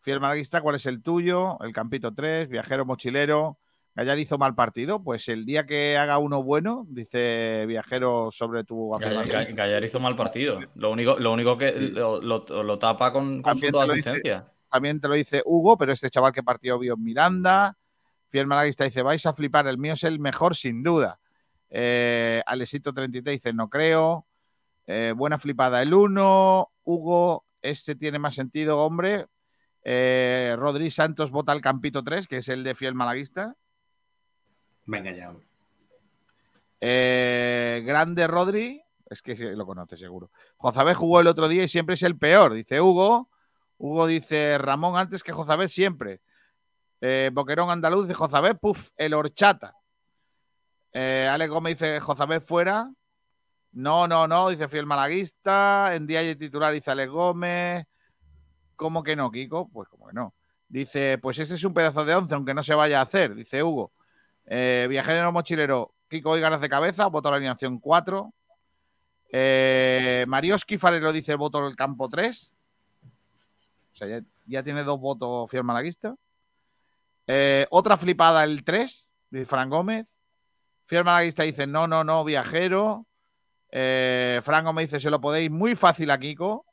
[0.00, 1.56] Fiel Malaguista, ¿cuál es el tuyo?
[1.60, 3.58] El Campito 3, Viajero Mochilero.
[3.94, 5.04] Gallar hizo mal partido.
[5.04, 9.54] Pues el día que haga uno bueno, dice Viajero sobre tu afirmación.
[9.54, 10.58] Gallar hizo mal partido.
[10.74, 14.48] Lo único, lo único que lo, tapa con, su asistencia.
[14.68, 17.76] También te lo dice Hugo, pero este chaval que partió vio Miranda.
[18.30, 21.20] Fiel Malaguista dice: vais a flipar, el mío es el mejor sin duda.
[21.76, 24.26] Eh, Alesito 33 dice, no creo.
[24.86, 26.70] Eh, buena flipada el 1.
[26.84, 29.26] Hugo, este tiene más sentido, hombre.
[29.82, 33.56] Eh, Rodri Santos vota al Campito 3, que es el de fiel malaguista.
[34.86, 35.34] Venga ya.
[36.80, 38.80] Eh, grande Rodri,
[39.10, 40.30] es que lo conoce seguro.
[40.56, 43.30] Jozabé jugó el otro día y siempre es el peor, dice Hugo.
[43.78, 46.20] Hugo dice Ramón antes que Jozabé siempre.
[47.00, 49.74] Eh, Boquerón Andaluz dice Jozabé, puf, el horchata.
[50.94, 52.90] Eh, Alex Gómez dice Jozabé fuera.
[53.72, 55.94] No, no, no, dice Fiel Malaguista.
[55.94, 57.84] En día titular dice Alex Gómez.
[58.76, 59.68] ¿Cómo que no, Kiko?
[59.68, 60.34] Pues como que no.
[60.68, 63.62] Dice, pues ese es un pedazo de once, aunque no se vaya a hacer, dice
[63.62, 63.92] Hugo.
[64.46, 68.32] Eh, viajero mochilero, Kiko hoy ganas de cabeza, voto a la alineación 4.
[69.32, 70.78] Eh, Marioski
[71.12, 72.54] dice voto el campo 3.
[73.92, 76.14] O sea, ya, tiene dos votos fiel malaguista.
[77.26, 80.13] Eh, otra flipada el 3, dice Fran Gómez.
[80.86, 83.06] Fiel malaguista dice no, no, no, viajero.
[83.70, 86.66] Eh, Fran Gómez dice se lo podéis muy fácil a Kiko.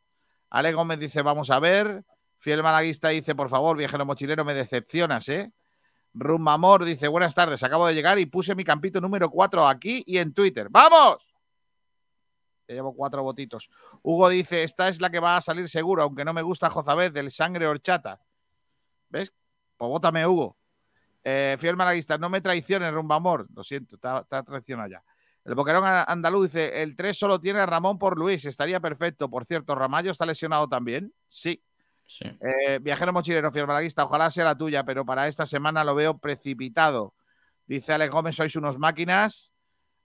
[0.49, 2.03] Ale Gómez dice vamos a ver.
[2.37, 5.51] Fiel malaguista dice por favor, viajero mochilero, me decepcionas, ¿eh?
[6.13, 10.17] Rumbamor dice buenas tardes, acabo de llegar y puse mi campito número 4 aquí y
[10.17, 10.67] en Twitter.
[10.69, 11.31] ¡Vamos!
[12.67, 13.69] Ya llevo cuatro votitos.
[14.01, 17.13] Hugo dice, esta es la que va a salir seguro, aunque no me gusta Jozabez
[17.13, 18.21] del sangre horchata.
[19.09, 19.33] ¿Ves?
[19.77, 20.57] Pues vótame, Hugo.
[21.23, 23.47] Eh, fiel malaguista, no me traiciones, Rumbamor.
[23.53, 25.03] Lo siento, está, está traicionado ya.
[25.43, 29.29] El boquerón andaluz dice, el 3 solo tiene a Ramón por Luis, estaría perfecto.
[29.29, 31.13] Por cierto, ¿Ramallo está lesionado también?
[31.27, 31.63] Sí.
[32.05, 32.25] Sí.
[32.25, 36.17] Eh, viajero mochilero, fiel malaguista, ojalá sea la tuya, pero para esta semana lo veo
[36.17, 37.15] precipitado.
[37.65, 39.51] Dice Alex Gómez, sois unos máquinas.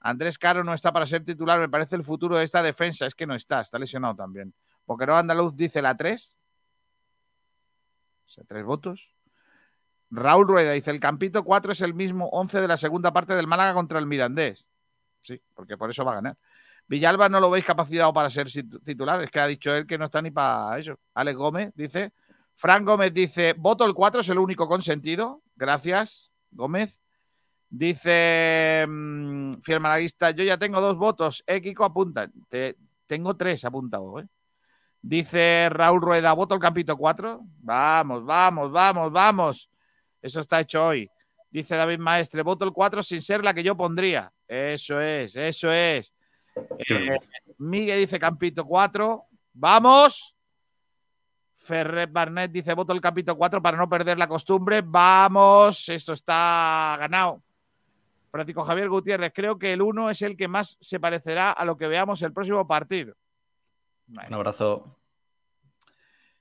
[0.00, 3.06] Andrés Caro no está para ser titular, me parece el futuro de esta defensa.
[3.06, 4.54] Es que no está, está lesionado también.
[4.86, 6.38] Boquerón andaluz dice la 3.
[8.26, 9.15] O sea, tres votos.
[10.10, 13.46] Raúl Rueda dice, el Campito 4 es el mismo 11 de la segunda parte del
[13.46, 14.66] Málaga contra el Mirandés.
[15.20, 16.36] Sí, porque por eso va a ganar.
[16.88, 18.48] Villalba no lo veis capacitado para ser
[18.84, 20.96] titular, es que ha dicho él que no está ni para eso.
[21.14, 22.12] Alex Gómez dice,
[22.54, 25.42] Fran Gómez dice, voto el 4 es el único consentido.
[25.56, 27.00] Gracias, Gómez.
[27.68, 31.42] Dice mmm, Fiel Malaguista, yo ya tengo dos votos.
[31.46, 32.30] Eh, apunta.
[32.48, 32.76] Te,
[33.06, 34.22] tengo tres apuntados.
[34.22, 34.26] ¿eh?
[35.02, 37.40] Dice Raúl Rueda, voto el Campito 4.
[37.62, 39.70] Vamos, vamos, vamos, vamos.
[40.26, 41.08] Eso está hecho hoy.
[41.48, 44.32] Dice David Maestre, voto el 4 sin ser la que yo pondría.
[44.46, 46.12] Eso es, eso es.
[46.88, 47.16] Eh,
[47.58, 49.24] Miguel dice Campito 4.
[49.52, 50.34] ¡Vamos!
[51.54, 54.82] Ferret Barnett dice voto el Campito 4 para no perder la costumbre.
[54.84, 55.88] ¡Vamos!
[55.90, 57.40] Esto está ganado.
[58.32, 61.76] Francisco Javier Gutiérrez, creo que el 1 es el que más se parecerá a lo
[61.76, 63.14] que veamos el próximo partido.
[64.08, 64.28] Bueno.
[64.28, 64.98] Un abrazo.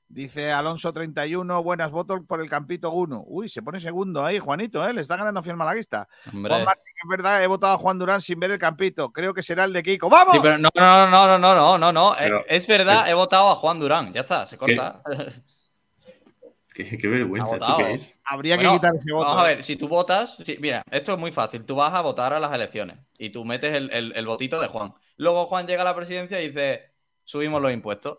[0.08, 3.24] Dice Alonso 31, buenas votos por el Campito 1.
[3.26, 4.94] Uy, se pone segundo ahí, Juanito, ¿eh?
[4.94, 6.08] le está ganando Fiel Malaguista.
[6.32, 6.54] Hombre.
[6.54, 9.12] Juan Martín, es verdad, he votado a Juan Durán sin ver el Campito.
[9.12, 10.08] Creo que será el de Kiko.
[10.08, 10.36] ¡Vamos!
[10.36, 12.16] Sí, pero no, no, no, no, no, no, no, no.
[12.18, 14.14] Pero, es, es, verdad, he votado a Juan Durán.
[14.14, 15.02] Ya está, se corta.
[16.76, 18.20] Qué, qué vergüenza, ¿qué es?
[18.26, 19.30] Habría bueno, que quitar ese voto.
[19.30, 21.64] Vamos a ver, si tú votas, si, mira, esto es muy fácil.
[21.64, 24.68] Tú vas a votar a las elecciones y tú metes el, el, el votito de
[24.68, 24.94] Juan.
[25.16, 26.92] Luego Juan llega a la presidencia y dice,
[27.24, 28.18] subimos los impuestos.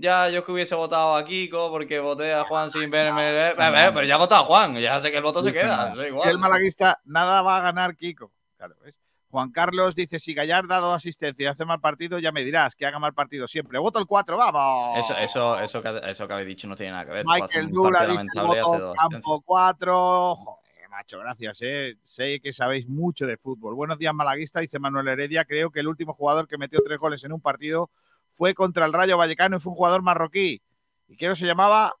[0.00, 3.52] Ya, yo que hubiese votado a Kiko porque voté a Juan sin verme.
[3.56, 5.92] Pero ya he votado a Juan, ya sé que el voto se queda.
[6.06, 6.24] Igual.
[6.24, 8.32] Si el malaguista, nada va a ganar Kiko.
[8.56, 8.94] Claro, ¿ves?
[9.30, 12.74] Juan Carlos dice: si Gallar ha dado asistencia y hace mal partido, ya me dirás
[12.74, 13.78] que haga mal partido siempre.
[13.78, 14.98] Voto el 4, vamos.
[14.98, 17.24] Eso, eso, eso, que, eso que habéis dicho no tiene nada que ver.
[17.26, 20.34] Michael Dula dice: voto campo 4.
[20.34, 21.62] Joder, macho, gracias.
[21.62, 21.96] Eh.
[22.02, 23.74] Sé que sabéis mucho de fútbol.
[23.74, 25.44] Buenos días, malaguista, dice Manuel Heredia.
[25.44, 27.90] Creo que el último jugador que metió tres goles en un partido
[28.32, 30.62] fue contra el Rayo Vallecano y fue un jugador marroquí.
[31.08, 31.96] ¿Y quién se llamaba?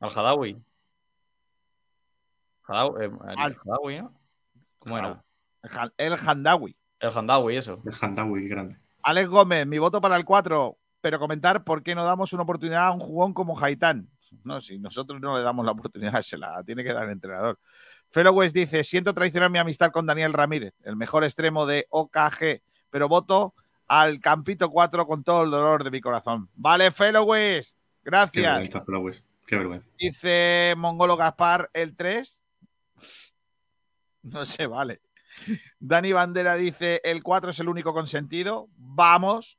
[0.00, 0.62] Al-Hadawi.
[2.66, 4.14] Hadawi, eh, Al Hadawi, ¿no?
[4.78, 5.24] ¿Cómo era?
[5.96, 6.76] El Handawi.
[6.98, 7.80] El Handawi, eso.
[7.84, 8.78] El Handawi, grande.
[9.02, 12.86] Alex Gómez, mi voto para el 4, pero comentar por qué no damos una oportunidad
[12.86, 14.08] a un jugón como Haitán.
[14.42, 17.58] No, si nosotros no le damos la oportunidad, se la tiene que dar el entrenador.
[18.10, 22.62] Felo West dice: Siento traicionar mi amistad con Daniel Ramírez, el mejor extremo de OKG,
[22.90, 23.54] pero voto
[24.00, 26.48] al Campito 4 con todo el dolor de mi corazón.
[26.56, 27.76] Vale, Felowes.
[28.02, 28.32] Gracias.
[28.32, 29.22] Qué vergüenza, Felowes.
[29.46, 29.88] Qué vergüenza.
[29.96, 32.42] Dice Mongolo Gaspar el 3.
[34.24, 35.00] No se vale.
[35.78, 38.68] Dani Bandera dice el 4 es el único consentido.
[38.76, 39.58] Vamos.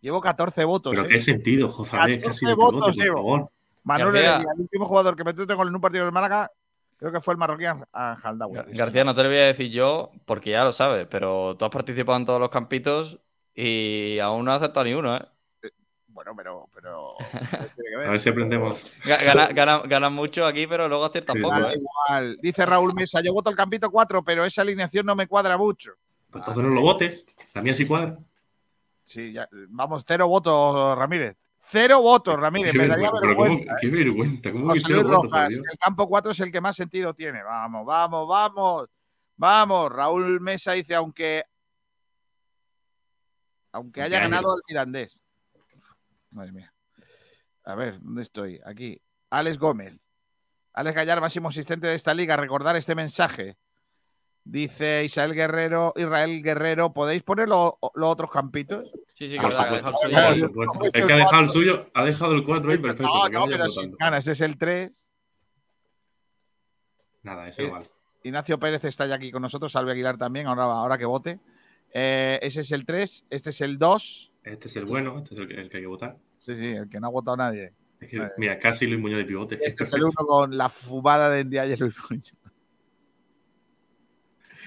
[0.00, 0.92] Llevo 14 votos.
[0.94, 1.10] Pero ¿eh?
[1.10, 1.96] qué sentido, José.
[1.96, 3.50] 14 votos voto, llevo.
[3.82, 6.50] Manuel Heredia, el último jugador que metió con el un partido del Málaga,
[6.98, 8.72] Creo que fue el marroquí Jaldawi.
[8.72, 11.70] García, no te lo voy a decir yo porque ya lo sabes, pero tú has
[11.70, 13.20] participado en todos los campitos
[13.60, 15.22] y aún no has aceptado ni uno, ¿eh?
[16.06, 16.68] Bueno, pero.
[16.72, 17.14] pero
[18.06, 18.88] a ver si aprendemos.
[19.04, 21.60] Ganan gana, gana mucho aquí, pero luego aciertan sí, poco.
[21.60, 21.76] Da ¿eh?
[21.76, 22.38] igual.
[22.40, 25.92] Dice Raúl Mesa: Yo voto el campito 4, pero esa alineación no me cuadra mucho.
[26.30, 27.24] Pues entonces no lo votes.
[27.54, 28.16] La mía sí cuadra.
[29.02, 31.36] Sí, ya, vamos, cero votos, Ramírez.
[31.64, 32.74] Cero votos, Ramírez.
[32.74, 33.76] Me daría Pero ¿cómo- vergüenza.
[33.80, 33.90] qué ¿eh?
[33.90, 34.52] vergüenza.
[34.52, 37.42] ¿Cómo que cero votos, Rojas, el campo 4 es el que más sentido tiene.
[37.42, 38.88] Vamos, vamos, vamos.
[39.36, 39.90] Vamos.
[39.90, 41.44] Raúl Mesa dice, aunque.
[43.72, 45.20] Aunque haya ganado el Mirandés.
[46.32, 46.72] Madre mía.
[47.64, 48.60] A ver, ¿dónde estoy?
[48.64, 49.00] Aquí.
[49.30, 49.98] Alex Gómez.
[50.72, 52.36] Alex Gallar, máximo asistente de esta liga.
[52.36, 53.58] Recordar este mensaje.
[54.44, 58.90] Dice Israel Guerrero, Israel Guerrero, ¿podéis poner lo- los otros campitos?
[59.14, 59.82] Sí, sí, que suyo.
[59.82, 60.84] por supuesto.
[60.98, 63.12] Es que ha dejado el suyo, ha dejado el 4 ahí perfecto.
[63.12, 64.24] No, no, pero sin ganas.
[64.24, 65.10] Ese es el 3.
[67.22, 67.86] Nada, ese no vale.
[68.22, 71.40] Ignacio Pérez está ya aquí con nosotros, Salve Aguilar también, ahora, ahora que vote.
[71.92, 74.32] Eh, ese es el 3, este es el 2.
[74.44, 76.16] Este es el bueno, este es el que, el que hay que votar.
[76.38, 77.72] Sí, sí, el que no ha votado nadie.
[78.00, 79.54] Es que, mira, casi Luis Muñoz de pivote.
[79.56, 80.22] es que Este es es el perfecto.
[80.22, 82.34] uno con la fumada de Ndiaye Luis Muñoz.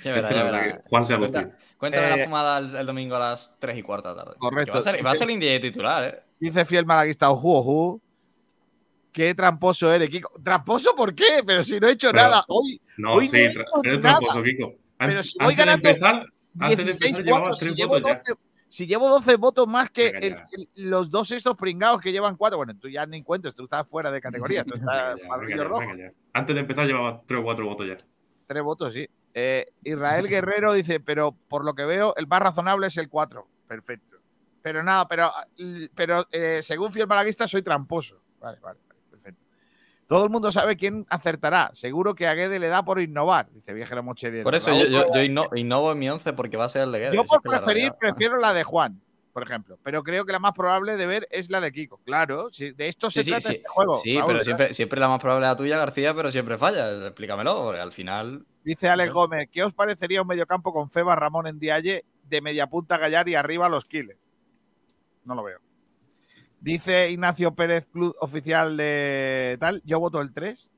[0.04, 1.50] Este, la verdad que Juan se ha lucido.
[1.78, 4.38] Cuéntame Eh, la fumada el, el domingo a las 3 y cuarta de la tarde.
[4.40, 4.74] Correcto.
[4.74, 6.24] Va a ser, va a ser el India titular, ¿eh?
[6.40, 8.02] Dice fiel malaguista, ojú, ojú.
[9.12, 10.32] Qué tramposo eres, Kiko.
[10.44, 11.44] ¿Tramposo por qué?
[11.46, 12.44] Pero si no he hecho Pero- nada.
[12.48, 14.18] Hoy, No, hoy sí, he tra- hecho eres nada.
[14.20, 14.76] tramposo, Kiko.
[15.00, 16.26] An- Pero si voy antes de ganando empezar,
[16.60, 18.16] antes de 16 empezar votos, si tres llevo, votos ya.
[18.18, 18.34] 12,
[18.70, 22.58] si llevo 12 votos más que el- el- los dos estos pringados que llevan 4.
[22.58, 24.64] Bueno, tú ya ni cuentas, tú estás fuera de categoría.
[24.66, 25.80] Tú estás Venga, ya, rojo.
[25.80, 26.10] venga ya.
[26.34, 27.96] Antes de empezar llevaba 3 o 4 votos ya.
[28.48, 29.08] Tres votos, sí.
[29.34, 33.48] Eh, Israel Guerrero dice, pero por lo que veo, el más razonable es el 4.
[33.68, 34.18] Perfecto.
[34.62, 35.32] Pero nada, pero,
[35.96, 38.22] pero eh, según Fiel Malaguista soy tramposo.
[38.40, 38.80] Vale, vale.
[40.12, 41.72] Todo el mundo sabe quién acertará.
[41.74, 44.44] Seguro que a Guede le da por innovar, dice Viajero Mocherier.
[44.44, 46.92] Por eso yo, yo, yo inno- innovo en mi 11 porque va a ser el
[46.92, 47.14] de Guedes.
[47.16, 49.00] Yo por la preferir, realidad- prefiero la de Juan,
[49.32, 49.80] por ejemplo.
[49.84, 52.02] Pero creo que la más probable de ver es la de Kiko.
[52.04, 53.56] Claro, si de esto se Sí, sí, trata sí.
[53.56, 53.96] este juego.
[54.00, 56.92] Sí, Raúl, pero siempre, siempre la más probable es la tuya, García, pero siempre falla.
[57.08, 58.46] Explícamelo, porque al final.
[58.66, 62.68] Dice Alex Gómez, ¿qué os parecería un mediocampo con Feba, Ramón en Dialle, de media
[62.68, 64.36] punta Gallar y arriba los Kiles?
[65.24, 65.60] No lo veo.
[66.62, 70.72] Dice Ignacio Pérez, club oficial de tal, yo voto el 3.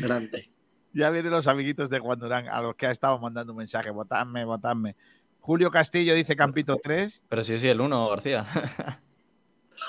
[0.00, 0.50] Grande.
[0.92, 3.90] Ya vienen los amiguitos de Juan Durán a los que ha estado mandando un mensaje,
[3.90, 4.94] votadme, votadme.
[5.40, 7.24] Julio Castillo dice Campito 3.
[7.28, 8.46] Pero sí, sí, el 1, García.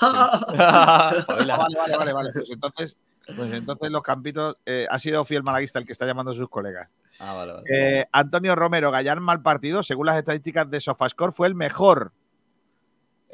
[0.00, 2.30] vale, vale, vale, vale.
[2.32, 2.96] Pues entonces,
[3.36, 6.48] pues entonces los campitos eh, ha sido fiel malaguista el que está llamando a sus
[6.48, 6.90] colegas.
[7.20, 7.64] Ah, vale, vale.
[7.70, 12.12] Eh, Antonio Romero, Gallar mal partido, según las estadísticas de Sofascore, fue el mejor.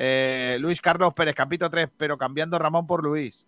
[0.02, 3.46] Eh, Luis Carlos Pérez, Campito 3, pero cambiando Ramón por Luis.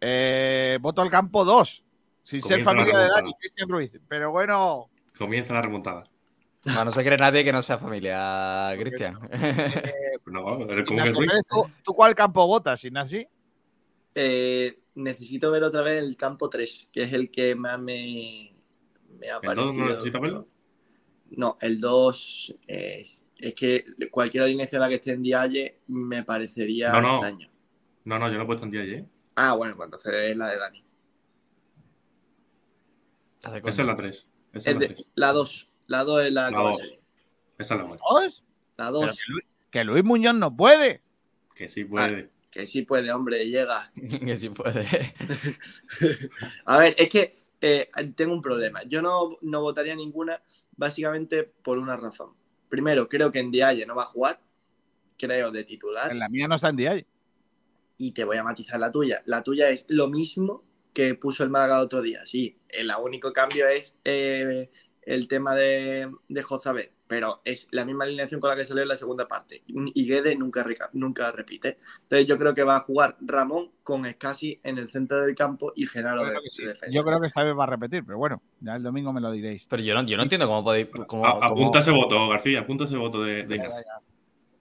[0.00, 1.84] Eh, voto al campo 2,
[2.22, 3.08] sin ser Comienza la familia de.
[3.08, 4.00] Dani, Cristian Ruiz.
[4.08, 4.88] Pero bueno,
[5.18, 6.04] Comienza la remontada.
[6.64, 9.18] No, no se cree nadie que no sea familia, Cristian.
[10.24, 11.30] No, que Ruiz.
[11.30, 13.28] Pérez, ¿tú, tú cuál campo votas, Ignasi?
[14.14, 18.54] Eh, necesito ver otra vez el campo 3, que es el que más me,
[19.20, 19.72] me ha ¿El parecido.
[19.74, 20.48] no necesita verlo?
[21.32, 26.22] No, el 2 es, es que cualquier alineación a la que esté en Dialle me
[26.22, 27.12] parecería No, no.
[27.14, 27.50] extraño.
[28.04, 29.06] No, no, yo no he puesto en día ¿eh?
[29.36, 30.84] Ah, bueno, pues entonces es la de Dani.
[33.42, 34.16] Esa es la 3.
[34.16, 35.06] Esa Es es la de- 3.
[35.14, 35.70] la 2.
[35.86, 36.80] La 2 es la, La va a 2.
[36.88, 37.00] ser.
[37.58, 38.02] Esa es la buena.
[38.10, 38.44] ¿Dos?
[38.76, 39.10] La Pero 2.
[39.10, 41.02] que, Luis, que Luis Muñoz no puede.
[41.54, 42.30] Que sí puede.
[42.50, 43.92] Que sí puede, hombre, llega.
[44.26, 44.86] que sí puede.
[46.64, 48.82] A ver, es que eh, tengo un problema.
[48.84, 50.40] Yo no, no votaría ninguna,
[50.76, 52.32] básicamente por una razón.
[52.74, 54.40] Primero, creo que en Dialle no va a jugar,
[55.16, 56.10] creo, de titular.
[56.10, 57.06] En la mía no está en día.
[57.98, 59.22] Y te voy a matizar la tuya.
[59.26, 62.26] La tuya es lo mismo que puso el Málaga el otro día.
[62.26, 64.72] Sí, el único cambio es eh,
[65.02, 68.88] el tema de, de Jozabel, pero es la misma alineación con la que salió en
[68.88, 69.62] la segunda parte.
[69.66, 70.64] Y Guede nunca,
[70.94, 71.78] nunca repite.
[72.02, 75.72] Entonces yo creo que va a jugar Ramón con Escasi en el centro del campo
[75.76, 76.86] y Genaro de, de defensa.
[76.90, 79.66] Yo creo que vez va a repetir, pero bueno, ya el domingo me lo diréis.
[79.68, 80.88] Pero yo no, yo no entiendo cómo podéis.
[81.06, 83.60] Cómo, A- apunta ese cómo- voto, García, apunta ese voto de, de.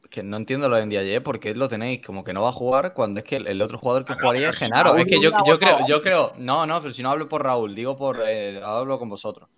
[0.10, 2.54] Que no entiendo lo de Ndiaye, ¿por qué lo tenéis como que no va a
[2.54, 4.96] jugar cuando es que el, el otro jugador que jugaría es Genaro?
[4.96, 7.74] Es que yo, yo creo, yo creo, no, no, pero si no hablo por Raúl,
[7.74, 9.50] digo por, eh, hablo con vosotros.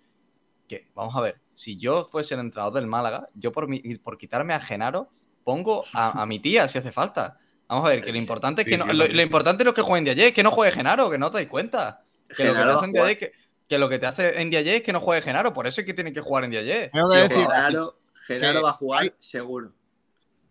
[0.68, 4.16] Que, vamos a ver, si yo fuese el entrenador del Málaga, yo por, mi- por
[4.16, 5.08] quitarme a Genaro,
[5.44, 7.38] pongo a, a mi tía si hace falta.
[7.68, 9.70] Vamos a ver, que lo importante es que Sí, no, sí, lo, lo importante no
[9.70, 12.04] es que juegue Ndiaye, es que no juegue Genaro, que no te dais cuenta.
[12.36, 13.10] Que lo que te hace a Ndiaye jugar.
[13.10, 13.32] es que,
[13.68, 15.86] que lo que te hace en Ndiaye es que no juegue Genaro, por eso es
[15.86, 16.90] que tiene que jugar en Sí, decir,
[17.30, 19.72] Genaro, Genaro va a jugar seguro.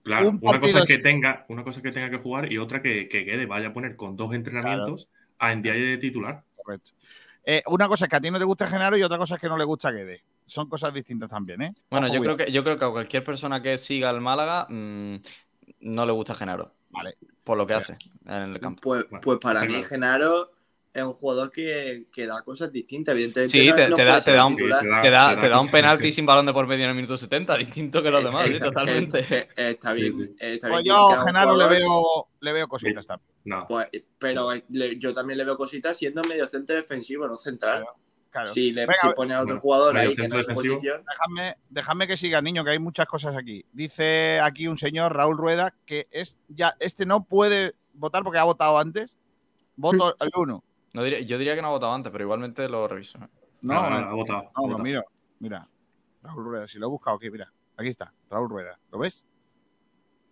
[0.03, 2.57] Claro, Un una cosa es que tenga, una cosa es que tenga que jugar y
[2.57, 5.09] otra que, que Guede vaya a poner con dos entrenamientos
[5.39, 6.43] a Ndiaye de titular.
[6.55, 6.91] Correcto.
[7.47, 9.41] Eh, una cosa es que a ti no te gusta Genaro y otra cosa es
[9.41, 10.23] que no le gusta Guede.
[10.47, 11.73] Son cosas distintas también, ¿eh?
[11.91, 14.65] Bueno, Ojo, yo creo, que, yo creo que a cualquier persona que siga al Málaga
[14.67, 15.17] mm,
[15.81, 16.73] no le gusta Genaro.
[16.89, 17.17] Vale.
[17.43, 18.81] Por lo que hace en el campo.
[18.81, 19.83] Pues, Bueno, pues para mí.
[19.83, 20.54] Genaro
[20.95, 23.57] es un jugador que, que da cosas distintas, evidentemente.
[23.59, 24.79] Sí, no- te, no te da, te un, titular.
[25.01, 27.57] te da- te da un penalti sin balón de por medio en el minuto 70,
[27.57, 29.19] distinto que los Eh, demás, sí, eh, totalmente.
[29.29, 30.13] eh, está bien.
[30.13, 30.35] sí.
[30.39, 33.29] está Pues yo a Genaro le veo, le veo cositas también.
[33.43, 33.67] No.
[33.67, 37.85] Pues, pero le- yo también le veo cositas siendo medio centro defensivo, no central.
[38.31, 38.47] Claro.
[38.47, 41.03] Si, le, Venga, si pone a otro jugador ahí que no es posición.
[41.09, 43.65] Dejadme, dejadme que siga, niño, que hay muchas cosas aquí.
[43.73, 48.43] Dice aquí un señor, Raúl Rueda, que es ya este no puede votar porque ha
[48.45, 49.17] votado antes.
[49.77, 50.63] Voto el 1.
[50.95, 53.17] No diría- yo diría que no ha votado antes, pero igualmente lo reviso.
[53.17, 53.27] ¿eh?
[53.61, 54.83] No, No, no, no, ha votado, No, no, votado.
[54.83, 55.03] mira,
[55.39, 55.67] mira.
[56.23, 57.51] Raúl Rueda, si lo he buscado aquí, mira.
[57.77, 58.79] Aquí está, Raúl Rueda.
[58.91, 59.27] ¿Lo ves?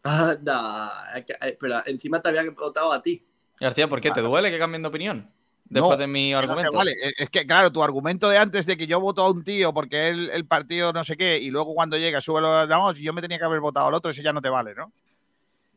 [0.03, 3.25] Anda, es que- eh, pero encima te había votado a ti.
[3.59, 4.11] García, ¿por qué?
[4.11, 5.31] ¿Te duele que cambien de opinión?
[5.65, 6.71] Después No, de mi no argumento.
[6.73, 6.93] vale.
[7.01, 9.73] Es- Es que, claro, tu argumento de antes de que yo voto a un tío
[9.73, 13.13] porque él el partido no sé qué y luego cuando llega sube los vamos, yo
[13.13, 14.91] me tenía que haber votado al otro, ese ya no te vale, ¿no?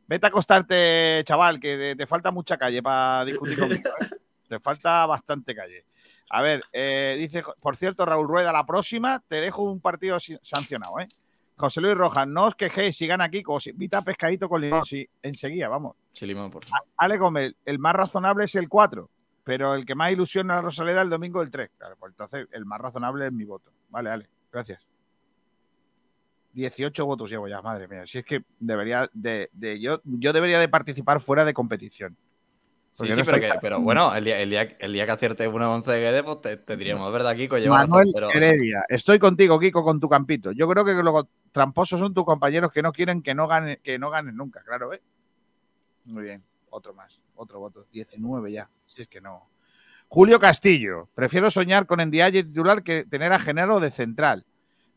[0.09, 3.91] Vete a acostarte, chaval, que te, te falta mucha calle para discutir conmigo.
[4.01, 4.17] ¿eh?
[4.49, 5.85] Te falta bastante calle.
[6.31, 10.39] A ver, eh, dice, por cierto, Raúl Rueda, la próxima te dejo un partido si-
[10.43, 11.09] sancionado, ¿eh?
[11.57, 15.09] José Luis Rojas, no os quejéis, sigan aquí, como si invita pescadito con limón, sí,
[15.23, 15.97] enseguida, vamos.
[16.13, 16.63] Sí, limón, por
[16.99, 19.09] Ale Gómez, el más razonable es el 4,
[19.43, 21.71] pero el que más ilusiona a la Rosaleda el domingo el 3.
[21.79, 23.71] Claro, pues entonces el más razonable es mi voto.
[23.89, 24.91] Vale, Ale, gracias.
[26.53, 28.07] 18 votos llevo ya, madre mía.
[28.07, 32.17] Si es que debería de, de- yo, yo debería de participar fuera de competición.
[32.99, 33.25] Sí, sí, no
[33.61, 36.23] pero, que- bueno, el día, el día, el día que aciertes una 11 de Guede,
[36.25, 37.59] pues te, te diríamos, ¿verdad, Kiko?
[37.59, 40.51] Lleva razón, Manuel pero- Heredia, estoy contigo, Kiko, con tu campito.
[40.53, 43.99] Yo creo que los tramposos son tus compañeros que no quieren que no ganen, que
[43.99, 45.03] no ganen nunca, claro, ¿eh?
[46.15, 46.41] Muy bien,
[46.71, 49.51] otro más, otro voto, 19 ya, si es que no.
[50.09, 54.45] Julio Castillo, prefiero soñar con Endiaye titular que tener a Genaro de central.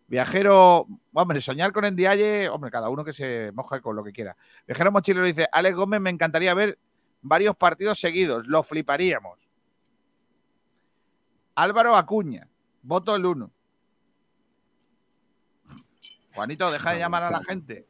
[0.08, 4.36] Viajero, hombre, soñar con Endiaye, hombre, cada uno que se moja con lo que quiera.
[4.68, 6.78] Viajero Mochilero dice, Alex Gómez, me encantaría ver
[7.22, 9.48] varios partidos seguidos, lo fliparíamos.
[11.56, 12.48] Álvaro Acuña,
[12.84, 13.52] voto el 1.
[16.34, 17.86] Juanito, deja de llamar a la gente.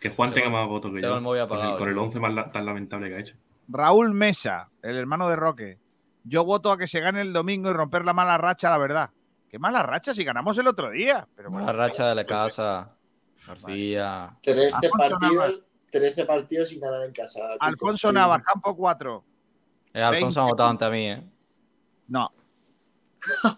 [0.00, 1.22] Que Juan tenga más votos que yo.
[1.48, 2.02] Pues con el tío.
[2.02, 3.36] 11 más la- tan lamentable que ha hecho.
[3.68, 5.78] Raúl Mesa, el hermano de Roque.
[6.24, 9.10] Yo voto a que se gane el domingo y romper la mala racha, la verdad.
[9.48, 11.28] ¿Qué mala racha si ganamos el otro día?
[11.36, 12.96] Pero bueno, La racha de la casa,
[13.46, 14.36] García.
[14.42, 15.62] 13 Alfonso partidos,
[15.92, 17.40] 13 partidos sin ganar en casa.
[17.60, 18.14] Alfonso Sí.
[18.14, 19.24] Navas, campo 4.
[19.94, 20.52] Eh, Alfonso ha 20.
[20.52, 21.22] votado ante mí, ¿eh?
[22.08, 22.32] No.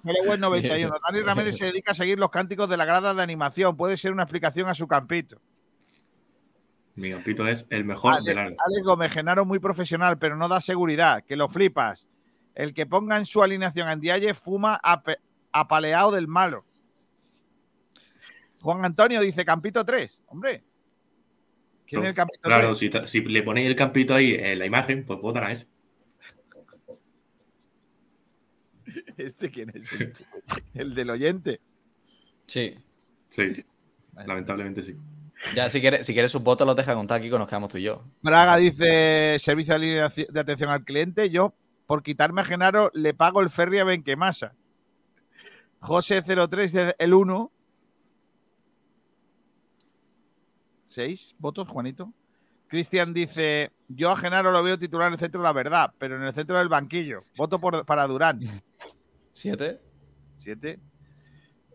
[0.03, 0.95] Meleweb 91.
[1.11, 3.77] Dani Ramírez se dedica a seguir los cánticos de la grada de animación.
[3.77, 5.41] Puede ser una explicación a su campito.
[6.97, 8.57] Mi campito es el mejor de largo.
[8.67, 12.09] Alex Gómez, Genaro muy profesional, pero no da seguridad, que lo flipas.
[12.55, 15.19] El que ponga en su alineación a Ndiaye fuma ape-
[15.51, 16.61] apaleado del malo.
[18.61, 20.23] Juan Antonio dice Campito 3.
[20.27, 20.63] Hombre.
[21.87, 23.09] ¿Quién es el Campito Claro, 3?
[23.11, 25.67] si, le ponéis el campito ahí en la imagen, pues votan a ese.
[29.17, 29.91] ¿Este quién es?
[29.93, 30.13] El,
[30.75, 31.61] el del oyente.
[32.47, 32.75] Sí.
[33.29, 33.65] Sí.
[34.27, 34.97] Lamentablemente sí.
[35.55, 37.83] Ya, si quieres, si quieres sus votos los deja contar aquí, nos quedamos tú y
[37.83, 38.03] yo.
[38.23, 41.29] Braga dice servicio de línea de atención al cliente.
[41.31, 41.55] Yo,
[41.87, 44.55] por quitarme a Genaro, le pago el ferry a Benquemasa.
[45.81, 47.51] José 03 dice el 1.
[50.95, 52.13] ¿Seis votos, Juanito?
[52.69, 56.15] Cristian dice: Yo a Genaro lo veo titular en el centro de la verdad, pero
[56.15, 57.25] en el centro del banquillo.
[57.37, 58.39] Voto por, para Durán.
[59.33, 59.81] ¿Siete?
[60.37, 60.79] Siete.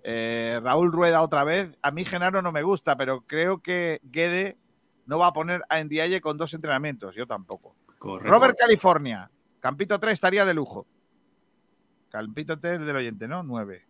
[0.05, 1.77] Eh, Raúl Rueda otra vez.
[1.81, 4.57] A mí Genaro no me gusta, pero creo que Guede
[5.05, 7.13] no va a poner a Ndiaye con dos entrenamientos.
[7.13, 7.75] Yo tampoco.
[7.97, 8.31] Correcto.
[8.31, 9.29] Robert California.
[9.59, 10.87] Campito 3 estaría de lujo.
[12.07, 13.43] Campito 3 del oyente, ¿no?
[13.43, 13.85] 9.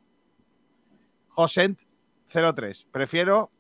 [1.27, 1.81] Josent
[2.27, 2.87] 03.
[2.91, 3.51] Prefiero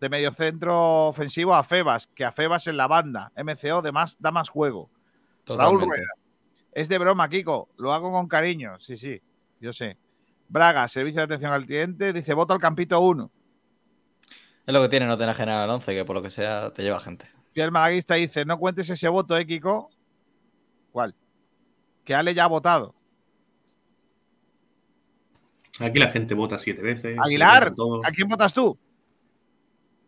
[0.00, 3.32] de mediocentro ofensivo a Febas, que a Febas en la banda.
[3.36, 4.90] MCO de más, da más juego.
[5.46, 5.86] Raúl Totalmente.
[5.86, 6.12] Rueda.
[6.72, 7.68] Es de broma, Kiko.
[7.76, 8.78] Lo hago con cariño.
[8.80, 9.20] Sí, sí.
[9.60, 9.98] Yo sé.
[10.48, 12.12] Braga, servicio de atención al cliente.
[12.12, 13.30] Dice, voto al Campito 1.
[14.66, 17.00] Es lo que tiene no tener general 11, que por lo que sea te lleva
[17.00, 17.26] gente.
[17.52, 19.90] Fiel Malaguista dice, no cuentes ese voto, ¿eh, Kiko?
[20.92, 21.14] ¿Cuál?
[22.04, 22.94] Que Ale ya ha votado.
[25.80, 27.18] Aquí la gente vota siete veces.
[27.18, 27.72] Aguilar.
[28.04, 28.78] ¿a quién votas tú?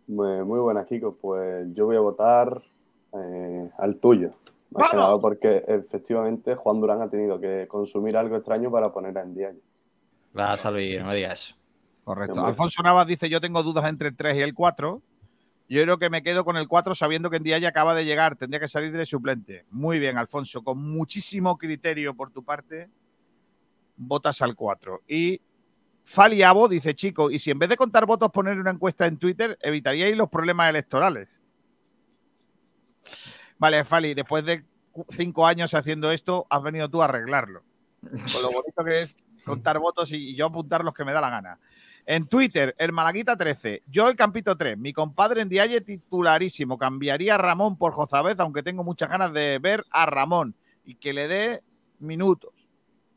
[0.06, 1.14] Muy, muy buenas, Kiko.
[1.14, 2.62] Pues yo voy a votar
[3.14, 4.32] eh, al tuyo.
[4.70, 9.16] Más que nada porque efectivamente Juan Durán ha tenido que consumir algo extraño para poner
[9.18, 9.60] a Ndiaye.
[10.36, 11.56] Va a salir, no me digas.
[12.04, 12.44] Correcto.
[12.44, 15.02] Alfonso Navas dice, yo tengo dudas entre el 3 y el 4.
[15.68, 18.36] Yo creo que me quedo con el 4 sabiendo que ya acaba de llegar.
[18.36, 19.66] Tendría que salir de suplente.
[19.70, 20.62] Muy bien, Alfonso.
[20.62, 22.88] Con muchísimo criterio por tu parte,
[23.96, 25.02] votas al 4.
[25.06, 25.40] Y
[26.12, 29.58] Faliabo dice, chico, y si en vez de contar votos poner una encuesta en Twitter,
[29.62, 31.40] evitaríais los problemas electorales.
[33.56, 34.62] Vale, Fali, después de
[35.08, 37.62] cinco años haciendo esto, has venido tú a arreglarlo.
[38.02, 41.30] Con lo bonito que es contar votos y yo apuntar los que me da la
[41.30, 41.58] gana.
[42.04, 47.36] En Twitter, el Malaguita 13, yo el Campito 3, mi compadre en Dialle titularísimo, cambiaría
[47.36, 51.26] a Ramón por Jozabez, aunque tengo muchas ganas de ver a Ramón y que le
[51.26, 51.62] dé
[52.00, 52.68] minutos.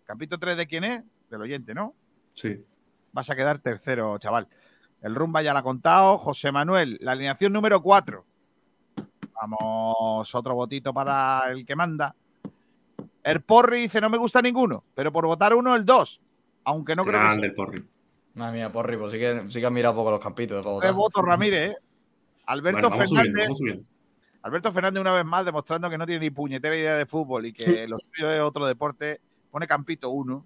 [0.05, 1.03] Campito 3 de quién es?
[1.29, 1.93] Del oyente, ¿no?
[2.33, 2.63] Sí.
[3.15, 4.45] Vas a quedar tercero, chaval.
[5.01, 6.17] El Rumba ya la ha contado.
[6.17, 8.25] José Manuel, la alineación número 4.
[9.41, 12.13] Vamos, otro votito para el que manda.
[13.23, 16.21] El Porri dice, no me gusta ninguno, pero por votar uno, el 2.
[16.65, 17.49] Aunque no creo que Grande sea.
[17.49, 17.85] el Porri.
[18.33, 20.57] Madre mía, Porri, pues sí que, sí que has mirado poco los campitos.
[20.65, 20.93] para Tres votar.
[20.93, 21.71] votos, Ramírez.
[21.71, 21.77] ¿eh?
[22.47, 23.31] Alberto Bueno, vamos Fernández.
[23.31, 23.83] subiendo, vamos subiendo.
[24.41, 27.53] Alberto Fernández, una vez más, demostrando que no tiene ni puñetera idea de fútbol y
[27.53, 29.21] que lo suyo es otro deporte.
[29.51, 30.45] Pone Campito 1.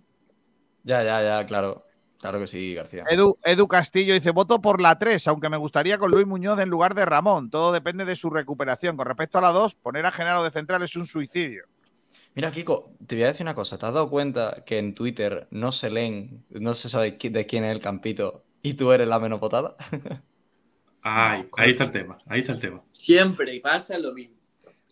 [0.84, 1.84] Ya, ya, ya, claro.
[2.20, 3.06] Claro que sí, García.
[3.10, 6.70] Edu, Edu Castillo dice: voto por la 3, aunque me gustaría con Luis Muñoz en
[6.70, 7.50] lugar de Ramón.
[7.50, 8.98] Todo depende de su recuperación.
[8.98, 11.64] Con respecto a la 2, poner a Genaro de central es un suicidio.
[12.36, 13.78] Mira, Kiko, te voy a decir una cosa.
[13.78, 17.64] ¿Te has dado cuenta que en Twitter no se leen, no se sabe de quién
[17.64, 19.76] es el campito y tú eres la menos votada?
[21.02, 22.82] Ay, ahí está el tema, ahí está el tema.
[22.92, 24.36] Siempre pasa lo mismo.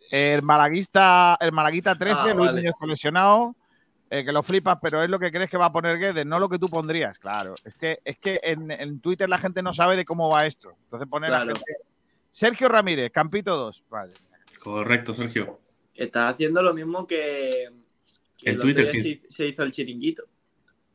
[0.10, 2.62] El Malaguista, el Malaguita 13, Ah, Luis vale.
[2.62, 3.56] Muñoz lesionado.
[4.10, 6.40] Eh, que lo flipas, pero es lo que crees que va a poner Guedes, no
[6.40, 7.20] lo que tú pondrías.
[7.20, 10.46] Claro, es que, es que en, en Twitter la gente no sabe de cómo va
[10.46, 10.72] esto.
[10.86, 11.56] Entonces pone la Claro.
[11.56, 11.74] gente.
[12.32, 13.84] Sergio Ramírez, Campito 2.
[13.90, 14.14] Vale.
[14.60, 15.60] Correcto, Sergio.
[15.94, 17.70] Estás haciendo lo mismo que,
[18.38, 19.22] que En el Twitter, sí.
[19.28, 20.24] se, hizo el chiringuito.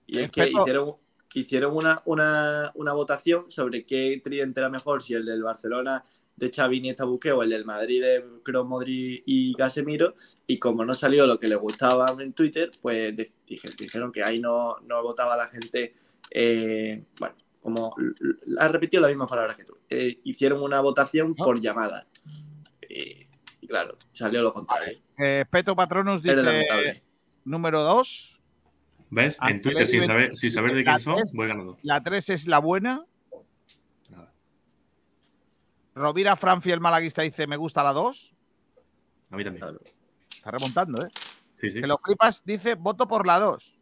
[0.07, 0.95] Y es que hicieron,
[1.35, 6.05] hicieron una, una, una votación sobre qué tridente era mejor, si el del Barcelona
[6.37, 10.15] de Xavi Iniesta Busquets o el del Madrid de Kroos, Modric y Casemiro.
[10.47, 13.15] Y como no salió lo que les gustaba en Twitter, pues
[13.47, 15.95] dije- dijeron que ahí no, no votaba la gente.
[16.35, 17.95] eh, bueno, como
[18.59, 19.77] ha repetido las mismas palabras que tú.
[19.91, 22.07] Eh, hicieron una votación por llamada.
[22.89, 23.27] Eh,
[23.61, 24.99] y claro, salió lo contrario.
[25.19, 26.35] Eh, Peto Patronus dice
[27.45, 28.41] número 2.
[29.11, 29.37] ¿Ves?
[29.47, 31.77] En Twitter, sin saber, sin saber de quién son, tres- voy ganando.
[31.83, 32.99] La 3 es la buena.
[35.95, 38.35] Rovira Franfi, el malaguista, dice: Me gusta la 2.
[39.31, 39.65] A mí también.
[40.35, 41.09] Está remontando, ¿eh?
[41.57, 41.81] Sí, sí.
[41.81, 43.79] Que lo flipas, dice: Voto por la 2.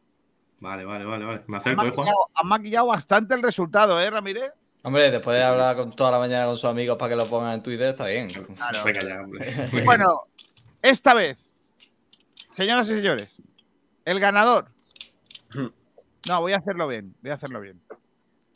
[0.61, 1.43] Vale, vale, vale, vale.
[1.47, 1.97] Me Han acerco, eh, Juan.
[1.97, 4.53] maquillado, han maquillado bastante el resultado, ¿eh, Ramírez?
[4.83, 7.55] Hombre, después de hablar con toda la mañana con sus amigos para que lo pongan
[7.55, 8.29] en Twitter, está bien.
[9.23, 9.69] Hombre.
[9.85, 10.23] Bueno,
[10.83, 11.53] esta vez,
[12.51, 13.43] señoras y señores,
[14.05, 14.71] el ganador.
[16.29, 17.81] No, voy a hacerlo bien, voy a hacerlo bien.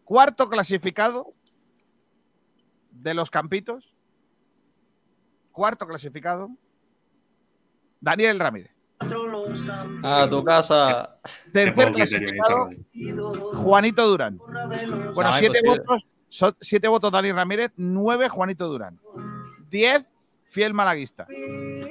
[0.05, 1.27] Cuarto clasificado
[3.05, 3.95] de los campitos.
[5.53, 6.51] Cuarto clasificado.
[8.01, 8.75] Daniel Ramírez.
[10.03, 11.19] A tu casa.
[11.53, 12.71] Tercer clasificado,
[13.55, 14.39] Juanito Durán.
[14.39, 18.99] Bueno, No, siete votos, son siete votos Dani Ramírez, nueve Juanito Durán.
[19.69, 20.11] Diez,
[20.45, 21.27] fiel malaguista.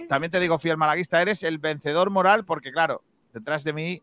[0.09, 4.01] También te digo, fiel malaguista, eres el vencedor moral, porque claro, detrás de mí,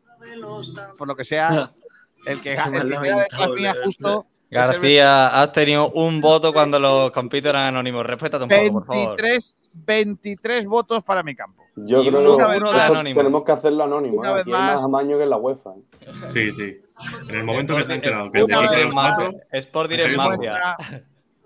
[0.96, 1.72] por lo que sea,
[2.26, 8.04] el que, Qué el justo García, has tenido un voto cuando los campitos eran anónimos.
[8.04, 9.08] Respétate un poco, por favor.
[9.20, 11.62] 23, 23 votos para mi campo.
[11.76, 14.16] Yo Y creo uno- que uno de tenemos que hacerlo anónimo.
[14.18, 14.34] Una ¿eh?
[14.34, 15.70] vez Aquí hay más amaño que en la UEFA.
[16.00, 16.10] ¿eh?
[16.30, 16.80] Sí, sí.
[17.28, 18.40] En el momento que se han enterado que.
[18.40, 20.52] Sport se Direct Mafia.
[20.54, 20.76] demuestra,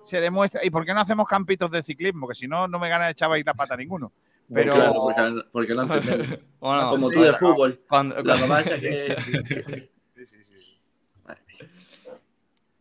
[0.03, 0.65] se demuestra.
[0.65, 2.27] ¿Y por qué no hacemos campitos de ciclismo?
[2.27, 4.13] Que si no, no me gana el chaval y la pata ninguno.
[4.53, 6.27] Pero Claro, porque, porque no entendemos.
[6.61, 7.81] Bueno, Como tú de fútbol.
[7.89, 9.91] Cuando- Lo pasa es que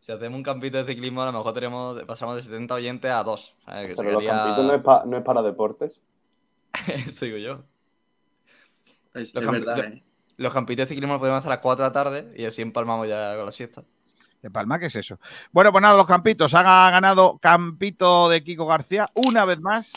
[0.04, 3.24] Si hacemos un campito de ciclismo, a lo mejor tenemos, pasamos de 70 oyentes a
[3.24, 3.56] 2.
[3.66, 6.02] Que Pero los campitos no es, pa- no es para deportes.
[7.08, 7.64] Eso digo yo.
[9.14, 10.04] es, Los, es campi- verdad, ¿eh?
[10.36, 12.62] los campitos de ciclismo los podemos hacer a las 4 de la tarde y así
[12.62, 13.86] empalmamos ya con la siesta.
[14.42, 15.20] ¿De Palma qué es eso?
[15.54, 16.54] Bueno, pues nada, los campitos.
[16.54, 19.94] Ha ganado Campito de Kiko García una vez más.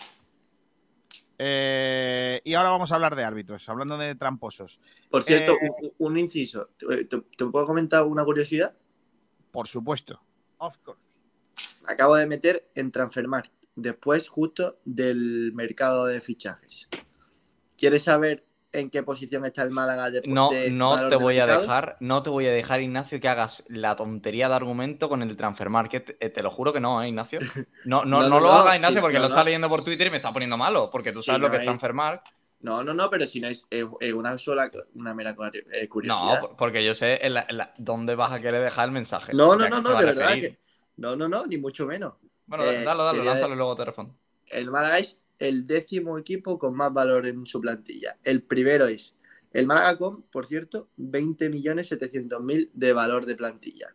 [1.37, 4.81] Eh, y ahora vamos a hablar de árbitros, hablando de tramposos.
[5.11, 5.69] Por cierto, Eh,
[5.99, 6.69] un, un inciso.
[6.77, 8.73] ¿Te, te- te puedo comentar una curiosidad?
[9.57, 10.21] Por supuesto.
[10.59, 11.01] Of course.
[11.87, 16.91] Acabo de meter en Transfermarkt, después justo del mercado de fichajes.
[17.79, 21.23] ¿Quieres saber en qué posición está el Málaga después No, de no valor te de
[21.25, 25.09] voy a dejar, no te voy a dejar, Ignacio, que hagas la tontería de argumento
[25.09, 27.41] con el transfermar, que te, te lo juro que no, ¿eh, Ignacio.
[27.87, 29.35] No, no, No, no, no, lo no, hagas, Ignacio, sí, porque no, lo no.
[29.35, 31.51] está leyendo por Twitter y me está poniendo malo, porque tú Sí, sabes lo no
[31.53, 32.23] que es es- transfermar.
[32.61, 35.89] No, no, no, pero si no es, es- es una sola, una mera eh, No,
[35.89, 36.41] curiosidad.
[36.41, 39.33] por- porque yo sé en la- en la- dónde vas a querer dejar el mensaje.
[39.35, 40.59] No, no, no, no, de verdad que.
[40.97, 42.15] No, no, no, ni mucho menos.
[42.47, 44.15] Bueno, Eh, dalo, dalo, lánzalo y luego te respondo.
[44.47, 48.17] El Málaga es el décimo equipo con más valor en su plantilla.
[48.23, 49.15] El primero es
[49.53, 53.95] el Málaga con, por cierto, 20.700.000 de valor de plantilla.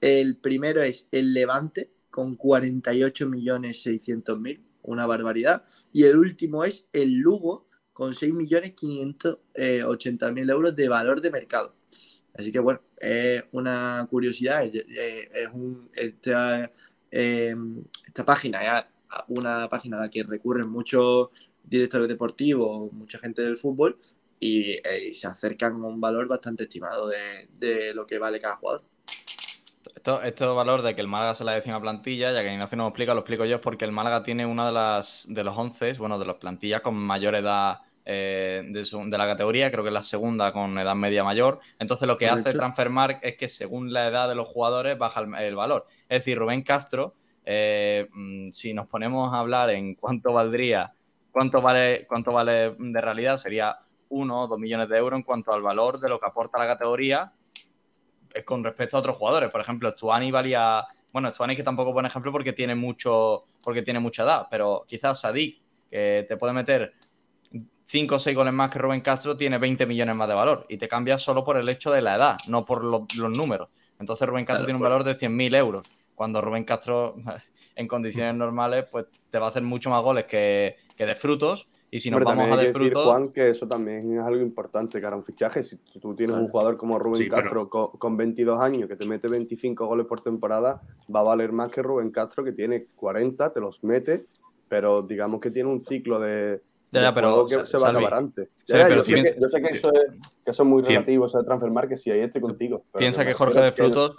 [0.00, 5.64] El primero es el Levante con 48.600.000, una barbaridad.
[5.92, 11.74] Y el último es el Lugo con 6.580.000 euros de valor de mercado.
[12.34, 16.70] Así que bueno, es una curiosidad, es un, esta,
[17.10, 18.84] esta página es
[19.28, 21.28] una página a la que recurren muchos
[21.62, 23.98] directores deportivos, mucha gente del fútbol
[24.40, 24.78] y,
[25.12, 28.82] se acercan a un valor bastante estimado de, de lo que vale cada jugador.
[30.04, 32.82] Esto, esto valor de que el Málaga se la décima plantilla, ya que Ignacio no
[32.82, 35.94] lo explica, lo explico yo, porque el Málaga tiene una de las de los 11,
[35.94, 40.02] bueno, de las plantillas con mayor edad eh, de, la categoría, creo que es la
[40.02, 41.58] segunda con edad media mayor.
[41.78, 45.56] Entonces lo que hace Transfermarkt es que según la edad de los jugadores baja el,
[45.56, 45.86] valor.
[46.06, 47.14] Es decir, Rubén Castro,
[47.46, 50.92] eh, mm, si nos ponemos a hablar en cuánto valdría,
[51.32, 53.78] cuánto vale, cuánto vale de realidad, sería
[54.10, 56.66] uno o dos millones de euros en cuanto al valor de lo que aporta la
[56.66, 57.32] categoría
[58.44, 59.50] con respecto a otros jugadores.
[59.50, 60.84] Por ejemplo, Stuani valía.
[61.12, 63.44] Bueno, Stuani que tampoco buen ejemplo porque tiene mucho.
[63.62, 66.94] porque tiene mucha edad, pero quizás Sadik, que te puede meter
[67.84, 70.66] 5 o 6 goles más que Rubén Castro, tiene 20 millones más de valor.
[70.68, 73.06] Y te cambia solo por el hecho de la edad, no por los
[73.36, 73.68] números.
[73.98, 75.86] Entonces Rubén Castro tiene un valor de 100.000 euros.
[76.14, 77.16] Cuando Rubén Castro,
[77.76, 81.68] en condiciones normales, pues te va a hacer mucho más goles que, que de frutos
[81.94, 85.14] y si nos vamos a hay decir, Juan, que eso también es algo importante cara
[85.14, 85.62] un fichaje.
[85.62, 89.86] Si tú tienes un jugador como Rubén Castro con, 22 años que te mete 25
[89.86, 90.82] goles por temporada,
[91.14, 94.24] va a valer más que Rubén Castro que tiene 40, te los mete,
[94.68, 98.48] pero digamos que tiene un ciclo de, ya, pero, que se va a acabar antes.
[98.66, 99.92] yo, sé que, eso
[100.44, 102.82] es, muy relativo, eso de transfer que si ahí estoy contigo.
[102.98, 104.16] Piensa que Jorge de Frutos,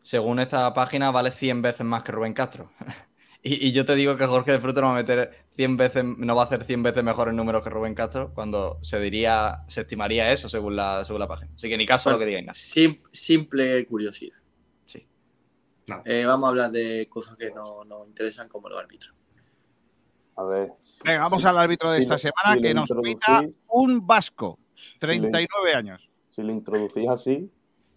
[0.00, 2.70] según esta página, vale 100 veces más que Rubén Castro.
[3.46, 6.34] Y, yo te digo que Jorge de Fruto no va a meter 100 veces, no
[6.34, 9.82] va a hacer 100 veces mejor en números que Rubén Castro, cuando se diría, se
[9.82, 11.50] estimaría eso según la, según la página.
[11.54, 12.98] Así que ni caso lo que digáis nada.
[13.12, 14.38] simple curiosidad.
[14.86, 15.06] Sí.
[16.06, 19.14] Eh, vamos a hablar de cosas que no nos interesan como los árbitros.
[20.36, 20.72] A ver.
[21.04, 24.58] Venga, vamos al árbitro de esta semana que nos pita un vasco,
[24.98, 26.10] 39 años.
[26.30, 27.50] Si lo introducís así,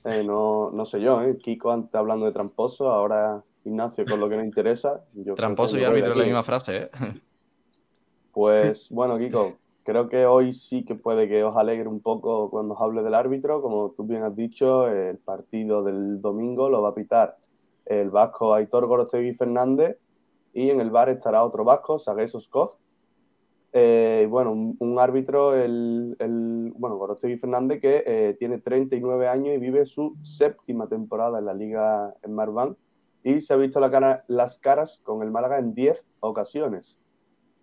[0.03, 1.37] eh, no, no sé yo, ¿eh?
[1.37, 5.03] Kiko antes hablando de tramposo, ahora Ignacio, con lo que nos interesa.
[5.35, 6.89] Tramposo y árbitro es la misma frase, ¿eh?
[8.31, 9.53] Pues bueno, Kiko,
[9.83, 13.15] creo que hoy sí que puede que os alegre un poco cuando os hable del
[13.15, 13.63] árbitro.
[13.63, 17.37] Como tú bien has dicho, el partido del domingo lo va a pitar
[17.85, 19.97] el vasco Aitor Gorostegui Fernández
[20.53, 22.77] y en el bar estará otro vasco, Sagues Oskoz.
[23.73, 26.15] Eh, bueno, un, árbitro, el,
[26.77, 31.53] bueno, Gorostegui Fernández, que eh, tiene 39 años y vive su séptima temporada en la
[31.53, 32.77] liga en Marván
[33.23, 36.97] y se ha visto las caras con el Málaga en 10 ocasiones.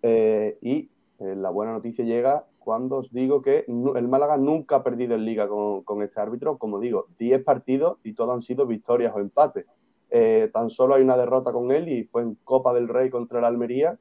[0.01, 4.83] Eh, y eh, la buena noticia llega cuando os digo que el Málaga nunca ha
[4.83, 6.57] perdido en liga con, este árbitro.
[6.57, 9.65] Como digo, 10 partidos y todos han sido victorias o empates.
[10.09, 13.39] Eh, tan solo hay una derrota con él y fue en Copa del Rey contra
[13.39, 13.97] el Almería,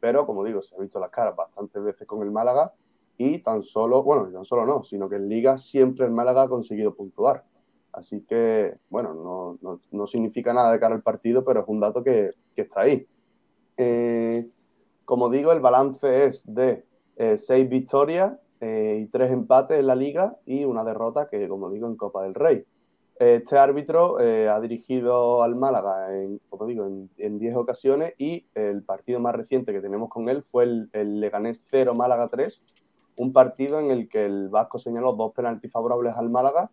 [0.00, 2.72] pero como digo, se ha visto las caras bastantes veces con el Málaga
[3.18, 6.48] y tan solo, bueno, tan solo no, sino que en liga siempre el Málaga ha
[6.48, 7.44] conseguido puntuar.
[7.96, 9.58] Así que, bueno,
[9.90, 13.06] no, significa nada de cara al partido, pero es un dato que, está ahí.
[13.78, 14.46] Eh,
[15.06, 16.84] como digo, el balance es de
[17.16, 21.70] eh, seis victorias eh, y tres empates en la liga y una derrota que, como
[21.70, 22.66] digo, en Copa del Rey.
[23.18, 26.86] Este árbitro ha dirigido al Málaga, en, como digo,
[27.16, 31.18] en 10 ocasiones y el partido más reciente que tenemos con él fue el, el
[31.18, 32.62] Leganés 0 Málaga 3,
[33.16, 36.70] un partido en el que el Vasco señaló dos penaltis favorables al Málaga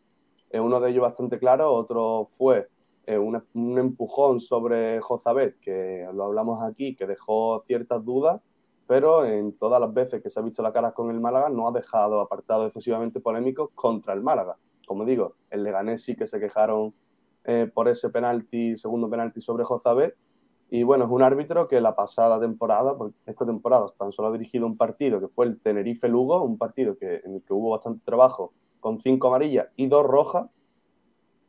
[0.59, 2.69] uno de ellos bastante claro, otro fue
[3.05, 3.41] eh, un,
[3.77, 8.41] empujón sobre Jozabet, que lo hablamos aquí, que dejó ciertas dudas,
[8.87, 11.67] pero en todas las veces que se ha visto la cara con el Málaga no
[11.67, 14.57] ha dejado apartados excesivamente polémicos contra el Málaga.
[14.85, 16.93] Como digo, el Leganés sí que se quejaron
[17.45, 20.15] eh, por ese penalti, segundo penalti sobre Jozabet,
[20.69, 24.31] y bueno, es un árbitro que la pasada temporada, porque esta temporada tan solo ha
[24.31, 28.01] dirigido un partido que fue el Tenerife-Lugo, un partido que, en el que hubo bastante
[28.05, 28.53] trabajo
[28.83, 30.47] con cinco amarillas y dos rojas.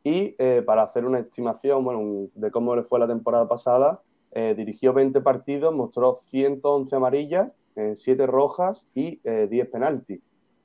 [0.05, 4.01] Y eh, para hacer una estimación bueno, de cómo le fue la temporada pasada,
[4.31, 7.51] eh, dirigió 20 partidos, mostró 111 amarillas,
[7.93, 10.21] 7 eh, rojas y 10 penaltis,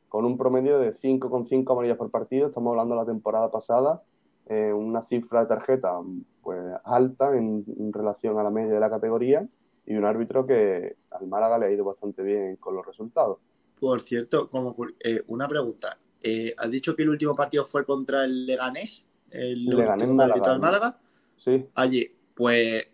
[0.09, 2.47] con un promedio de 5,5 amarillas por partido.
[2.47, 4.03] Estamos hablando de la temporada pasada,
[4.49, 5.99] una cifra de tarjeta
[6.43, 9.47] pues, alta en, en, relación a la media de la categoría
[9.87, 13.39] y un árbitro que al Málaga le ha ido bastante bien con los resultados.
[13.81, 14.75] Por cierto, como
[15.29, 19.07] una pregunta, eh, ¿Has dicho que el último partido fue contra el Leganés?
[19.31, 20.59] El Leganés Málaga.
[20.59, 20.99] Málaga.
[21.37, 21.67] Sí.
[21.75, 22.87] Allí, pues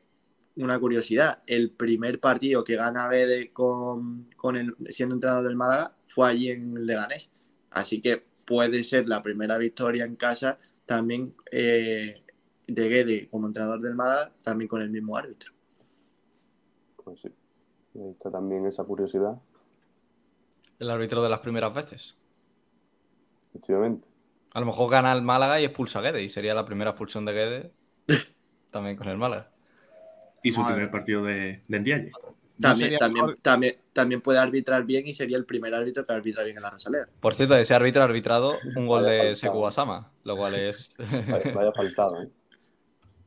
[0.56, 6.28] una curiosidad, el primer partido que gana Bede con, el, siendo entrenador del Málaga fue
[6.28, 7.30] allí en Leganés.
[7.70, 12.14] Así que puede ser la primera victoria en casa también eh,
[12.66, 15.52] de Guede como entrenador del Málaga, también con el mismo árbitro.
[17.04, 17.28] Pues sí,
[18.10, 19.38] está también esa curiosidad.
[20.78, 22.16] El árbitro de las primeras veces.
[23.56, 24.06] Efectivamente.
[24.52, 27.24] A lo mejor gana el Málaga y expulsa a Guede y sería la primera expulsión
[27.24, 27.72] de Guede
[28.70, 29.50] también con el Málaga.
[30.42, 32.12] Y su primer partido de, de Ndiaye.
[32.60, 36.56] También, también, también, también puede arbitrar bien y sería el primer árbitro que arbitra bien
[36.56, 37.06] en la Rosaleda.
[37.20, 40.94] Por cierto, ese árbitro ha arbitrado un gol de Seku Basama, lo cual es.
[40.98, 42.28] Vaya, vaya faltado, ¿eh?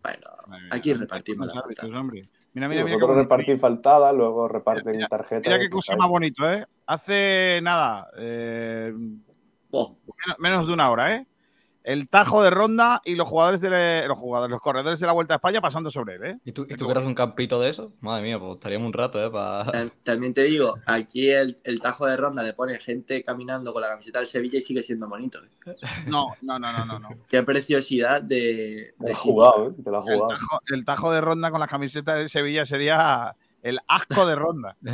[0.02, 0.28] Bueno,
[0.72, 1.86] aquí repartimos la falta.
[1.86, 2.84] Mira, Sí, mira, mira.
[2.84, 3.14] bonito.
[3.14, 5.44] repartís faltadas, luego reparten tarjetas.
[5.46, 6.66] Mira qué cosa más bonito, ¿eh?
[6.88, 8.94] Hace nada, eh,
[9.72, 9.96] Oh.
[10.38, 11.26] Menos, de una hora, ¿eh?
[11.82, 15.34] El tajo de ronda y los jugadores de los jugadores, los corredores de la Vuelta
[15.36, 16.38] a España pasando sobre él, ¿eh?
[16.44, 17.94] ¿Y tú, ¿y tú quieres un campito de eso?
[18.02, 19.32] Madre mía, pues estaríamos un rato, ¿eh?
[19.32, 19.66] Para...
[19.72, 23.82] Tam- También te digo, aquí el, el tajo de ronda le pone gente caminando con
[23.82, 25.40] la camiseta del Sevilla y sigue siendo bonito.
[25.66, 25.74] ¿eh?
[26.06, 27.00] No, no, no, no, no.
[27.00, 27.10] no.
[27.30, 29.74] Qué preciosidad de, Te de la has jugado, ¿eh?
[29.84, 30.38] Te la has El jugado.
[30.38, 34.76] tajo, el tajo de ronda con las camisetas de Sevilla sería el asco de ronda.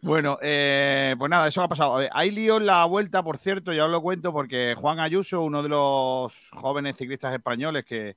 [0.00, 2.00] Bueno, eh, pues nada, eso ha pasado.
[2.00, 5.42] Eh, Hay lío en la vuelta, por cierto, ya os lo cuento, porque Juan Ayuso,
[5.42, 8.16] uno de los jóvenes ciclistas españoles que,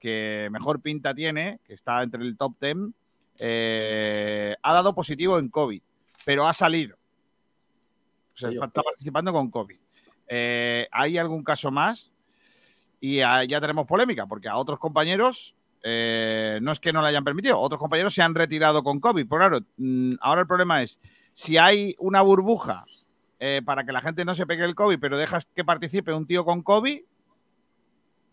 [0.00, 2.76] que mejor pinta tiene, que está entre el top 10,
[3.38, 5.80] eh, ha dado positivo en COVID,
[6.24, 6.96] pero ha salido.
[8.34, 9.78] O sea, está, está participando con COVID.
[10.26, 12.12] Eh, ¿Hay algún caso más?
[13.00, 17.08] Y ah, ya tenemos polémica, porque a otros compañeros eh, no es que no le
[17.08, 19.26] hayan permitido, otros compañeros se han retirado con COVID.
[19.26, 21.00] Pero claro, mm, ahora el problema es,
[21.34, 22.84] si hay una burbuja
[23.38, 26.26] eh, para que la gente no se pegue el COVID, pero dejas que participe un
[26.26, 27.00] tío con COVID,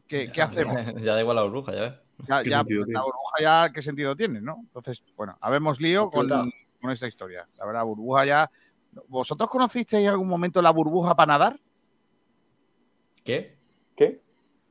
[0.07, 0.75] ¿qué, qué hacemos?
[1.03, 1.93] ya da igual la burbuja, ya ves.
[2.27, 2.99] Ya, ¿Qué ya, sentido la tiene?
[3.01, 4.57] burbuja ya, ¿qué sentido tiene, no?
[4.61, 6.51] Entonces, bueno, habemos lío con, Explotado.
[6.81, 7.47] con esta historia.
[7.55, 8.51] La verdad, burbuja ya...
[9.09, 11.59] ¿Vosotros conocisteis en algún momento la burbuja para nadar?
[13.23, 13.55] ¿Qué?
[13.95, 14.21] ¿Qué?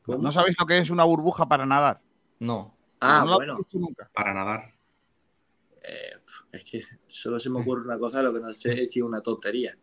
[0.06, 2.00] ¿No sabéis lo que es una burbuja para nadar?
[2.40, 2.74] No.
[3.00, 3.58] Ah, No lo bueno.
[3.74, 4.10] nunca.
[4.12, 4.72] Para nadar.
[5.82, 6.12] Eh,
[6.56, 9.04] es que solo se me ocurre una cosa, lo que no sé es si es
[9.04, 9.76] una tontería.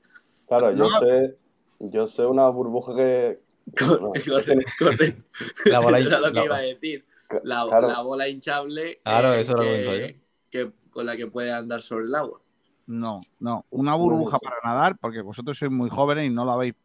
[0.47, 1.37] Claro, yo sé,
[1.79, 3.39] yo sé una burbuja que.
[3.81, 5.23] no, Corre, corre.
[5.65, 7.05] La bola Era lo la- que iba a decir.
[7.43, 7.87] La, Claro.
[7.87, 10.19] la bola hinchable Claro, eh, eso era lo que
[10.49, 12.41] que, que- con la que puede andar sobre el agua.
[12.85, 13.65] No, no.
[13.69, 16.75] Una burbuja para nadar, porque vosotros sois muy jóvenes y no la habéis.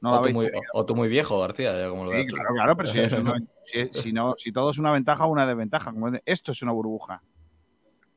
[0.00, 2.50] No la o, tú muy, o tú muy viejo, García, ya como lo Sí, claro,
[2.54, 5.90] claro, pero si, es una- si, si no, si todo es una ventaja, una desventaja.
[5.92, 7.22] Como Esto es una burbuja.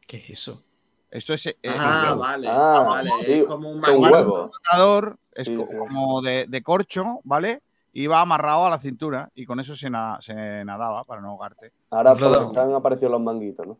[0.06, 0.61] ¿Qué es eso?
[1.12, 1.46] Esto es.
[1.48, 3.12] eh, Ah, vale, Ah, vale.
[3.24, 4.50] sí, es como un un manguito.
[5.34, 5.78] es Sí, co- sí.
[5.78, 7.62] como de, de corcho, ¿vale?
[7.94, 10.34] Y va amarrado a la cintura y con eso se, na- se
[10.64, 11.74] nadaba para no ahogarte.
[11.90, 12.16] Ahora
[12.48, 13.78] se han aparecido los manguitos, ¿no?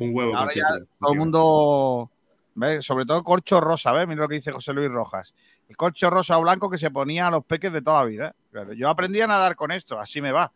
[0.00, 0.66] Un huevo Ahora ya
[0.98, 2.10] todo el mundo,
[2.54, 2.84] ¿ves?
[2.84, 4.08] sobre todo corcho rosa, ¿ves?
[4.08, 5.34] Mira lo que dice José Luis Rojas.
[5.68, 8.28] El corcho rosa o blanco que se ponía a los peques de toda la vida.
[8.28, 8.32] ¿eh?
[8.50, 10.50] Claro, yo aprendí a nadar con esto, así me va.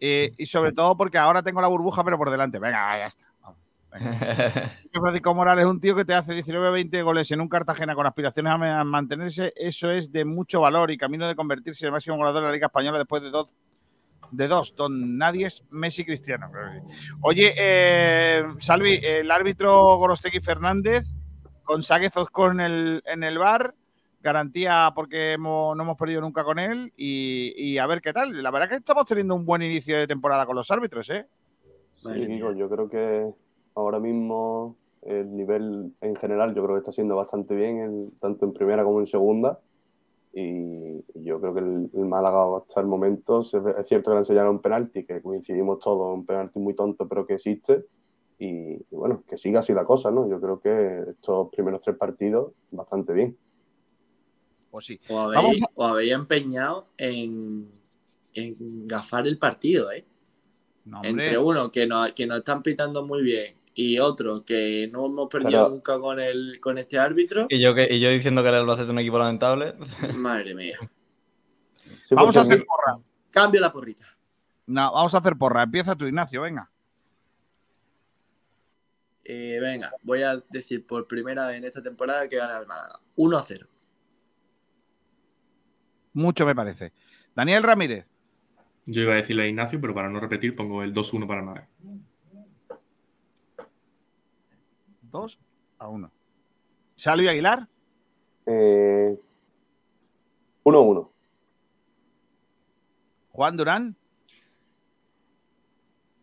[0.00, 2.58] Eh, y sobre todo porque ahora tengo la burbuja, pero por delante.
[2.58, 3.24] Venga, ya está.
[3.42, 3.58] Vamos.
[4.92, 8.58] Francisco Morales, un tío que te hace 19-20 goles en un Cartagena con aspiraciones a
[8.58, 12.16] ma- a mantenerse, eso es de mucho valor y camino de convertirse en el máximo
[12.16, 13.54] goleador de la Liga Española después de dos.
[14.30, 16.50] De dos, don nadie es Messi Cristiano.
[17.20, 21.04] Oye, eh, Salvi, el árbitro Gorostegui Fernández
[21.64, 23.74] con Sáquez Osco en el, en el bar,
[24.22, 28.42] garantía porque hemos- no hemos perdido nunca con él y, y a ver qué tal.
[28.42, 31.26] La verdad que estamos teniendo un buen inicio de temporada con los árbitros, ¿eh?
[31.96, 33.26] Sí, digo, yo creo que
[33.74, 38.46] ahora mismo el nivel en general yo creo que está siendo bastante bien, en- tanto
[38.46, 39.60] en primera como en segunda.
[40.34, 43.50] Y, yo creo que el, el Málaga hasta el momento, es
[43.86, 47.34] cierto que le enseñaron un penalti, que coincidimos todos, un penalti muy tonto, pero que
[47.34, 47.84] existe.
[48.38, 50.28] Y, y bueno, que siga así la cosa, ¿no?
[50.28, 53.36] Yo creo que estos primeros tres partidos, bastante bien.
[54.70, 54.98] Pues sí.
[55.10, 57.70] O habéis, a- o habéis empeñado en,
[58.32, 60.04] en gafar el partido, ¿eh?
[60.86, 61.00] No.
[61.04, 65.28] Entre uno que nos, que nos están pitando muy bien y otro que no hemos
[65.28, 67.46] perdido Pero- nunca con, el, con este árbitro.
[67.48, 69.74] Y yo, que, y yo diciendo que el Albacete es un equipo lamentable.
[70.14, 70.78] Madre mía.
[72.10, 72.98] Vamos a hacer porra.
[73.30, 74.04] Cambio la porrita.
[74.66, 75.62] No, vamos a hacer porra.
[75.62, 76.70] Empieza tú, Ignacio, venga.
[79.24, 82.94] Eh, venga, voy a decir por primera vez en esta temporada que gana el Málaga.
[83.16, 83.66] 1 a 0.
[86.14, 86.92] Mucho me parece.
[87.34, 88.06] Daniel Ramírez.
[88.84, 91.68] Yo iba a decirle a Ignacio, pero para no repetir, pongo el 2-1 para nada.
[95.12, 95.38] 2
[95.78, 96.10] a 1.
[96.96, 97.68] Salvi Aguilar.
[98.46, 99.16] Eh,
[100.64, 101.10] 1-1.
[103.30, 103.96] Juan Durán.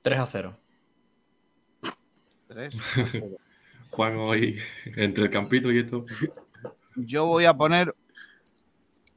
[0.01, 0.57] 3 a 0.
[2.47, 2.77] 3.
[3.91, 4.57] Juan hoy
[4.95, 6.05] entre el campito y esto.
[6.95, 7.95] Yo voy a poner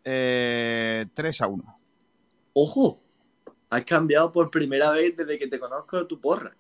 [0.05, 1.79] eh, 3 a 1.
[2.55, 3.01] ¡Ojo!
[3.71, 6.55] Has cambiado por primera vez desde que te conozco tu porra.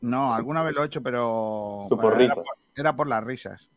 [0.00, 1.86] No, alguna vez lo he hecho, pero.
[1.88, 2.24] Su porrito.
[2.24, 2.44] Era, por,
[2.74, 3.70] Era por las risas.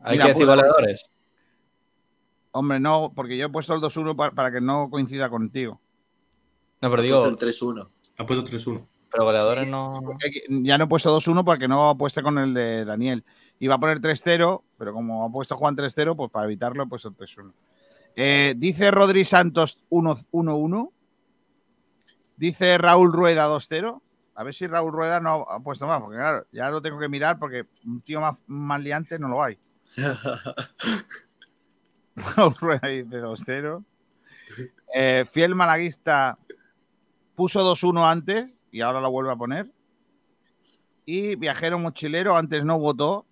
[0.00, 1.06] Hay que decir goleadores.
[2.52, 5.80] Hombre, no, porque yo he puesto el 2-1 para, para, que no coincida contigo.
[6.80, 7.26] No, pero digo.
[7.26, 7.88] el 3-1.
[8.18, 8.86] Ha puesto 3-1.
[9.10, 9.70] Pero goleadores sí.
[9.70, 10.00] no.
[10.48, 13.24] Ya no he puesto 2-1 porque no apueste con el de Daniel.
[13.58, 17.10] Iba a poner 3-0, pero como ha puesto Juan 3-0, pues para evitarlo he puesto
[17.10, 17.52] 3-1.
[18.16, 20.92] Eh, dice Rodri Santos 1-1.
[22.36, 24.00] Dice Raúl Rueda 2-0.
[24.38, 27.08] A ver si Raúl Rueda no ha puesto más, porque claro, ya lo tengo que
[27.08, 29.58] mirar porque un tío más, más liante no lo hay.
[32.14, 33.84] Raúl Rueda dice 2-0.
[34.94, 36.38] Eh, fiel malaguista
[37.34, 39.72] puso 2-1 antes y ahora lo vuelve a poner.
[41.04, 43.26] Y viajero mochilero antes no votó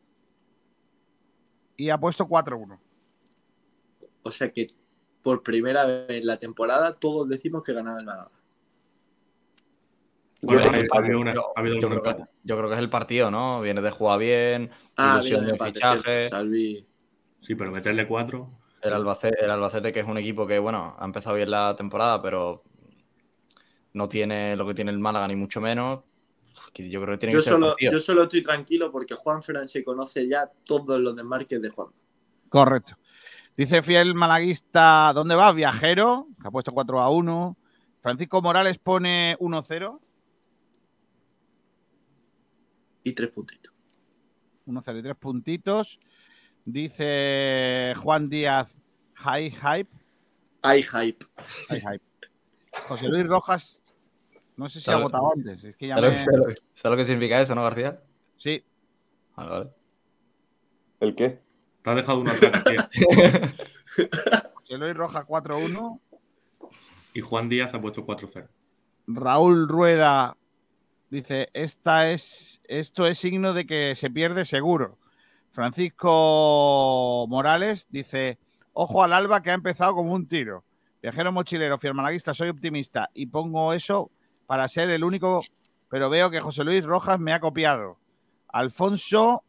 [1.77, 2.81] y ha puesto 4-1.
[4.25, 4.67] O sea que
[5.23, 8.33] por primera vez en la temporada todos decimos que ganaba el Málaga.
[10.43, 12.91] Bueno, yo, ha habido una, ha habido yo, creo que, yo, creo que, es el
[12.91, 13.61] partido, ¿no?
[13.61, 16.29] Viene de jugar bien, ah, ilusión de fichaje.
[16.29, 16.87] Salvi.
[17.39, 18.51] Sí, pero meterle cuatro.
[18.83, 22.21] El Albacete, el Albacete, que es un equipo que, bueno, ha empezado bien la temporada,
[22.21, 22.63] pero
[23.95, 26.01] no tiene lo que tiene el Málaga, ni mucho menos.
[26.75, 27.93] Yo creo que tiene yo que ser solo, partido.
[27.93, 31.89] Yo solo estoy tranquilo porque Juan Fran se conoce ya todos los desmarques de Juan.
[32.49, 32.97] Correcto.
[33.57, 35.55] Dice Fiel Malaguista, ¿dónde vas?
[35.55, 37.57] Viajero, que ha puesto 4 a 1.
[38.01, 39.99] Francisco Morales pone 1-0.
[43.07, 43.73] Y tres puntitos.
[44.67, 46.01] 1-0 y tres puntitos.
[46.65, 48.75] Dice Juan Díaz,
[49.15, 49.91] high hype.
[50.63, 51.25] Hay hype.
[51.69, 52.05] High hype.
[52.89, 53.81] José Luis Rojas,
[54.57, 55.63] no sé si ha ¿Sabe- votado antes.
[55.63, 58.03] Es que ya ¿Sabes, me- sabes- sabes lo que significa eso, no, García?
[58.37, 58.65] Sí.
[59.37, 59.71] Vale, vale.
[60.99, 61.41] ¿El qué?
[61.83, 62.81] Te has dejado uno atrás, tío.
[64.55, 66.01] José Luis Rojas 4-1.
[67.15, 68.49] Y Juan Díaz ha puesto 4-0.
[69.07, 70.37] Raúl Rueda
[71.17, 74.99] dice, Esta es, esto es signo de que se pierde seguro.
[75.51, 78.39] Francisco Morales dice,
[78.75, 80.65] ojo al alba que ha empezado como un tiro.
[81.01, 84.11] Viajero mochilero, malaguista, soy optimista y pongo eso
[84.47, 85.43] para ser el único,
[85.89, 87.97] pero veo que José Luis Rojas me ha copiado.
[88.49, 89.43] Alfonso,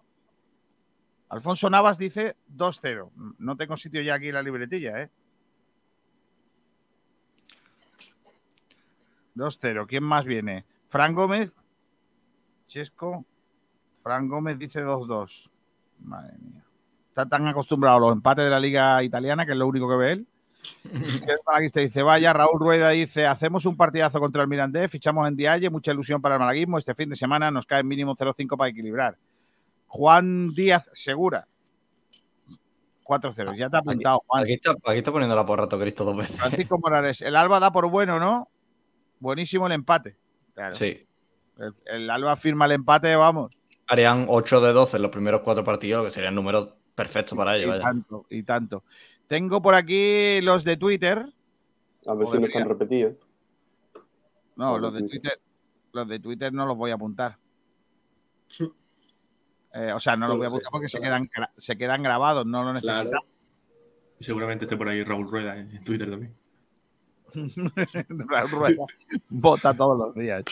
[1.30, 3.12] Alfonso Navas dice 2-0.
[3.40, 5.10] No tengo sitio ya aquí en la libretilla, ¿eh?
[9.36, 9.86] 2-0.
[9.88, 10.66] ¿Quién más viene?
[10.88, 11.56] Fran Gómez.
[12.68, 13.26] Chesco.
[14.02, 15.50] Fran Gómez dice 2-2.
[16.00, 16.64] Madre mía.
[17.10, 19.96] Está tan acostumbrado a los empates de la liga italiana que es lo único que
[19.96, 20.28] ve él.
[20.94, 25.36] El malaguista dice, vaya, Raúl Rueda dice, hacemos un partidazo contra el Mirandés, fichamos en
[25.36, 28.70] Dialle, mucha ilusión para el malaguismo, este fin de semana nos cae mínimo 0-5 para
[28.70, 29.18] equilibrar.
[29.88, 31.48] Juan Díaz Segura,
[33.06, 34.44] 4-0, ya te ha apuntado, Juan.
[34.44, 36.36] Aquí está, aquí está poniendo la porra Cristo dos veces.
[36.36, 38.50] Francisco Morales, el Alba da por bueno, ¿no?
[39.20, 40.18] Buenísimo el empate.
[40.58, 40.74] Claro.
[40.74, 41.06] Sí.
[41.60, 43.56] El, el Alba firma el empate, vamos.
[43.86, 47.68] Harían 8 de 12 en los primeros cuatro partidos, que serían números perfectos para ellos.
[47.68, 47.84] Y vaya.
[47.84, 48.84] tanto, y tanto.
[49.28, 51.32] Tengo por aquí los de Twitter.
[52.08, 53.14] A ver si no están repetidos.
[54.56, 55.40] No, Los de Twitter,
[55.92, 57.38] los de Twitter no los voy a apuntar.
[59.74, 62.64] Eh, o sea, no los voy a apuntar porque se quedan, se quedan grabados, no
[62.64, 63.14] lo necesitamos.
[64.18, 66.34] Y seguramente esté por ahí Raúl Rueda en Twitter también.
[69.30, 70.44] Vota todos los días.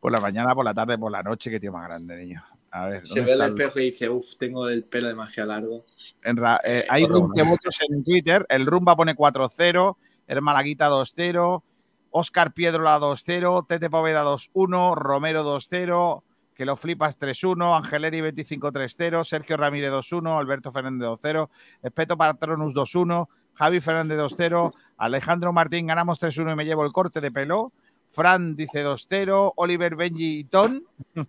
[0.00, 1.50] Por la mañana, por la tarde, por la noche.
[1.50, 2.42] Qué tío más grande, niño.
[2.70, 5.84] A ver, Se ¿dónde ve el espejo y dice, uff, tengo el pelo demasiado largo.
[6.24, 8.46] En ra- eh, hay 20 votos en Twitter.
[8.48, 9.96] El Rumba pone 4-0.
[10.26, 11.62] El Malaguita 2-0.
[12.10, 13.66] Oscar Piedrola 2-0.
[13.68, 14.94] Tete Poveda 2-1.
[14.96, 16.22] Romero 2-0.
[16.54, 17.76] Que lo flipas 3-1.
[17.76, 19.22] Angeleri 25-3-0.
[19.24, 20.38] Sergio Ramírez 2-1.
[20.38, 21.48] Alberto Fernández 2-0.
[21.82, 23.28] Espeto Patronus 2-1.
[23.62, 24.72] Javi Fernández 2-0.
[24.96, 27.70] Alejandro Martín ganamos 3-1 y me llevo el corte de pelo.
[28.10, 29.52] Fran dice 2-0.
[29.54, 30.82] Oliver Benji y Ton.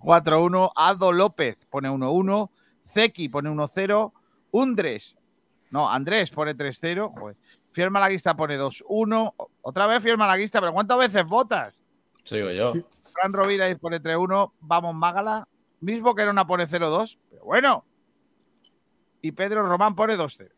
[0.00, 0.72] 4-1.
[0.76, 2.50] Ado López pone 1-1.
[2.86, 4.12] Zeki pone 1-0.
[4.50, 5.16] Undres.
[5.70, 7.10] No, Andrés pone 3-0.
[7.18, 7.36] Joder.
[7.70, 9.32] Fiel Malaguista pone 2-1.
[9.62, 11.82] Otra vez Fiel Malaguista, pero ¿cuántas veces votas?
[12.24, 12.74] Sigo yo.
[13.14, 14.52] Fran Rovira pone 3-1.
[14.60, 15.48] Vamos, Mágala.
[15.80, 17.16] Mismo que Erona pone 0-2.
[17.30, 17.86] Pero bueno.
[19.22, 20.50] Y Pedro Román pone 2-0.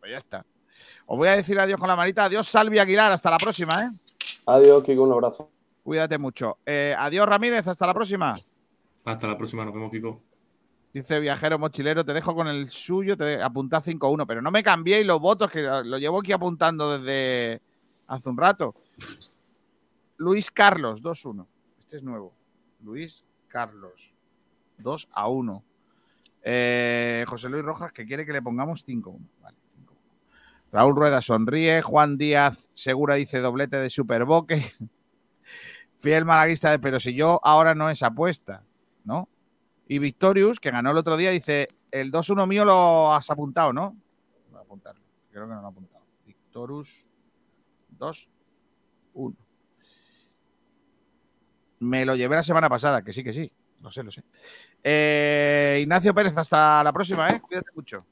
[0.00, 0.44] Pues ya está.
[1.06, 2.24] Os voy a decir adiós con la manita.
[2.24, 3.12] Adiós, Salvi Aguilar.
[3.12, 3.90] Hasta la próxima, ¿eh?
[4.46, 5.50] Adiós, Kiko, un abrazo.
[5.82, 6.58] Cuídate mucho.
[6.66, 7.66] Eh, adiós, Ramírez.
[7.66, 8.38] Hasta la próxima.
[9.04, 10.20] Hasta la próxima, nos vemos, Kiko.
[10.92, 15.06] Dice viajero mochilero, te dejo con el suyo, te apuntad 5-1, pero no me cambiéis
[15.06, 17.62] los votos que lo llevo aquí apuntando desde
[18.08, 18.74] hace un rato.
[20.18, 21.46] Luis Carlos, 2-1.
[21.80, 22.34] Este es nuevo.
[22.82, 24.14] Luis Carlos,
[24.78, 25.64] 2 a 1.
[26.42, 29.18] Eh, José Luis Rojas, que quiere que le pongamos 5-1.
[29.40, 29.56] Vale,
[29.86, 29.96] 5-1.
[30.72, 31.82] Raúl Rueda sonríe.
[31.82, 34.72] Juan Díaz Segura dice doblete de Superboque.
[35.98, 38.64] Fiel malaguista de, pero si yo ahora no es apuesta.
[39.04, 39.28] ¿no?
[39.88, 43.96] Y Victorious, que ganó el otro día, dice, el 2-1 mío lo has apuntado, ¿no?
[44.50, 45.02] Voy a apuntarlo.
[45.30, 46.04] Creo que no lo he apuntado.
[46.26, 47.08] Victorious
[47.98, 49.36] 2-1.
[51.80, 53.52] Me lo llevé la semana pasada, que sí, que sí.
[53.82, 54.22] Lo sé, lo sé.
[54.82, 57.40] Eh, Ignacio Pérez, hasta la próxima, ¿eh?
[57.40, 58.06] Cuídate mucho.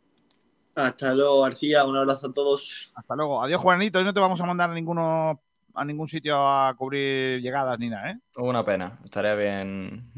[0.74, 1.84] Hasta luego, García.
[1.84, 2.92] Un abrazo a todos.
[2.94, 3.42] Hasta luego.
[3.42, 3.98] Adiós, Juanito.
[4.00, 5.40] Hoy no te vamos a mandar a ninguno
[5.72, 8.18] a ningún sitio a cubrir llegadas ni nada, ¿eh?
[8.36, 8.98] Una pena.
[9.04, 10.10] Estaría bien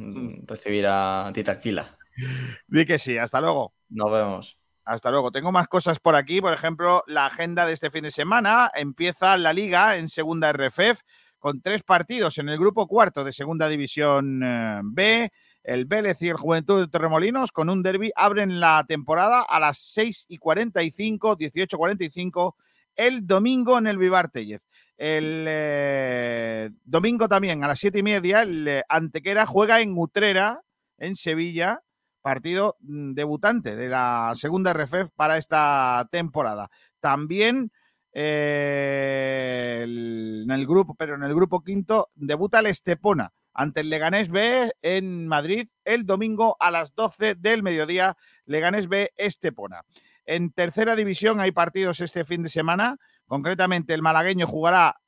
[0.47, 1.99] recibir a Tita Aquila.
[2.67, 3.19] Di que sí.
[3.19, 3.75] Hasta luego.
[3.91, 4.59] Nos vemos.
[4.87, 5.31] Hasta luego.
[5.31, 6.41] Tengo más cosas por aquí.
[6.41, 8.71] Por ejemplo, la agenda de este fin de semana.
[8.75, 11.03] Empieza la liga en segunda RFF
[11.43, 15.29] con tres partidos en el grupo cuarto de segunda división eh, B.
[15.65, 19.79] El Vélez y el Juventud de Torremolinos con un derby abren la temporada a las
[19.79, 22.57] 6 y 45, 18 45
[22.95, 24.63] el domingo en el Vivar Tellez.
[24.97, 30.61] El eh, domingo también a las 7 y media el eh, Antequera juega en Utrera,
[30.97, 31.83] en Sevilla,
[32.21, 36.71] partido mm, debutante de la segunda RFF para esta temporada.
[37.01, 37.73] También
[38.13, 44.31] eh, en el grupo, pero en el grupo quinto debuta el Estepona ante el Leganés
[44.31, 48.17] B en Madrid el domingo a las 12 del mediodía.
[48.47, 49.83] Leganés B Estepona.
[50.25, 52.97] En tercera división hay partidos este fin de semana.
[53.27, 55.01] Concretamente, el malagueño jugará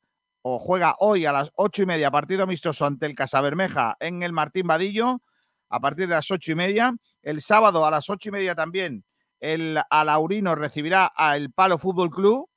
[0.43, 4.33] o juega hoy a las ocho y media, partido amistoso ante el Casabermeja en el
[4.33, 5.23] Martín Vadillo,
[5.71, 6.95] a partir de las ocho y media.
[7.23, 9.05] El sábado a las ocho y media también
[9.41, 12.49] el Alaurino recibirá al Palo Fútbol Club,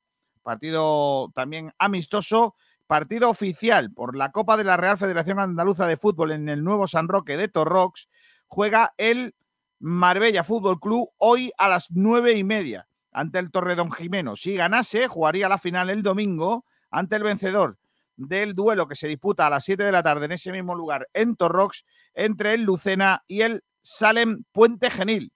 [0.47, 2.55] partido también amistoso.
[2.87, 6.87] Partido oficial por la Copa de la Real Federación Andaluza de Fútbol en el nuevo
[6.87, 8.07] San Roque de Torrox.
[8.47, 9.35] Juega el
[9.79, 14.37] Marbella Fútbol Club hoy a las nueve y media ante el Torredón Jimeno.
[14.37, 17.77] Si ganase, jugaría la final el domingo ante el vencedor
[18.15, 21.09] del duelo que se disputa a las 7 de la tarde en ese mismo lugar
[21.13, 21.83] en Torrox
[22.13, 25.33] entre el Lucena y el Salem Puente Genil.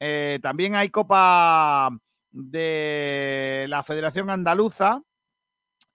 [0.00, 1.90] Eh, también hay Copa
[2.32, 5.02] de la Federación Andaluza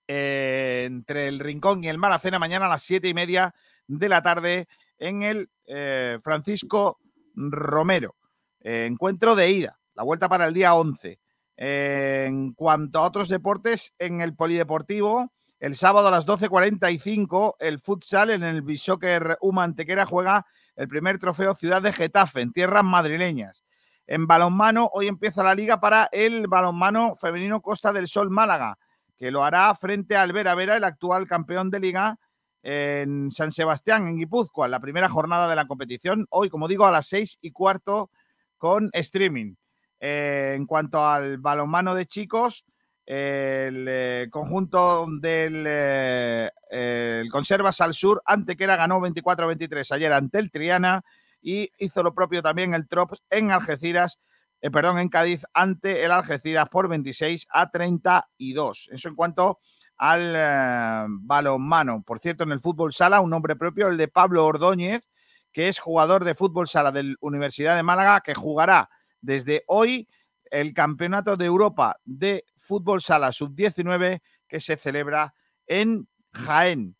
[0.07, 3.55] eh, entre el Rincón y el Maracena mañana a las siete y media
[3.87, 4.67] de la tarde
[4.97, 6.99] en el eh, Francisco
[7.33, 8.15] Romero.
[8.61, 11.19] Eh, encuentro de ida, la vuelta para el día 11.
[11.57, 18.29] en cuanto a otros deportes, en el Polideportivo, el sábado a las 12.45, el futsal
[18.29, 20.45] en el Bishoker Humantequera juega
[20.75, 23.63] el primer trofeo Ciudad de Getafe en tierras madrileñas.
[24.07, 28.77] En balonmano, hoy empieza la liga para el balonmano femenino Costa del Sol Málaga
[29.17, 32.17] que lo hará frente al Vera Vera, el actual campeón de liga
[32.63, 36.25] en San Sebastián, en Guipúzcoa, la primera jornada de la competición.
[36.29, 38.09] Hoy, como digo, a las seis y cuarto
[38.57, 39.53] con streaming.
[39.99, 42.65] Eh, en cuanto al balonmano de chicos,
[43.05, 51.03] el eh, conjunto del eh, Conservas al Sur, Antequera ganó 24-23 ayer ante el Triana
[51.45, 54.19] y hizo lo propio también el Trops en Algeciras
[54.61, 58.89] eh, perdón, en Cádiz ante el Algeciras por 26 a 32.
[58.91, 59.59] Eso en cuanto
[59.95, 62.01] al eh, balonmano.
[62.01, 65.07] Por cierto, en el fútbol sala, un nombre propio, el de Pablo Ordóñez,
[65.51, 68.89] que es jugador de fútbol sala de la Universidad de Málaga, que jugará
[69.21, 70.07] desde hoy
[70.45, 75.35] el Campeonato de Europa de Fútbol Sala Sub-19 que se celebra
[75.67, 76.95] en Jaén.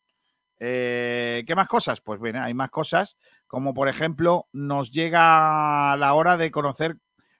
[0.59, 1.99] Eh, ¿Qué más cosas?
[2.01, 3.17] Pues bien, hay más cosas,
[3.47, 6.97] como por ejemplo nos llega la hora de conocer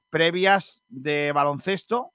[0.10, 2.14] previas de baloncesto,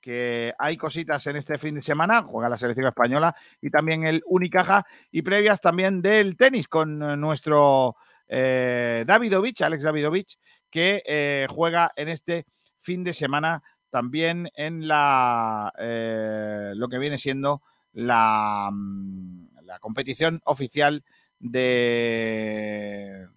[0.00, 4.22] que hay cositas en este fin de semana, juega la selección española y también el
[4.26, 7.96] Unicaja, y previas también del tenis con eh, nuestro
[8.28, 10.38] eh, Davidovich, Alex Davidovich,
[10.70, 12.46] que eh, juega en este
[12.78, 17.62] fin de semana también en la eh, lo que viene siendo
[17.92, 21.04] la, mm, la competición oficial
[21.42, 23.28] de,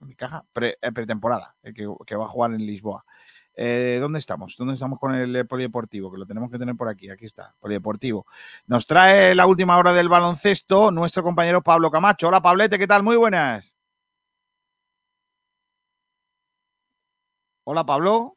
[0.00, 3.04] mi caja, pre, eh, pretemporada, eh, que, va a jugar en Lisboa.
[3.54, 4.56] Eh, ¿Dónde estamos?
[4.58, 6.12] ¿Dónde estamos con el polideportivo?
[6.12, 7.08] Que lo tenemos que tener por aquí.
[7.08, 8.26] Aquí está, polideportivo.
[8.66, 12.28] Nos trae la última hora del baloncesto nuestro compañero Pablo Camacho.
[12.28, 13.02] Hola, Pablete, ¿qué tal?
[13.02, 13.74] Muy buenas.
[17.64, 18.36] Hola, Pablo.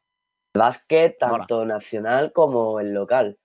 [0.54, 3.38] Básquet, tanto nacional como el local.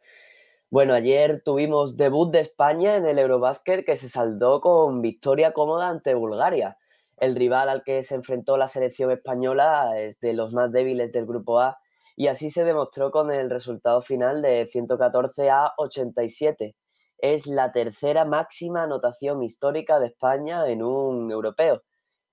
[0.76, 5.88] Bueno, ayer tuvimos debut de España en el Eurobásquet que se saldó con victoria cómoda
[5.88, 6.78] ante Bulgaria.
[7.16, 11.28] El rival al que se enfrentó la selección española es de los más débiles del
[11.28, 11.78] Grupo A
[12.18, 16.76] y así se demostró con el resultado final de 114 a 87.
[17.20, 21.84] Es la tercera máxima anotación histórica de España en un europeo.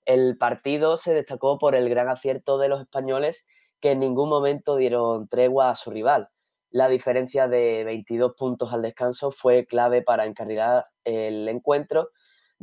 [0.04, 3.46] El partido se destacó por el gran acierto de los españoles
[3.80, 6.28] que en ningún momento dieron tregua a su rival.
[6.72, 12.08] La diferencia de 22 puntos al descanso fue clave para encarrilar el encuentro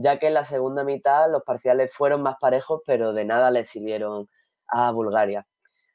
[0.02, 3.66] ya que en la segunda mitad los parciales fueron más parejos, pero de nada le
[3.66, 4.30] sirvieron
[4.70, 5.46] a Bulgaria.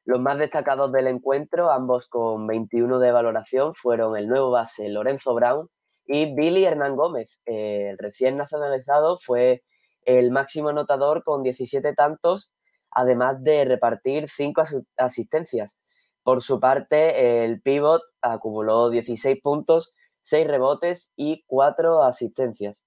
[0.05, 5.35] Los más destacados del encuentro, ambos con 21 de valoración, fueron el nuevo base Lorenzo
[5.35, 5.71] Brown
[6.05, 7.31] y Billy Hernán Gómez.
[7.47, 9.63] El recién nacionalizado fue
[10.03, 12.53] el máximo anotador con 17 tantos,
[12.91, 14.65] además de repartir 5
[14.99, 15.79] asistencias.
[16.25, 19.93] Por su parte, el pivot acumuló 16 puntos,
[20.23, 22.83] 6 rebotes y 4 asistencias.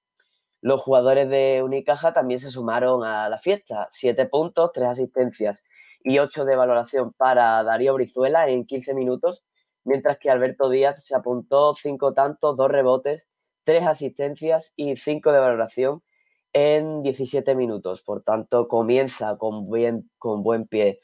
[0.59, 5.63] Los jugadores de Unicaja también se sumaron a la fiesta, 7 puntos, 3 asistencias
[6.03, 9.45] y 8 de valoración para Darío Brizuela en 15 minutos,
[9.83, 13.27] mientras que Alberto Díaz se apuntó 5 tantos, 2 rebotes,
[13.65, 16.01] 3 asistencias y 5 de valoración
[16.53, 18.01] en 17 minutos.
[18.01, 21.01] Por tanto, comienza con, bien, con buen pie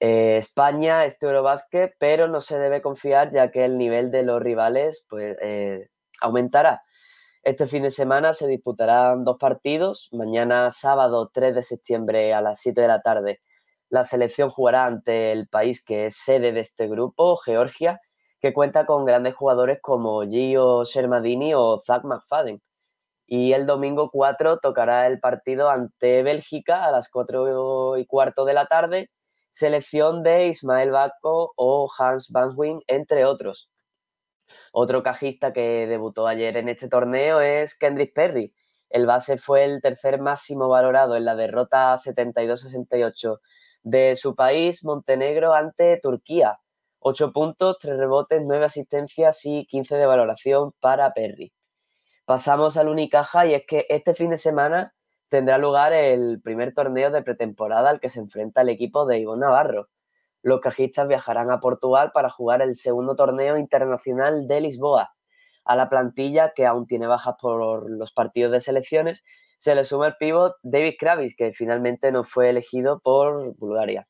[0.00, 4.42] eh, España, este Eurobásquet, pero no se debe confiar ya que el nivel de los
[4.42, 5.88] rivales pues, eh,
[6.20, 6.82] aumentará.
[7.42, 10.08] Este fin de semana se disputarán dos partidos.
[10.12, 13.40] Mañana sábado 3 de septiembre a las 7 de la tarde
[13.88, 18.00] la selección jugará ante el país que es sede de este grupo, Georgia,
[18.40, 22.60] que cuenta con grandes jugadores como Gio Shermadini o Zach McFadden.
[23.26, 28.54] Y el domingo 4 tocará el partido ante Bélgica a las 4 y cuarto de
[28.54, 29.10] la tarde,
[29.56, 33.70] selección de Ismael Baco o Hans Banswin, entre otros.
[34.70, 38.54] Otro cajista que debutó ayer en este torneo es Kendrick Perry.
[38.90, 43.38] El base fue el tercer máximo valorado en la derrota 72-68
[43.82, 46.58] de su país, Montenegro, ante Turquía.
[46.98, 51.54] 8 puntos, 3 rebotes, 9 asistencias y 15 de valoración para Perry.
[52.26, 54.92] Pasamos al Unicaja y es que este fin de semana
[55.28, 59.40] tendrá lugar el primer torneo de pretemporada al que se enfrenta el equipo de Ivonne
[59.40, 59.88] Navarro.
[60.42, 65.14] Los cajistas viajarán a Portugal para jugar el segundo torneo internacional de Lisboa.
[65.64, 69.24] A la plantilla, que aún tiene bajas por los partidos de selecciones,
[69.58, 74.06] se le suma el pívot David Kravis, que finalmente no fue elegido por Bulgaria.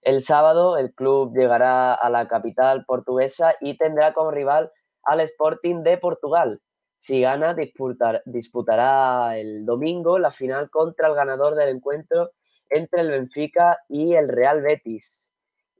[0.00, 4.72] El sábado el club llegará a la capital portuguesa y tendrá como rival
[5.04, 6.60] al Sporting de Portugal,
[7.02, 7.52] si gana,
[8.24, 12.30] disputará el domingo la final contra el ganador del encuentro
[12.70, 15.34] entre el Benfica y el Real Betis.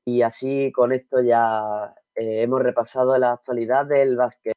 [0.05, 4.53] Y así con esto ya eh, hemos repasado la actualidad del básquet.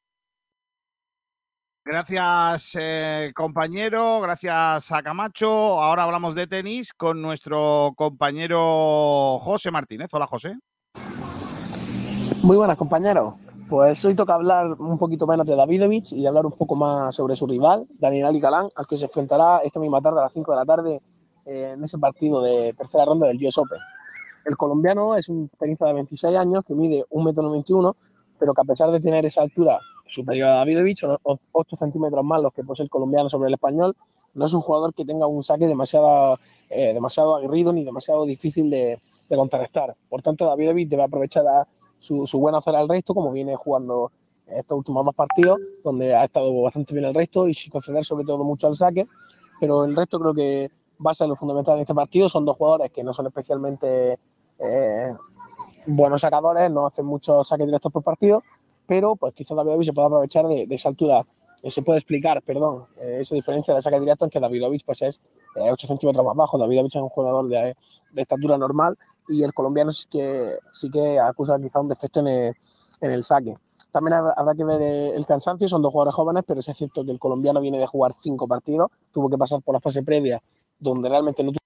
[1.86, 4.20] Gracias, eh, compañero.
[4.22, 5.48] Gracias a Camacho.
[5.48, 10.10] Ahora hablamos de tenis con nuestro compañero José Martínez.
[10.14, 10.56] Hola, José.
[12.42, 13.45] Muy buenas, compañeros.
[13.70, 17.36] Pues hoy toca hablar un poquito menos de Davidovich y hablar un poco más sobre
[17.36, 20.52] su rival, Daniel Ali Galán, al que se enfrentará esta misma tarde a las 5
[20.52, 21.02] de la tarde
[21.48, 23.80] eh, en ese partido de tercera ronda del US Open.
[24.46, 27.92] El colombiano es un tenista de 26 años que mide 1,91 m,
[28.38, 32.54] pero que a pesar de tener esa altura superior a Davidovich, 8 centímetros más los
[32.54, 33.96] que posee el colombiano sobre el español,
[34.36, 36.38] no es un jugador que tenga un saque demasiado,
[36.70, 39.96] eh, demasiado aguerrido ni demasiado difícil de, de contrarrestar.
[40.08, 41.68] Por tanto, Davidovich debe aprovechar a
[42.06, 44.12] su, su buena hacer al resto, como viene jugando
[44.48, 48.26] estos últimos dos partidos, donde ha estado bastante bien el resto y sin conceder sobre
[48.26, 49.08] todo mucho al saque.
[49.60, 50.70] Pero el resto creo que
[51.06, 52.30] va a ser lo fundamental en este partido.
[52.30, 54.20] Son dos jugadores que no son especialmente
[54.60, 55.14] eh,
[55.88, 58.44] buenos sacadores, no hacen muchos saques directos por partido,
[58.88, 61.24] pero pues quizás Davidovich se pueda aprovechar de, esa altura.
[61.66, 65.02] Eh, se puede explicar, perdón, eh, esa diferencia de saque directo en que Davidovich pues,
[65.02, 65.20] es
[65.56, 66.60] 8 centímetros más bajo.
[66.60, 67.76] Davidovich es un jugador de,
[68.12, 68.96] de estatura normal
[69.28, 72.54] y el colombiano sí que, sí que acusa quizá un defecto en el,
[73.02, 73.56] en el saque.
[73.90, 77.10] También habrá que ver eh, el cansancio, son dos jugadores jóvenes, pero es cierto que
[77.10, 80.40] el colombiano viene de jugar cinco partidos, tuvo que pasar por la fase previa
[80.78, 81.65] donde realmente no tuvo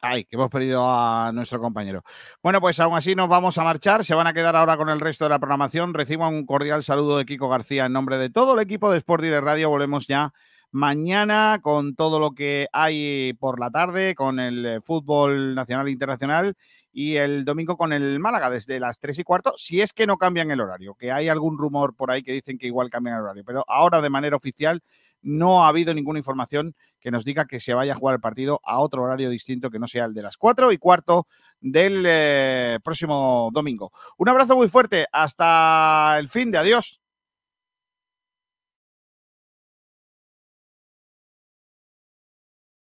[0.00, 2.04] Ay, que hemos perdido a nuestro compañero.
[2.42, 4.04] Bueno, pues aún así nos vamos a marchar.
[4.04, 5.92] Se van a quedar ahora con el resto de la programación.
[5.92, 9.24] Recibo un cordial saludo de Kiko García en nombre de todo el equipo de Sport
[9.24, 9.70] Direct Radio.
[9.70, 10.32] Volvemos ya
[10.70, 15.92] mañana con todo lo que hay por la tarde, con el eh, fútbol nacional e
[15.92, 16.54] internacional
[17.00, 20.16] y el domingo con el Málaga desde las 3 y cuarto, si es que no
[20.16, 23.22] cambian el horario, que hay algún rumor por ahí que dicen que igual cambian el
[23.22, 24.82] horario, pero ahora de manera oficial
[25.22, 28.60] no ha habido ninguna información que nos diga que se vaya a jugar el partido
[28.64, 31.28] a otro horario distinto que no sea el de las 4 y cuarto
[31.60, 33.92] del eh, próximo domingo.
[34.16, 37.00] Un abrazo muy fuerte, hasta el fin de adiós.